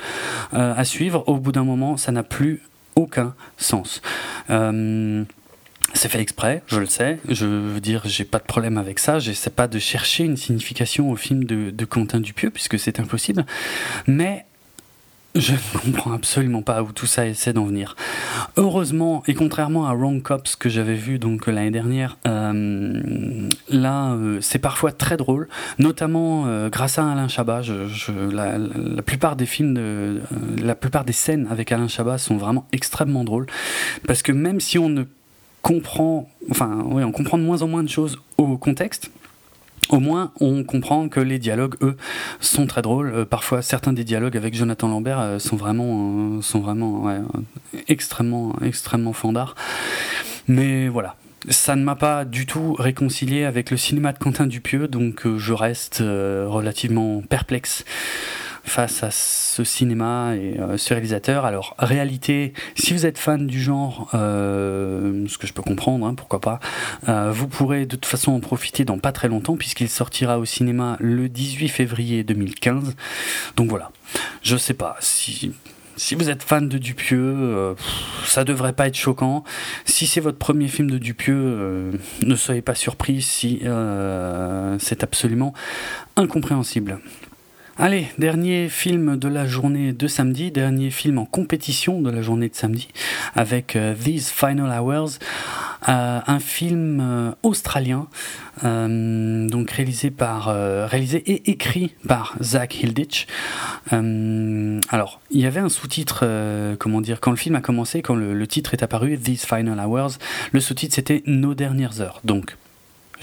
[0.52, 1.24] à suivre.
[1.26, 2.62] Au bout d'un moment, ça n'a plus
[2.96, 4.02] aucun sens.
[4.48, 7.18] C'est fait exprès, je le sais.
[7.28, 9.20] Je veux dire, j'ai pas de problème avec ça.
[9.20, 13.46] J'essaie pas de chercher une signification au film de, de Quentin Dupieux, puisque c'est impossible.
[14.08, 14.44] Mais
[15.34, 17.96] je ne comprends absolument pas où tout ça essaie d'en venir.
[18.56, 24.38] Heureusement, et contrairement à Wrong Cops que j'avais vu donc l'année dernière, euh, là euh,
[24.40, 25.48] c'est parfois très drôle,
[25.78, 27.62] notamment euh, grâce à Alain Chabat.
[28.32, 30.20] La, plupart des films,
[30.62, 33.46] la plupart des scènes avec Alain Chabat sont vraiment extrêmement drôles,
[34.06, 35.04] parce que même si on ne
[35.62, 39.10] comprend, enfin, oui, on comprend de moins en moins de choses au contexte
[39.88, 41.96] au moins on comprend que les dialogues, eux,
[42.40, 43.12] sont très drôles.
[43.14, 46.40] Euh, parfois, certains des dialogues avec Jonathan Lambert euh, sont vraiment,
[47.08, 47.20] euh,
[47.88, 49.54] extrêmement, extrêmement fandards.
[50.48, 51.16] Mais voilà,
[51.48, 55.52] ça ne m'a pas du tout réconcilié avec le cinéma de Quentin Dupieux, donc je
[55.52, 57.84] reste relativement perplexe
[58.64, 61.44] face à ce cinéma et euh, ce réalisateur.
[61.44, 66.14] Alors, réalité, si vous êtes fan du genre, euh, ce que je peux comprendre, hein,
[66.14, 66.60] pourquoi pas,
[67.08, 70.44] euh, vous pourrez de toute façon en profiter dans pas très longtemps, puisqu'il sortira au
[70.44, 72.96] cinéma le 18 février 2015.
[73.56, 73.90] Donc voilà,
[74.42, 75.52] je sais pas si.
[75.96, 77.76] Si vous êtes fan de Dupieux,
[78.26, 79.44] ça devrait pas être choquant.
[79.84, 83.60] Si c'est votre premier film de Dupieux, ne soyez pas surpris si
[84.80, 85.54] c'est absolument
[86.16, 86.98] incompréhensible.
[87.76, 92.48] Allez, dernier film de la journée de samedi, dernier film en compétition de la journée
[92.48, 92.86] de samedi,
[93.34, 95.18] avec euh, These Final Hours,
[95.88, 98.06] euh, un film euh, australien,
[98.62, 100.46] donc réalisé par,
[100.88, 103.26] réalisé et écrit par Zach Hilditch.
[103.90, 106.24] alors, il y avait un sous-titre,
[106.78, 109.80] comment dire, quand le film a commencé, quand le, le titre est apparu, These Final
[109.80, 110.12] Hours,
[110.52, 112.20] le sous-titre c'était Nos dernières heures.
[112.22, 112.56] Donc,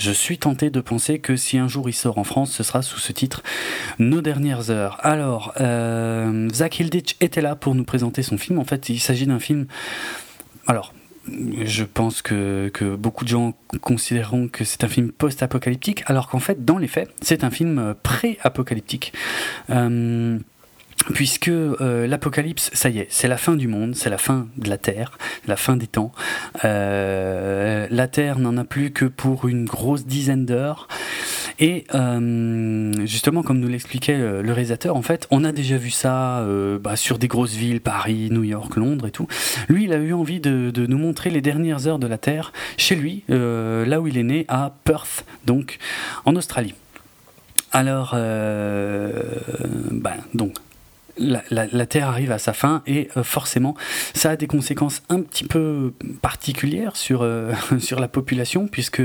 [0.02, 2.82] je suis tenté de penser que si un jour il sort en France, ce sera
[2.82, 3.44] sous ce titre
[4.00, 4.98] Nos dernières heures.
[5.02, 8.58] Alors, euh, Zach Hilditch était là pour nous présenter son film.
[8.58, 9.68] En fait, il s'agit d'un film.
[10.66, 10.92] Alors,
[11.28, 16.66] je pense que, beaucoup de gens considéreront que c'est un film post-apocalyptique, alors qu'en fait,
[16.66, 19.14] dans les faits, c'est un film pré-apocalyptique.
[19.70, 20.40] Euh,
[21.14, 24.70] puisque euh, l'apocalypse, ça y est, c'est la fin du monde, c'est la fin de
[24.70, 25.18] la Terre,
[25.48, 26.12] la fin des temps.
[26.66, 30.88] Euh, la Terre n'en a plus que pour une grosse dizaine d'heures.
[31.60, 36.46] Et euh, justement, comme nous l'expliquait le réalisateur, en fait, on a déjà vu ça
[36.82, 39.28] bah, sur des grosses villes, Paris, New York, Londres et tout.
[39.70, 42.96] Lui, il a eu envie de, nous montrer les dernières heures de la Terre chez
[42.96, 45.78] lui, là où il est né, à Perth, donc
[46.26, 46.74] en Australie.
[47.72, 49.12] Alors, ben,
[50.34, 50.56] donc,
[51.22, 53.76] la, Terre arrive à sa fin et euh, forcément
[54.14, 59.02] ça a des conséquences un petit peu particulières sur, euh, sur la population puisque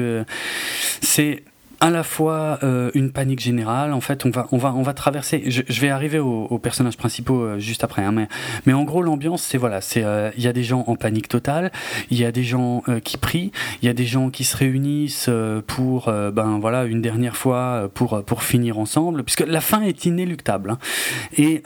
[1.01, 1.43] c'est
[1.81, 3.93] à la fois euh, une panique générale.
[3.93, 5.45] En fait, on va, on va, on va traverser.
[5.47, 8.03] Je, vais arriver aux, personnages principaux euh, juste après.
[8.03, 8.29] Hein, mais,
[8.65, 11.29] mais en gros, l'ambiance, c'est voilà, c'est euh, il y a des gens en panique
[11.29, 11.71] totale,
[12.11, 15.31] il y a des gens qui prient, il y a des gens qui se réunissent
[15.67, 20.71] pour, ben voilà, une dernière fois pour pour finir ensemble, puisque la fin est inéluctable.
[20.71, 20.79] Hein.
[21.37, 21.63] et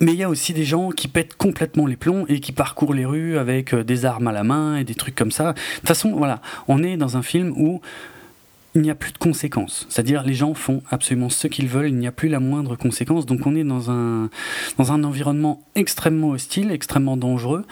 [0.00, 2.92] mais il y a aussi des gens qui pètent complètement les plombs et qui parcourent
[2.92, 5.52] les rues avec des armes à la main et des trucs comme ça.
[5.52, 7.80] De toute façon, voilà, on est dans un film où
[8.76, 9.86] il n'y a plus de conséquences.
[9.88, 13.24] C'est-à-dire les gens font absolument ce qu'ils veulent, il n'y a plus la moindre conséquence.
[13.24, 14.28] Donc on est dans un,
[14.76, 17.64] dans un environnement extrêmement hostile, extrêmement dangereux,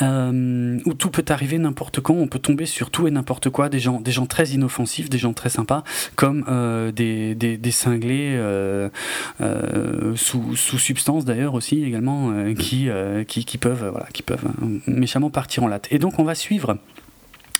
[0.00, 3.68] euh, où tout peut arriver n'importe quand, on peut tomber sur tout et n'importe quoi,
[3.68, 5.82] des gens, des gens très inoffensifs, des gens très sympas,
[6.14, 8.90] comme euh, des, des, cinglés euh,
[10.14, 12.88] sous, sous substance d'ailleurs aussi également, qui,
[13.26, 14.46] qui, peuvent, voilà, qui peuvent
[14.86, 15.88] méchamment partir en latte.
[15.90, 16.78] Et donc on va suivre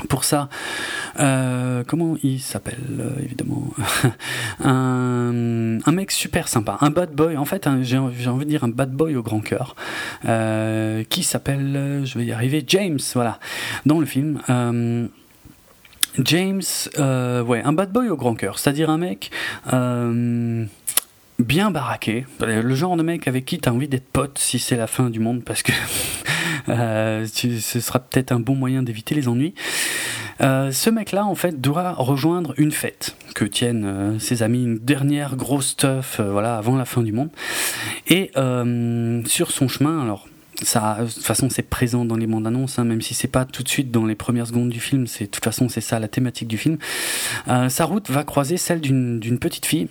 [0.09, 0.49] pour ça,
[1.21, 3.73] euh, comment il s'appelle euh, évidemment
[4.65, 7.37] un, mec super sympa, un bad boy.
[7.37, 9.77] En fait, j'ai envie de dire un bad boy au grand cœur,
[10.25, 12.99] euh, qui s'appelle, je vais y arriver, James.
[13.15, 13.39] Voilà,
[13.87, 14.41] dans le film.
[16.19, 16.63] James,
[16.99, 19.31] ouais, un bad boy au grand cœur, c'est-à-dire un mec
[21.39, 24.77] bien baraqué, le genre de mec avec qui tu as envie d'être pote si c'est
[24.77, 25.73] la fin du monde, parce que
[26.69, 29.55] Euh, ce sera peut-être un bon moyen d'éviter les ennuis.
[30.41, 34.79] Euh, ce mec-là, en fait, doit rejoindre une fête que tiennent euh, ses amis, une
[34.79, 37.31] dernière grosse stuff, voilà, avant la fin du monde.
[38.09, 38.31] Et
[39.27, 40.29] sur son chemin, alors
[40.63, 43.45] ça, de toute façon, c'est présent dans les bandes annonces, hein, même si c'est pas
[43.45, 45.07] tout de suite dans les premières secondes du film.
[45.07, 46.79] C'est de toute façon, c'est ça la thématique du film.
[47.47, 49.89] sa route va croiser celle d'une petite fille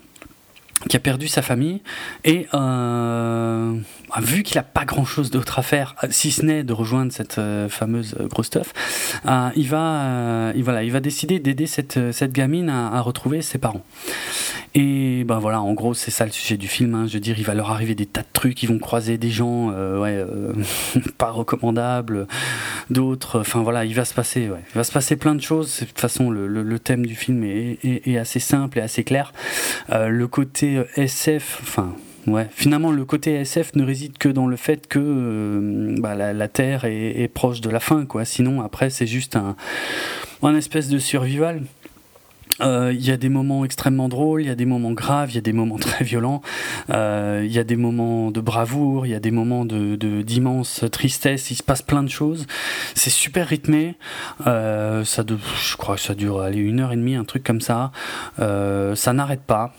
[0.90, 1.82] qui a perdu sa famille
[2.24, 3.74] et euh,
[4.22, 7.38] vu qu'il n'a pas grand chose d'autre à faire si ce n'est de rejoindre cette
[7.38, 11.98] euh, fameuse euh, grosse euh, il va il, voilà, il va décider d'aider cette,
[12.32, 13.84] gamine à, retrouver ses parents
[14.76, 17.06] et ben voilà en gros c'est ça le sujet du film hein.
[17.08, 19.30] je veux dire il va leur arriver des tas de trucs ils vont croiser des
[19.30, 20.26] gens ouais
[21.18, 22.28] pas recommandables
[22.90, 25.80] d'autres enfin voilà il va se passer ouais, il va se passer plein de choses
[25.80, 29.32] de toute façon le, thème du film est, est, est, assez simple et assez clair
[29.90, 31.96] le côté euh, SF, enfin,
[32.28, 36.48] ouais, finalement, le côté SF ne réside que dans le fait que euh, bah, la,
[36.48, 38.26] Terre est, proche de la fin, quoi.
[38.26, 39.56] Sinon, après, c'est juste un,
[40.42, 41.62] un espèce de survival.
[42.62, 45.36] Euh, il y a des moments extrêmement drôles, il y a des moments graves, il
[45.36, 46.42] y a des moments très violents,
[46.92, 50.86] euh, il y a des moments de bravoure, il y a des moments de d'immense
[50.92, 52.46] tristesse, il se passe plein de choses.
[52.96, 53.96] C'est super rythmé,
[54.48, 57.62] euh, ça je crois que ça dure allez, une heure et demie, un truc comme
[57.62, 57.92] ça.
[58.38, 59.74] ça n'arrête pas.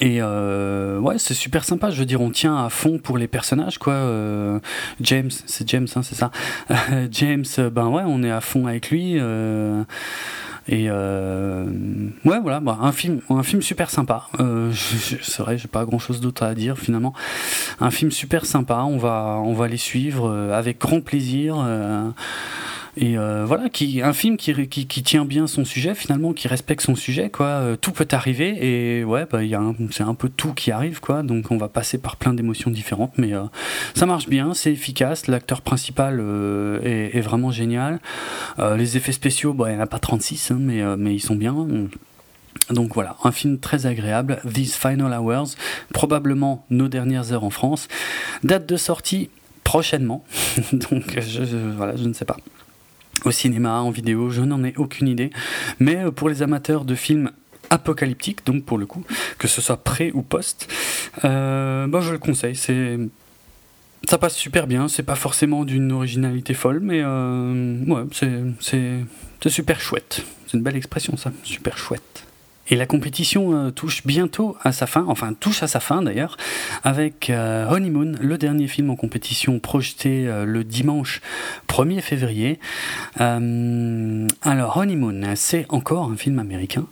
[0.00, 1.90] Et ouais, c'est super sympa.
[1.90, 4.60] Je veux dire, on tient à fond pour les personnages, quoi.
[5.00, 6.30] James, c'est James, hein, c'est ça.
[7.10, 9.20] James, ben ouais, on est à fond avec lui.
[10.68, 11.64] Et euh,
[12.24, 13.20] ouais, voilà, bah, un film,
[13.60, 14.28] super sympa.
[14.38, 14.72] Euh,
[15.22, 17.14] c'est vrai, j'ai pas grand chose d'autre à dire finalement.
[17.80, 18.82] Un film super sympa.
[18.82, 21.56] On va, les suivre euh, avec grand plaisir.
[22.96, 27.30] Et euh, voilà, un film qui, tient bien son sujet, finalement, qui respecte son sujet,
[27.30, 27.46] quoi.
[27.46, 29.38] Euh, tout peut arriver, et ouais, bah,
[29.90, 31.22] c'est un peu tout qui arrive, quoi.
[31.22, 33.44] Donc on va passer par plein d'émotions différentes, mais euh,
[33.94, 35.28] ça marche bien, c'est efficace.
[35.28, 36.20] L'acteur principal
[36.82, 38.00] est, vraiment génial.
[38.58, 41.66] les effets spéciaux, bah, il n'y en a pas 36, hein, mais, ils sont bien.
[42.70, 45.56] Donc voilà, un film très agréable, These Final Hours,
[45.92, 47.88] probablement nos dernières heures en France.
[48.42, 49.30] Date de sortie
[49.62, 50.24] prochainement,
[50.72, 51.18] donc
[51.76, 52.36] voilà, je ne sais pas
[53.24, 55.30] au cinéma, en vidéo, je n'en ai aucune idée.
[55.78, 57.30] Mais euh, pour les amateurs de films
[57.70, 59.04] apocalyptiques, donc pour le coup,
[59.38, 60.68] que ce soit pré ou post,
[61.24, 62.56] euh, bah, je le conseille.
[62.56, 62.98] C'est
[64.08, 64.88] ça passe super bien.
[64.88, 68.04] C'est pas forcément d'une originalité folle, mais euh,
[68.60, 70.24] c'est super chouette.
[70.46, 71.32] C'est une belle expression, ça.
[71.44, 72.26] Super chouette.
[72.70, 76.36] Et la compétition euh, touche bientôt à sa fin, enfin touche à sa fin d'ailleurs,
[76.84, 81.20] avec euh, Honeymoon, le dernier film en compétition projeté euh, le dimanche
[81.68, 82.60] 1er février.
[83.18, 86.86] alors Honeymoon, c'est encore un film américain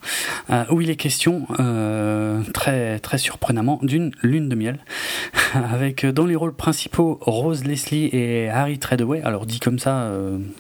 [0.71, 1.47] où il est question,
[2.55, 4.79] très, très surprenamment, d'une lune de miel,
[5.55, 9.23] avec dans les rôles principaux Rose Leslie et Harry Treadaway.
[9.23, 10.11] Alors dit comme ça,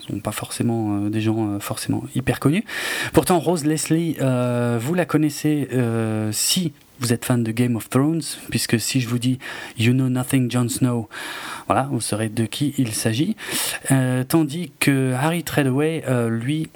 [0.00, 2.64] ce sont pas forcément des gens forcément hyper connus.
[3.12, 8.22] Pourtant Rose Leslie, vous la connaissez euh, si vous êtes fan de Game of Thrones,
[8.50, 9.38] puisque si je vous dis
[9.78, 11.08] You Know Nothing Jon Snow,
[11.66, 13.36] voilà, vous saurez de qui il s'agit.
[13.90, 16.68] Euh, tandis que Harry Treadaway, euh, lui,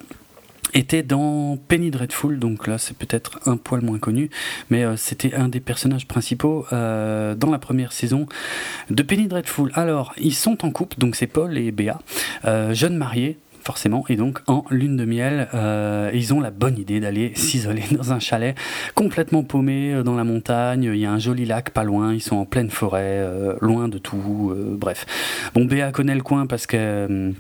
[0.75, 4.31] était dans Penny Dreadful, donc là c'est peut-être un poil moins connu,
[4.71, 8.27] mais c'était un des personnages principaux dans la première saison
[8.89, 9.71] de Penny Dreadful.
[9.75, 12.01] Alors, ils sont en couple, donc c'est Paul et Béa,
[12.73, 14.05] jeunes mariés, forcément.
[14.09, 18.13] Et donc, en lune de miel, euh, ils ont la bonne idée d'aller s'isoler dans
[18.13, 18.57] un chalet
[18.95, 20.85] complètement paumé euh, dans la montagne.
[20.85, 22.13] Il y a un joli lac pas loin.
[22.13, 24.55] Ils sont en pleine forêt, euh, loin de tout.
[24.79, 25.07] bref.
[25.55, 27.33] Bon, Béa connaît le coin parce que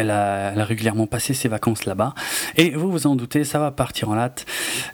[0.00, 2.14] elle a, régulièrement passé ses vacances là-bas.
[2.56, 4.46] Et vous vous en doutez, ça va partir en latte.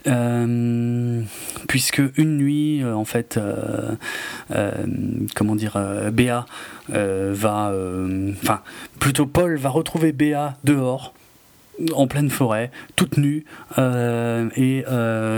[0.06, 1.22] Euh,
[1.68, 4.76] puisque une nuit, euh, en fait, euh,
[5.34, 5.78] comment dire,
[6.12, 6.46] Béa
[6.88, 7.72] va.
[8.42, 8.60] Enfin,
[8.98, 11.12] plutôt Paul va retrouver Béa dehors
[11.92, 13.44] en pleine forêt, toute nue,
[13.76, 14.84] et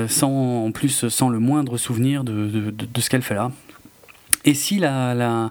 [0.08, 3.50] sans, en plus sans le moindre souvenir de ce qu'elle fait là.
[4.48, 5.50] Et si la, la,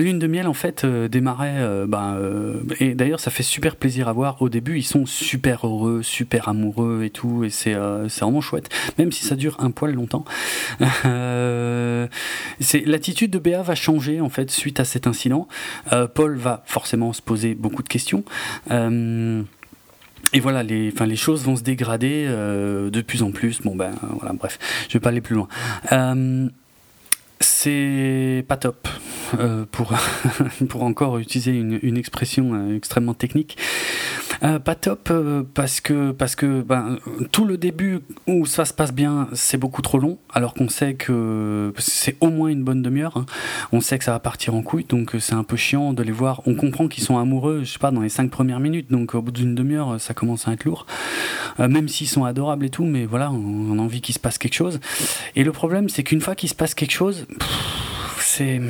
[0.00, 3.76] lune de miel en fait euh, démarrait, euh, bah, euh, et d'ailleurs ça fait super
[3.76, 4.40] plaisir à voir.
[4.40, 9.12] Au début ils sont super heureux, super amoureux et tout, et c'est vraiment chouette, même
[9.12, 10.24] si ça dure un poil longtemps.
[12.86, 15.46] l'attitude de Béa va changer en fait suite à cet incident.
[16.14, 18.24] Paul va forcément se poser beaucoup de questions.
[20.32, 23.60] Et voilà, les, enfin, les choses vont se dégrader de plus en plus.
[23.60, 24.58] Bon ben voilà, bref,
[24.88, 25.48] je vais pas aller plus loin.
[27.40, 28.88] C'est pas top,
[29.38, 29.92] euh, pour,
[30.68, 33.56] pour encore utiliser une, une expression euh, extrêmement technique.
[34.44, 36.98] Euh, pas top euh, parce que, parce que ben,
[37.32, 40.94] tout le début où ça se passe bien, c'est beaucoup trop long, alors qu'on sait
[40.94, 43.16] que c'est au moins une bonne demi-heure.
[43.16, 43.26] Hein.
[43.72, 46.12] On sait que ça va partir en couille, donc c'est un peu chiant de les
[46.12, 46.42] voir.
[46.46, 49.22] On comprend qu'ils sont amoureux, je sais pas, dans les cinq premières minutes, donc au
[49.22, 50.86] bout d'une demi-heure, ça commence à être lourd.
[51.58, 54.54] même s'ils sont adorables et tout, mais voilà, on a envie qu'il se passe quelque
[54.54, 54.78] chose.
[55.34, 57.26] Et le problème, c'est qu'une fois qu'il se passe quelque chose,
[58.20, 58.60] c'est.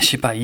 [0.00, 0.34] Je sais pas,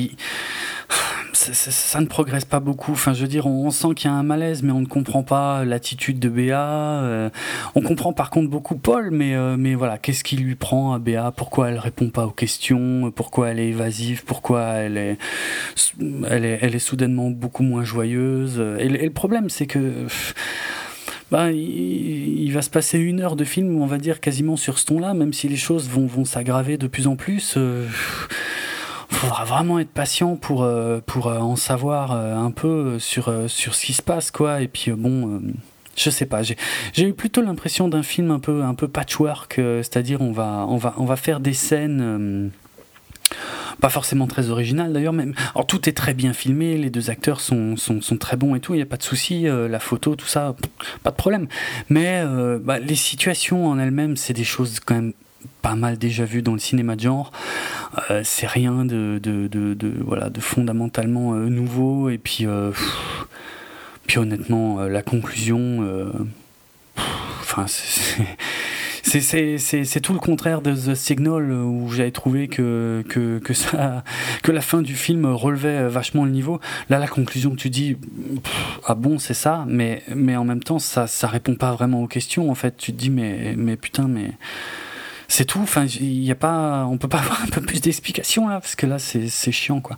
[1.35, 2.93] ça, ne progresse pas beaucoup.
[2.93, 5.23] Enfin, je veux dire, on, sent qu'il y a un malaise, mais on ne comprend
[5.23, 6.61] pas l'attitude de Béa.
[6.61, 7.29] Euh,
[7.75, 10.99] on comprend par contre beaucoup Paul, mais, euh, mais voilà, qu'est-ce qui lui prend à
[10.99, 11.31] Béa?
[11.35, 13.11] Pourquoi elle répond pas aux questions?
[13.11, 14.23] Pourquoi elle est évasive?
[14.25, 15.17] Pourquoi elle est,
[16.29, 18.59] elle est, elle est soudainement beaucoup moins joyeuse?
[18.79, 20.07] Et, le problème, c'est que.
[21.31, 24.85] Bah, il, va se passer une heure de film, on va dire, quasiment sur ce
[24.85, 27.55] ton-là, même si les choses vont, vont s'aggraver de plus en plus.
[27.57, 27.87] Euh,
[29.09, 33.85] faudra vraiment être patient pour, euh, pour euh, en savoir un peu sur, sur ce
[33.85, 34.61] qui se passe, quoi.
[34.61, 35.41] Et puis, bon
[35.97, 36.57] je sais pas, j'ai
[37.07, 40.93] eu plutôt l'impression d'un film un peu, un peu patchwork, c'est-à-dire on va, on, va,
[40.97, 42.51] on va faire des scènes
[43.81, 45.13] pas forcément très original d'ailleurs.
[45.13, 48.55] Même, alors tout est très bien filmé, les deux acteurs sont, sont, sont très bons
[48.55, 50.55] et tout, il n'y a pas de souci, la photo, tout ça,
[51.03, 51.47] pas de problème.
[51.89, 52.23] Mais
[52.61, 55.13] bah, les situations en elles-mêmes, c'est des choses quand même
[55.61, 57.31] pas mal déjà vues dans le cinéma de genre.
[58.23, 62.09] c'est rien de, de, de, voilà, de fondamentalement nouveau.
[62.09, 62.45] Et puis,
[64.07, 65.85] puis honnêtement, la conclusion,
[67.41, 68.25] enfin, c'est
[70.01, 74.03] tout le contraire de The Signal où j'avais trouvé que, que, que, ça,
[74.43, 76.59] que la fin du film relevait vachement le niveau.
[76.89, 77.97] Là, la conclusion que tu dis,
[78.85, 82.07] ah bon, c'est ça, mais, mais en même temps, ça, ça répond pas vraiment aux
[82.07, 82.49] questions.
[82.49, 84.31] En fait, tu te dis, mais, mais putain, mais
[85.27, 85.59] c'est tout.
[85.59, 88.85] Enfin, il a pas, on peut pas avoir un peu plus d'explications là, parce que
[88.85, 89.97] là, c'est chiant, quoi.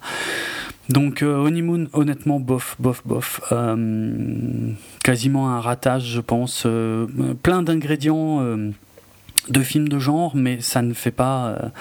[0.89, 3.41] Donc euh, Honeymoon, honnêtement, bof, bof, bof.
[3.51, 4.71] Euh,
[5.03, 6.63] quasiment un ratage, je pense.
[6.65, 7.07] Euh,
[7.43, 8.41] plein d'ingrédients
[9.49, 11.71] de films de genre, mais ça ne fait pas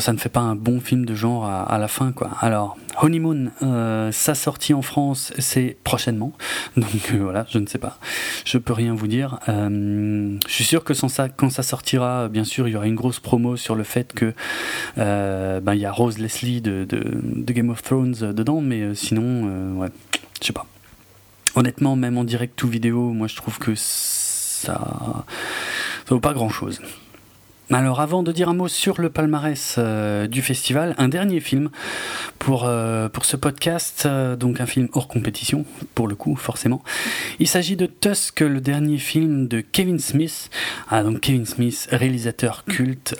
[0.00, 2.30] ça ne fait pas un bon film de genre à, la fin, quoi.
[2.40, 6.32] Alors, Honeymoon, euh, sa sortie en France, c'est prochainement.
[6.76, 7.98] Donc euh, voilà, je ne sais pas.
[8.44, 9.38] Je peux rien vous dire.
[9.48, 10.92] Euh, je suis sûr que
[11.36, 14.34] quand ça sortira, bien sûr, il y aura une grosse promo sur le fait que
[14.96, 19.88] ben, il y a Rose Leslie de, de, Game of Thrones dedans, mais sinon, ouais,
[20.40, 20.66] je sais pas.
[21.54, 25.24] Honnêtement, même en direct ou vidéo, moi je trouve que ça,
[26.16, 26.80] pas grand chose.
[27.70, 31.68] Alors avant de dire un mot sur le palmarès euh, du festival, un dernier film
[32.38, 36.82] pour, euh, pour ce podcast, euh, donc un film hors compétition, pour le coup forcément.
[37.40, 40.48] Il s'agit de Tusk, le dernier film de Kevin Smith.
[40.88, 43.16] Ah, donc Kevin Smith, réalisateur culte,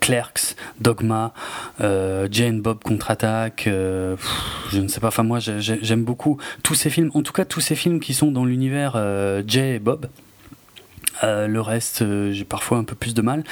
[0.00, 1.32] Clerks, Dogma,
[1.78, 7.22] Jane Bob contre-attaque, je ne sais pas, enfin moi j'aime beaucoup tous ces films, en
[7.22, 9.02] tout cas tous ces films qui sont dans l'univers
[9.46, 10.06] Jay et Bob.
[11.22, 13.44] Euh, le reste, euh, j'ai parfois un peu plus de mal.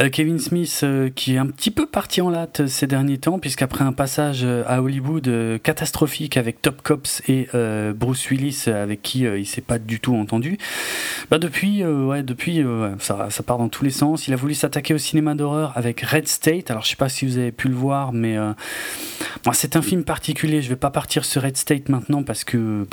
[0.00, 0.84] Euh, Kevin Smith,
[1.14, 4.82] qui est un petit peu parti en latte ces derniers temps, puisqu'après un passage à
[4.82, 7.48] Hollywood catastrophique avec Top Cops et
[7.94, 10.58] Bruce Willis, avec qui il s'est pas du tout entendu,
[11.30, 12.64] bah depuis, ouais, depuis,
[12.98, 14.28] ça, ça, part dans tous les sens.
[14.28, 16.70] Il a voulu s'attaquer au cinéma d'horreur avec Red State.
[16.70, 18.36] Alors je sais pas si vous avez pu le voir, mais
[19.52, 20.62] c'est un film particulier.
[20.62, 22.86] Je vais pas partir sur Red State maintenant parce que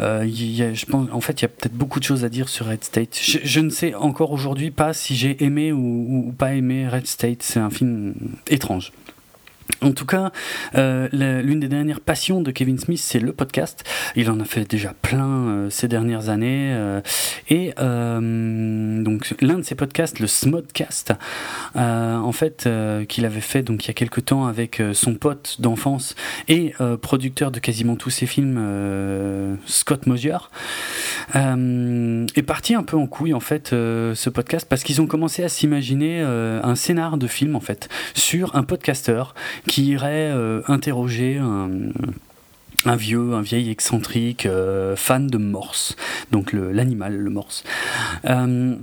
[0.00, 2.66] euh, je pense, en fait, il y a peut-être beaucoup de choses à dire sur
[2.66, 3.18] Red State.
[3.20, 7.42] Je, ne sais encore aujourd'hui pas si j'ai aimé ou, pas aimé Red State.
[7.42, 8.14] C'est un film
[8.48, 8.92] étrange.
[9.80, 10.32] En tout cas,
[10.74, 13.84] euh, l'une des dernières passions de Kevin Smith, c'est le podcast.
[14.16, 16.72] Il en a fait déjà plein euh, ces dernières années.
[16.72, 17.00] Euh,
[17.48, 21.14] et donc l'un de ses podcasts, le Smodcast,
[21.74, 22.68] en fait,
[23.08, 26.14] qu'il avait fait donc il y a quelque temps avec son pote d'enfance
[26.48, 30.36] et producteur de quasiment tous ses films, Scott Mosier,
[31.34, 35.48] est parti un peu en couille en fait ce podcast parce qu'ils ont commencé à
[35.48, 39.34] s'imaginer un scénar de film en fait sur un podcasteur
[39.66, 41.40] qui irait euh, interroger
[42.84, 45.96] un vieux, un vieil excentrique euh, fan de morse,
[46.30, 47.64] donc l'animal, le, morse.
[48.24, 48.76] Euh,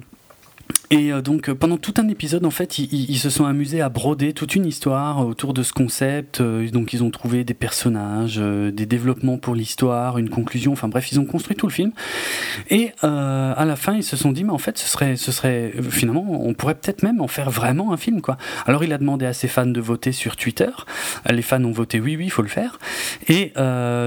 [0.91, 3.89] et euh, donc euh, pendant tout un épisode, en fait, ils, se sont amusés à
[3.89, 6.41] broder toute une histoire autour de ce concept.
[6.41, 10.71] Euh, donc ils ont trouvé des personnages, des développements pour l'histoire, une conclusion.
[10.71, 11.91] Enfin bref, ils ont construit tout le film.
[12.69, 15.73] Et à la fin, ils se sont dit, mais en fait, ce serait, ce serait
[15.89, 18.37] finalement, on pourrait peut-être même en faire vraiment un film, quoi.
[18.65, 20.69] Alors il a demandé à ses fans de voter sur Twitter.
[21.29, 22.79] Les fans ont voté oui, oui, il faut le faire.
[23.27, 23.53] Et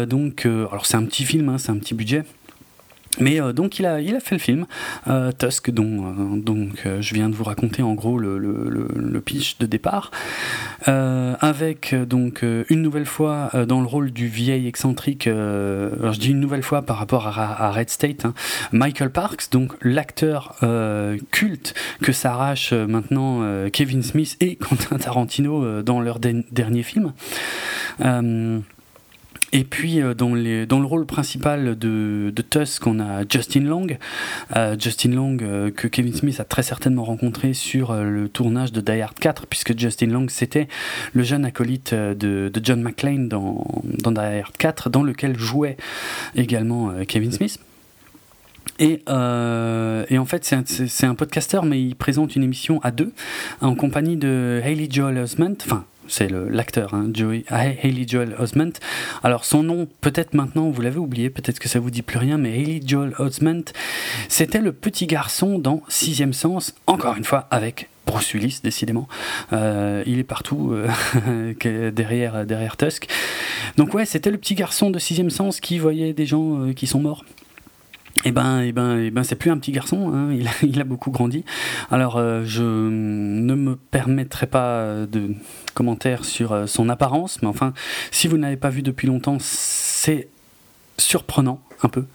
[0.06, 2.24] donc, alors c'est un petit film, hein, c'est un petit budget.
[3.20, 4.66] Mais euh, donc il a, il a fait le film
[5.08, 9.58] euh, Tusk, dont euh, donc je viens de vous raconter en gros le, le, pitch
[9.58, 10.10] de départ,
[10.86, 15.24] avec donc une nouvelle fois dans le rôle du vieil excentrique.
[15.26, 18.34] je dis une nouvelle fois par rapport à, Red State, hein,
[18.72, 20.56] Michael Parks, donc l'acteur
[21.30, 27.12] culte que s'arrache maintenant Kevin Smith et Quentin Tarantino dans leur dernier film.
[29.52, 33.86] Et puis euh, dans, le rôle principal de, Tusk, on a Justin Long.
[34.56, 38.80] Euh, Justin Long euh, que Kevin Smith a très certainement rencontré sur le tournage de
[38.80, 40.68] Die Hard 4, puisque Justin Long c'était
[41.12, 45.76] le jeune acolyte de, John McClane dans, Die Hard 4, dans lequel jouait
[46.34, 47.58] également Kevin Smith.
[48.80, 53.12] Et, en fait, c'est un, un, podcasteur, mais il présente une émission à deux,
[53.60, 55.56] en compagnie de Hayley Joel Osment,
[56.08, 57.10] c'est l'acteur, hein,
[57.48, 58.72] Haley Joel Osment.
[59.22, 62.38] Alors son nom, peut-être maintenant vous l'avez oublié, peut-être que ça vous dit plus rien,
[62.38, 63.64] mais Haley Joel Osment,
[64.28, 69.06] c'était le petit garçon dans Sixième Sens, encore une fois avec Bruce Willis, décidément.
[69.52, 73.06] Euh, il est partout euh, derrière, derrière Tusk.
[73.76, 76.86] Donc ouais, c'était le petit garçon de Sixième Sens qui voyait des gens euh, qui
[76.86, 77.24] sont morts
[78.24, 80.12] eh ben, eh ben, eh ben, c'est plus un petit garçon.
[80.12, 80.32] Hein,
[80.62, 81.44] il, a, beaucoup grandi.
[81.90, 85.34] Alors, euh, je ne me permettrai pas de
[85.74, 87.72] commentaires sur euh, son apparence, mais enfin,
[88.10, 90.28] si vous n'avez pas vu depuis longtemps, c'est
[90.96, 92.06] surprenant un peu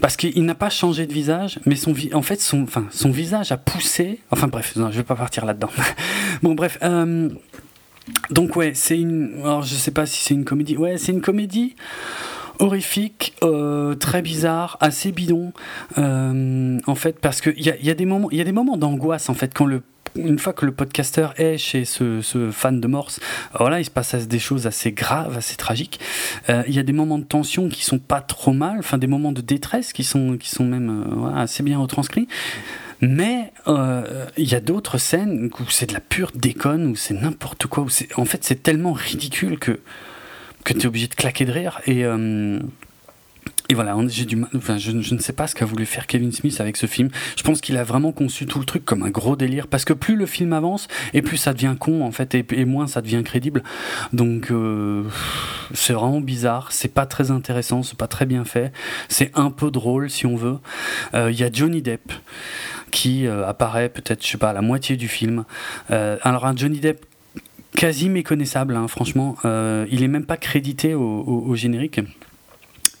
[0.00, 3.52] parce qu'il n'a pas changé de visage mais son en fait son enfin son visage
[3.52, 5.70] a poussé enfin bref non, je vais pas partir là-dedans
[6.42, 7.28] bon bref euh,
[8.30, 11.20] donc ouais c'est une alors je sais pas si c'est une comédie ouais c'est une
[11.20, 11.76] comédie
[12.58, 15.52] horrifique, euh, très bizarre, assez bidon,
[15.98, 18.76] euh, en fait, parce qu'il y a, y a des moments, y a des moments
[18.76, 19.82] d'angoisse en fait quand le
[20.16, 22.20] une fois que le podcaster est chez ce,
[22.52, 23.18] fan de Morse,
[23.58, 25.98] voilà, il se passe des choses assez graves, assez tragiques.
[26.48, 29.08] Euh, il y a des moments de tension qui sont pas trop mal, enfin des
[29.08, 32.28] moments de détresse qui sont, qui sont même assez bien retranscrits.
[33.00, 37.66] Mais il y a d'autres scènes où c'est de la pure déconne, où c'est n'importe
[37.66, 39.80] quoi, où en fait c'est tellement ridicule que
[40.64, 41.80] que tu es obligé de claquer de rire.
[41.86, 42.58] Et, euh,
[43.70, 46.60] et voilà, j'ai du enfin, je, ne sais pas ce qu'a voulu faire Kevin Smith
[46.60, 47.08] avec ce film.
[47.36, 49.94] Je pense qu'il a vraiment conçu tout le truc comme un gros délire, parce que
[49.94, 53.22] plus le film avance, et plus ça devient con en fait, et, moins ça devient
[53.24, 53.62] crédible.
[54.12, 55.04] Donc euh,
[55.72, 58.70] c'est vraiment bizarre, c'est pas très intéressant, c'est pas très bien fait,
[59.08, 60.58] c'est un peu drôle si on veut.
[61.14, 62.12] Euh, il y a Johnny Depp
[62.90, 65.44] qui apparaît peut-être, je sais pas, à la moitié du film.
[65.88, 67.04] alors un Johnny Depp
[67.76, 69.36] quasi méconnaissable, hein, franchement.
[69.44, 72.00] Euh, il est même pas crédité au générique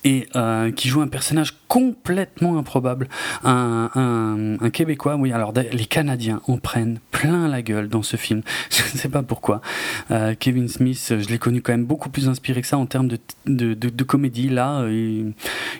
[0.04, 3.08] et euh, qui joue un personnage complètement improbable,
[3.42, 5.16] un, Québécois.
[5.16, 8.42] Oui, alors les Canadiens en prennent plein la gueule dans ce film.
[8.70, 9.60] Je ne sais pas pourquoi.
[10.10, 13.08] Euh, Kevin Smith, je l'ai connu quand même beaucoup plus inspiré que ça en termes
[13.46, 14.48] de, comédie.
[14.48, 15.30] Là, euh,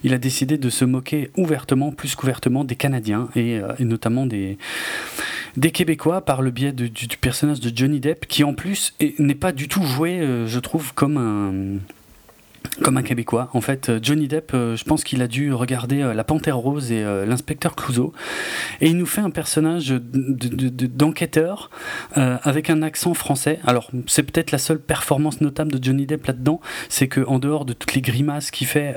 [0.03, 4.59] il, a décidé de se moquer ouvertement, plus qu'ouvertement, des Canadiens et, notamment des
[5.73, 6.91] Québécois par le biais du,
[7.21, 11.17] personnage de Johnny Depp, qui en plus n'est pas du tout joué, je trouve, comme
[11.17, 11.81] un
[12.83, 13.49] comme un Québécois.
[13.53, 16.57] En fait, euh, Johnny Depp, euh, je pense qu'il a dû regarder euh, La Panthère
[16.57, 18.13] Rose et l'inspecteur Clouseau.
[18.81, 21.71] Et il nous fait un personnage d'enquêteur
[22.15, 23.61] avec un accent français.
[23.67, 27.73] Alors, c'est peut-être la seule performance notable de Johnny Depp là-dedans, c'est qu'en dehors de
[27.73, 28.97] toutes les grimaces qu'il fait,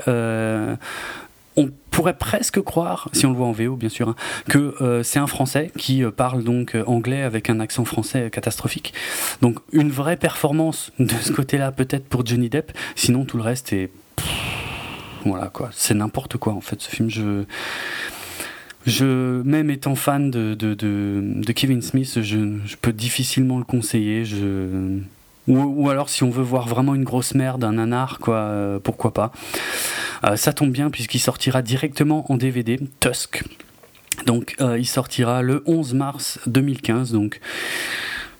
[1.58, 4.14] on pourrait presque croire, si on le voit en VO bien sûr, hein,
[4.48, 8.30] que euh, c'est un Français qui euh, parle donc euh, anglais avec un accent français
[8.30, 8.94] catastrophique.
[9.42, 13.72] Donc une vraie performance de ce côté-là peut-être pour Johnny Depp, sinon tout le reste
[13.72, 13.90] est...
[15.24, 17.10] voilà quoi, c'est n'importe quoi en fait ce film.
[17.10, 17.44] Je...
[18.86, 24.24] Je, même étant fan de, de, de, Kevin Smith, je, je, peux difficilement le conseiller.
[24.24, 25.00] Je,
[25.48, 29.14] ou, alors, si on veut voir vraiment une grosse merde, un nanar, quoi, euh, pourquoi
[29.14, 29.32] pas.
[30.24, 33.44] Euh, ça tombe bien puisqu'il sortira directement en DVD, Tusk.
[34.26, 37.12] Donc, euh, il sortira le 11 mars 2015.
[37.12, 37.40] Donc,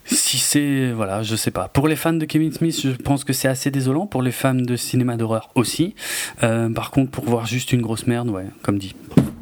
[0.05, 3.35] si c'est voilà je sais pas pour les fans de Kevin Smith je pense que
[3.35, 5.95] c'est assez désolant pour les fans de cinéma d'horreur aussi
[6.41, 8.97] par contre pour voir juste une grosse merde ouais comme dit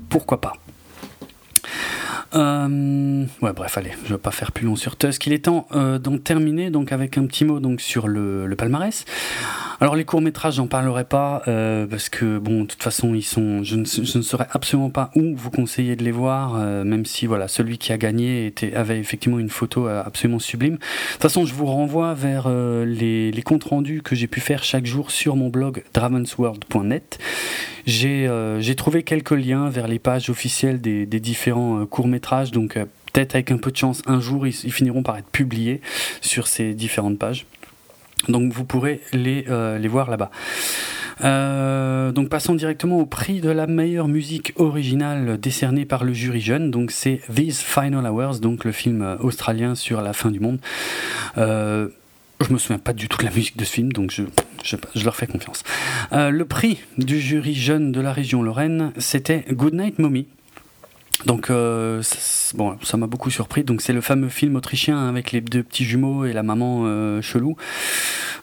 [0.09, 0.55] pourquoi pas
[2.35, 5.27] euh, ouais, bref, allez, je vais pas faire plus long sur Tusk.
[5.27, 9.05] Il est temps euh, d'en terminer donc avec un petit mot donc sur le, palmarès.
[9.81, 13.23] Alors les courts métrages, j'en parlerai pas euh, parce que bon, de toute façon, ils
[13.23, 13.63] sont.
[13.63, 17.05] Je ne, je ne saurais absolument pas où vous conseiller de les voir, euh, même
[17.05, 20.75] si voilà, celui qui a gagné était, avait effectivement une photo absolument sublime.
[20.75, 20.79] De
[21.13, 25.11] toute façon, je vous renvoie vers les, comptes rendus que j'ai pu faire chaque jour
[25.11, 27.19] sur mon blog dravensworld.net.
[27.87, 32.09] J'ai trouvé quelques liens vers les pages officielles des, des différents courts
[32.53, 32.79] donc
[33.13, 35.81] peut-être avec un peu de chance, un jour ils, finiront par être publiés
[36.21, 37.47] sur ces différentes pages.
[38.29, 40.31] Donc vous pourrez les, euh, les voir là-bas.
[41.25, 46.41] Euh, donc passons directement au prix de la meilleure musique originale décernée par le jury
[46.41, 46.71] jeune.
[46.71, 50.59] Donc c'est These Final Hours, donc le film australien sur la fin du monde.
[51.39, 51.89] Euh,
[52.47, 54.23] je me souviens pas du tout de la musique de ce film, donc je,
[54.63, 55.63] je, leur fais confiance.
[56.13, 60.27] Euh, le prix du jury jeune de la région Lorraine, c'était Goodnight Mommy,
[61.25, 62.03] donc, euh,
[62.55, 63.65] bon, ça m'a beaucoup surpris.
[63.65, 67.23] Donc, c'est le fameux film autrichien avec les deux petits jumeaux et la maman euh,
[67.23, 67.57] chelou.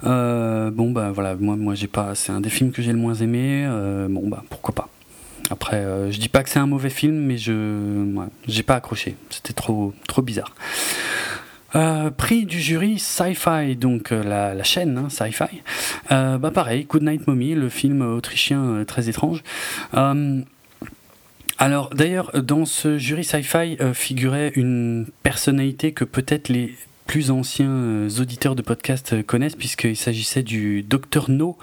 [0.05, 2.15] Euh, bon, bah voilà, moi, moi j'ai pas.
[2.15, 3.67] C'est un des films que j'ai le moins aimé.
[4.09, 4.89] Bon, bah pourquoi pas.
[5.49, 7.51] Après, je dis pas que c'est un mauvais film, mais je,
[8.15, 9.15] ouais, j'ai pas accroché.
[9.29, 10.55] C'était trop, trop bizarre.
[12.17, 15.61] Prix du jury Sci-Fi, donc la, chaîne hein, Sci-Fi.
[16.09, 19.43] Bah pareil, Good Night Mommy, le film autrichien très étrange.
[21.57, 26.73] Alors d'ailleurs, dans ce jury sci-fi euh, figurait une personnalité que peut-être les
[27.05, 31.57] plus anciens euh, auditeurs de podcast euh, connaissent puisqu'il s'agissait du Dr No.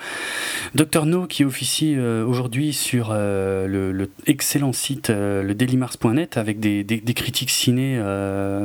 [0.77, 7.51] Dr No qui officie aujourd'hui sur le, le, excellent site le dailymars.net avec des, critiques
[7.51, 7.99] ciné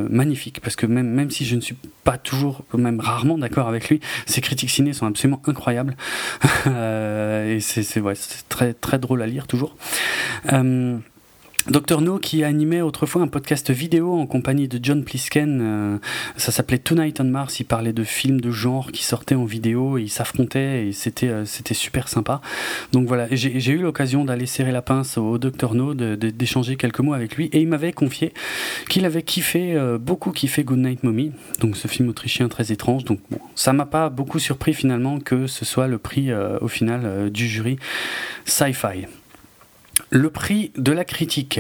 [0.10, 3.90] magnifiques parce que même, même si je ne suis pas toujours, même rarement d'accord avec
[3.90, 5.96] lui, ses critiques ciné sont absolument incroyables
[6.68, 8.14] et c'est ouais,
[8.50, 9.76] très, très drôle à lire toujours.
[11.68, 15.98] Dr No qui animait autrefois un podcast vidéo en compagnie de John Plisken, euh,
[16.38, 19.98] ça s'appelait Tonight on Mars, il parlait de films de genre qui sortaient en vidéo,
[19.98, 22.42] et ils s'affrontaient et c'était euh, c'était super sympa.
[22.92, 27.14] Donc voilà, j'ai eu l'occasion d'aller serrer la pince au Dr No, d'échanger quelques mots
[27.14, 28.34] avec lui et il m'avait confié
[28.88, 31.32] qu'il avait kiffé, euh, beaucoup kiffé Goodnight Mommy,
[31.62, 33.06] donc ce film autrichien très étrange.
[33.06, 36.32] Donc bon, ça m'a pas beaucoup surpris finalement que ce soit le prix
[36.62, 37.78] au final du jury
[38.46, 39.08] sci-fi.
[40.10, 41.60] Le prix de la critique.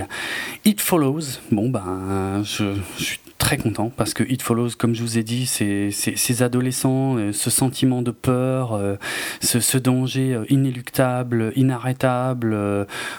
[0.65, 1.39] It Follows.
[1.51, 5.45] Bon, ben, je, suis très content parce que It Follows, comme je vous ai dit,
[5.45, 8.95] c'est ces adolescents, euh, ce sentiment de peur, euh,
[9.41, 12.57] ce, danger euh, inéluctable, inarrêtable,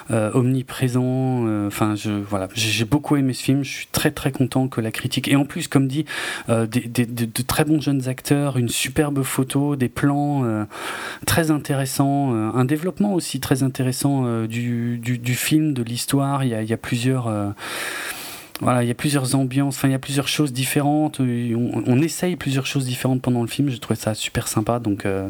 [0.09, 1.67] omniprésent.
[1.67, 3.63] Enfin, je voilà, j'ai beaucoup aimé ce film.
[3.63, 6.05] Je suis très très content que la critique et en plus, comme dit,
[6.49, 10.65] des, de, très bons jeunes acteurs, une superbe photo, des plans
[11.25, 16.43] très intéressants, un développement aussi très intéressant du, du, film, de l'histoire.
[16.43, 17.31] Il, il y a, plusieurs
[18.59, 21.19] voilà, il y a plusieurs ambiances, enfin il y a plusieurs choses différentes.
[21.19, 23.69] On, essaye plusieurs choses différentes pendant le film.
[23.69, 24.79] Je trouvais ça super sympa.
[24.79, 25.29] Donc, euh,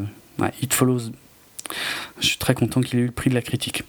[0.62, 1.10] It Follows.
[2.20, 3.84] Je suis très content qu'il ait eu le prix de la critique.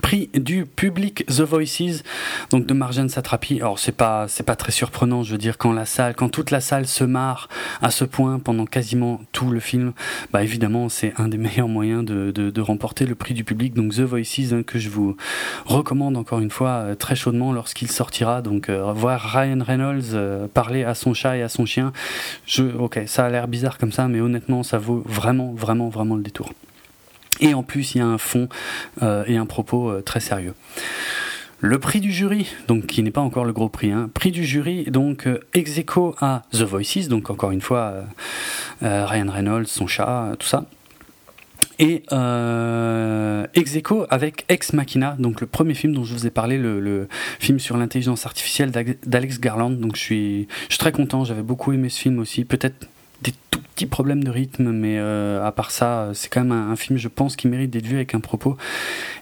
[0.00, 2.02] Prix du public The Voices,
[2.50, 3.56] donc de Marjane Satrapi.
[3.60, 6.50] Alors c'est pas c'est pas très surprenant, je veux dire quand la salle, quand toute
[6.50, 7.48] la salle se marre
[7.82, 9.92] à ce point pendant quasiment tout le film,
[10.32, 13.74] bah évidemment c'est un des meilleurs moyens de, de, remporter le prix du public.
[13.74, 15.16] Donc The Voices hein, que je vous
[15.66, 18.40] recommande encore une fois euh, très chaudement lorsqu'il sortira.
[18.40, 21.92] Donc euh, voir Ryan Reynolds euh, parler à son chat et à son chien,
[22.46, 26.16] je ok ça a l'air bizarre comme ça, mais honnêtement ça vaut vraiment vraiment vraiment
[26.16, 26.52] le détour.
[27.40, 28.48] Et en plus, il y a un fond
[29.02, 30.54] euh, et un propos euh, très sérieux.
[31.60, 34.44] Le prix du jury, donc qui n'est pas encore le gros prix, hein, prix du
[34.44, 35.80] jury, donc euh, ex
[36.20, 38.04] à The Voices, donc encore une fois
[38.80, 40.66] Ryan Reynolds, son chat, tout ça.
[41.78, 43.76] Et euh, ex
[44.10, 47.08] avec Ex Machina, donc le premier film dont je vous ai parlé, le,
[47.40, 48.70] film sur l'intelligence artificielle
[49.04, 49.70] d'Alex Garland.
[49.70, 52.44] Donc je suis, je suis très content, j'avais beaucoup aimé ce film aussi.
[52.44, 52.88] Peut-être
[53.22, 56.76] des tout petits problèmes de rythme, mais euh, à part ça, c'est quand même un,
[56.76, 58.56] film, je pense, qui mérite d'être vu avec un propos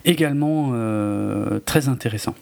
[0.04, 2.34] également euh, très intéressant.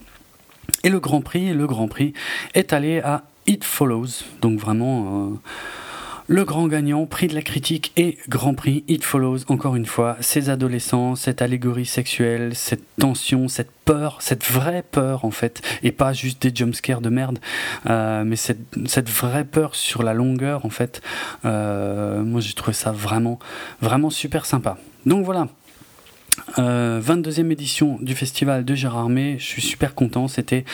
[0.84, 2.12] Et le Grand Prix, le Grand Prix
[2.54, 5.32] est allé à It Follows, donc vraiment.
[6.30, 10.18] Le grand gagnant, prix de la critique et grand prix It Follows, encore une fois,
[10.20, 15.90] ces adolescents, cette allégorie sexuelle, cette tension, cette peur, cette vraie peur en fait, et
[15.90, 17.38] pas juste des jumpscares de merde,
[17.86, 21.00] euh, mais cette, cette, vraie peur sur la longueur en fait.
[21.46, 23.38] Euh, moi j'ai trouvé ça vraiment,
[23.80, 24.76] vraiment super sympa.
[25.06, 25.48] Donc voilà,
[26.56, 30.64] 22e euh, édition du festival de Gérard May, je suis super content, c'était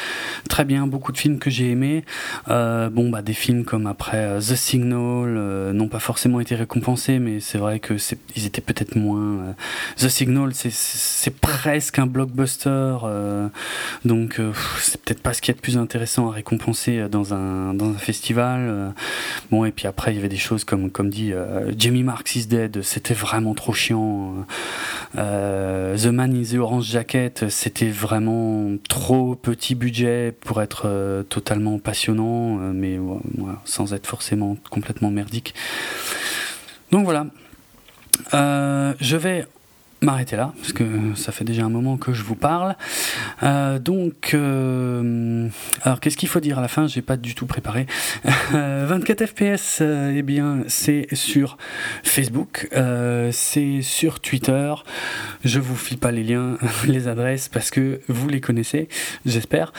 [0.48, 2.04] très bien, beaucoup de films que j'ai aimés.
[2.48, 7.18] Euh, bon, bah, des films comme après euh, The Signal n'ont pas forcément été récompensés,
[7.18, 7.94] mais c'est vrai que
[8.36, 9.54] ils étaient peut-être moins.
[9.96, 12.96] The Signal, c'est presque un blockbuster,
[14.04, 14.40] donc
[14.80, 17.98] c'est peut-être pas ce qui est le plus intéressant à récompenser dans un, dans un
[17.98, 18.94] festival.
[19.50, 21.32] bon, et puis après, il y avait des choses comme, comme dit
[21.76, 24.34] Jamie Marks is Dead, c'était vraiment trop chiant.
[25.16, 25.63] Euh,
[25.96, 31.78] the Man in the Orange Jacket, c'était vraiment trop petit budget pour être euh, totalement
[31.78, 32.98] passionnant, euh, mais
[33.64, 35.54] sans être forcément complètement merdique.
[36.90, 37.26] Donc voilà.
[38.32, 39.46] je vais
[40.04, 42.76] m'arrêter là, parce que ça fait déjà un moment que je vous parle.
[43.42, 45.48] Euh, donc, euh,
[45.82, 46.86] alors qu'est-ce qu'il faut dire à la fin?
[46.86, 47.86] J'ai pas du tout préparé.
[48.52, 51.56] 24 FPS, eh bien, c'est sur
[52.02, 54.74] Facebook, euh, c'est sur Twitter.
[55.44, 58.88] Je vous file pas les liens, les adresses, parce que vous les connaissez,
[59.26, 59.72] j'espère.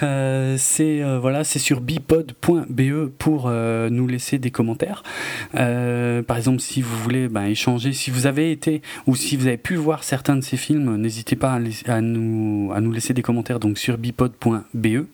[0.00, 5.02] c'est voilà, c'est sur bipod.be pour nous laisser des commentaires.
[5.52, 9.59] par exemple, si vous voulez ben, échanger, si vous avez été ou si vous avez
[9.62, 13.78] pu voir certains de ces films, n'hésitez pas à, nous, nous laisser des commentaires donc
[13.78, 15.06] sur bipod.be.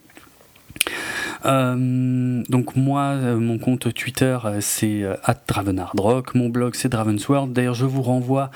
[1.44, 5.04] Euh, donc moi, euh, mon compte Twitter, euh, c'est
[5.48, 6.34] @dravenardrock.
[6.34, 7.52] Mon blog, c'est Dravensworld.
[7.52, 8.50] D'ailleurs, je vous renvoie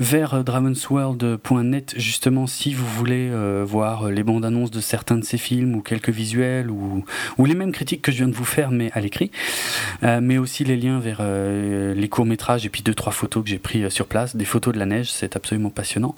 [0.00, 3.30] vers dravensworld.net justement si vous voulez
[3.64, 7.04] voir les bandes annonces de certains de ces films ou quelques visuels ou,
[7.44, 9.30] les mêmes critiques que je viens de vous faire, mais à l'écrit.
[10.02, 13.58] mais aussi les liens vers les courts métrages et puis deux trois photos que j'ai
[13.58, 16.14] pris sur place, des photos de la neige, c'est absolument passionnant.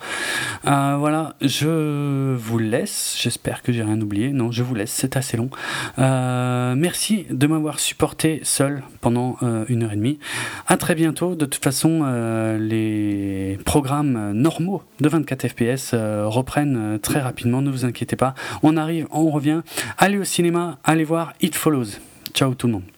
[0.65, 3.17] voilà, je vous laisse.
[3.21, 4.33] J'espère que j'ai rien oublié.
[4.33, 4.93] Non, je vous laisse.
[4.93, 5.51] C'est long.
[5.99, 10.19] Euh, merci de m'avoir supporté seul pendant euh, une heure et demie.
[10.67, 11.35] À très bientôt.
[11.35, 17.63] De toute façon, euh, les programmes normaux de 24 FPS reprennent très rapidement.
[17.63, 18.35] Ne vous inquiétez pas.
[18.63, 19.63] On arrive, on revient.
[19.99, 21.99] Allez au cinéma, allez voir It Follows.
[22.35, 22.96] Ciao tout le monde.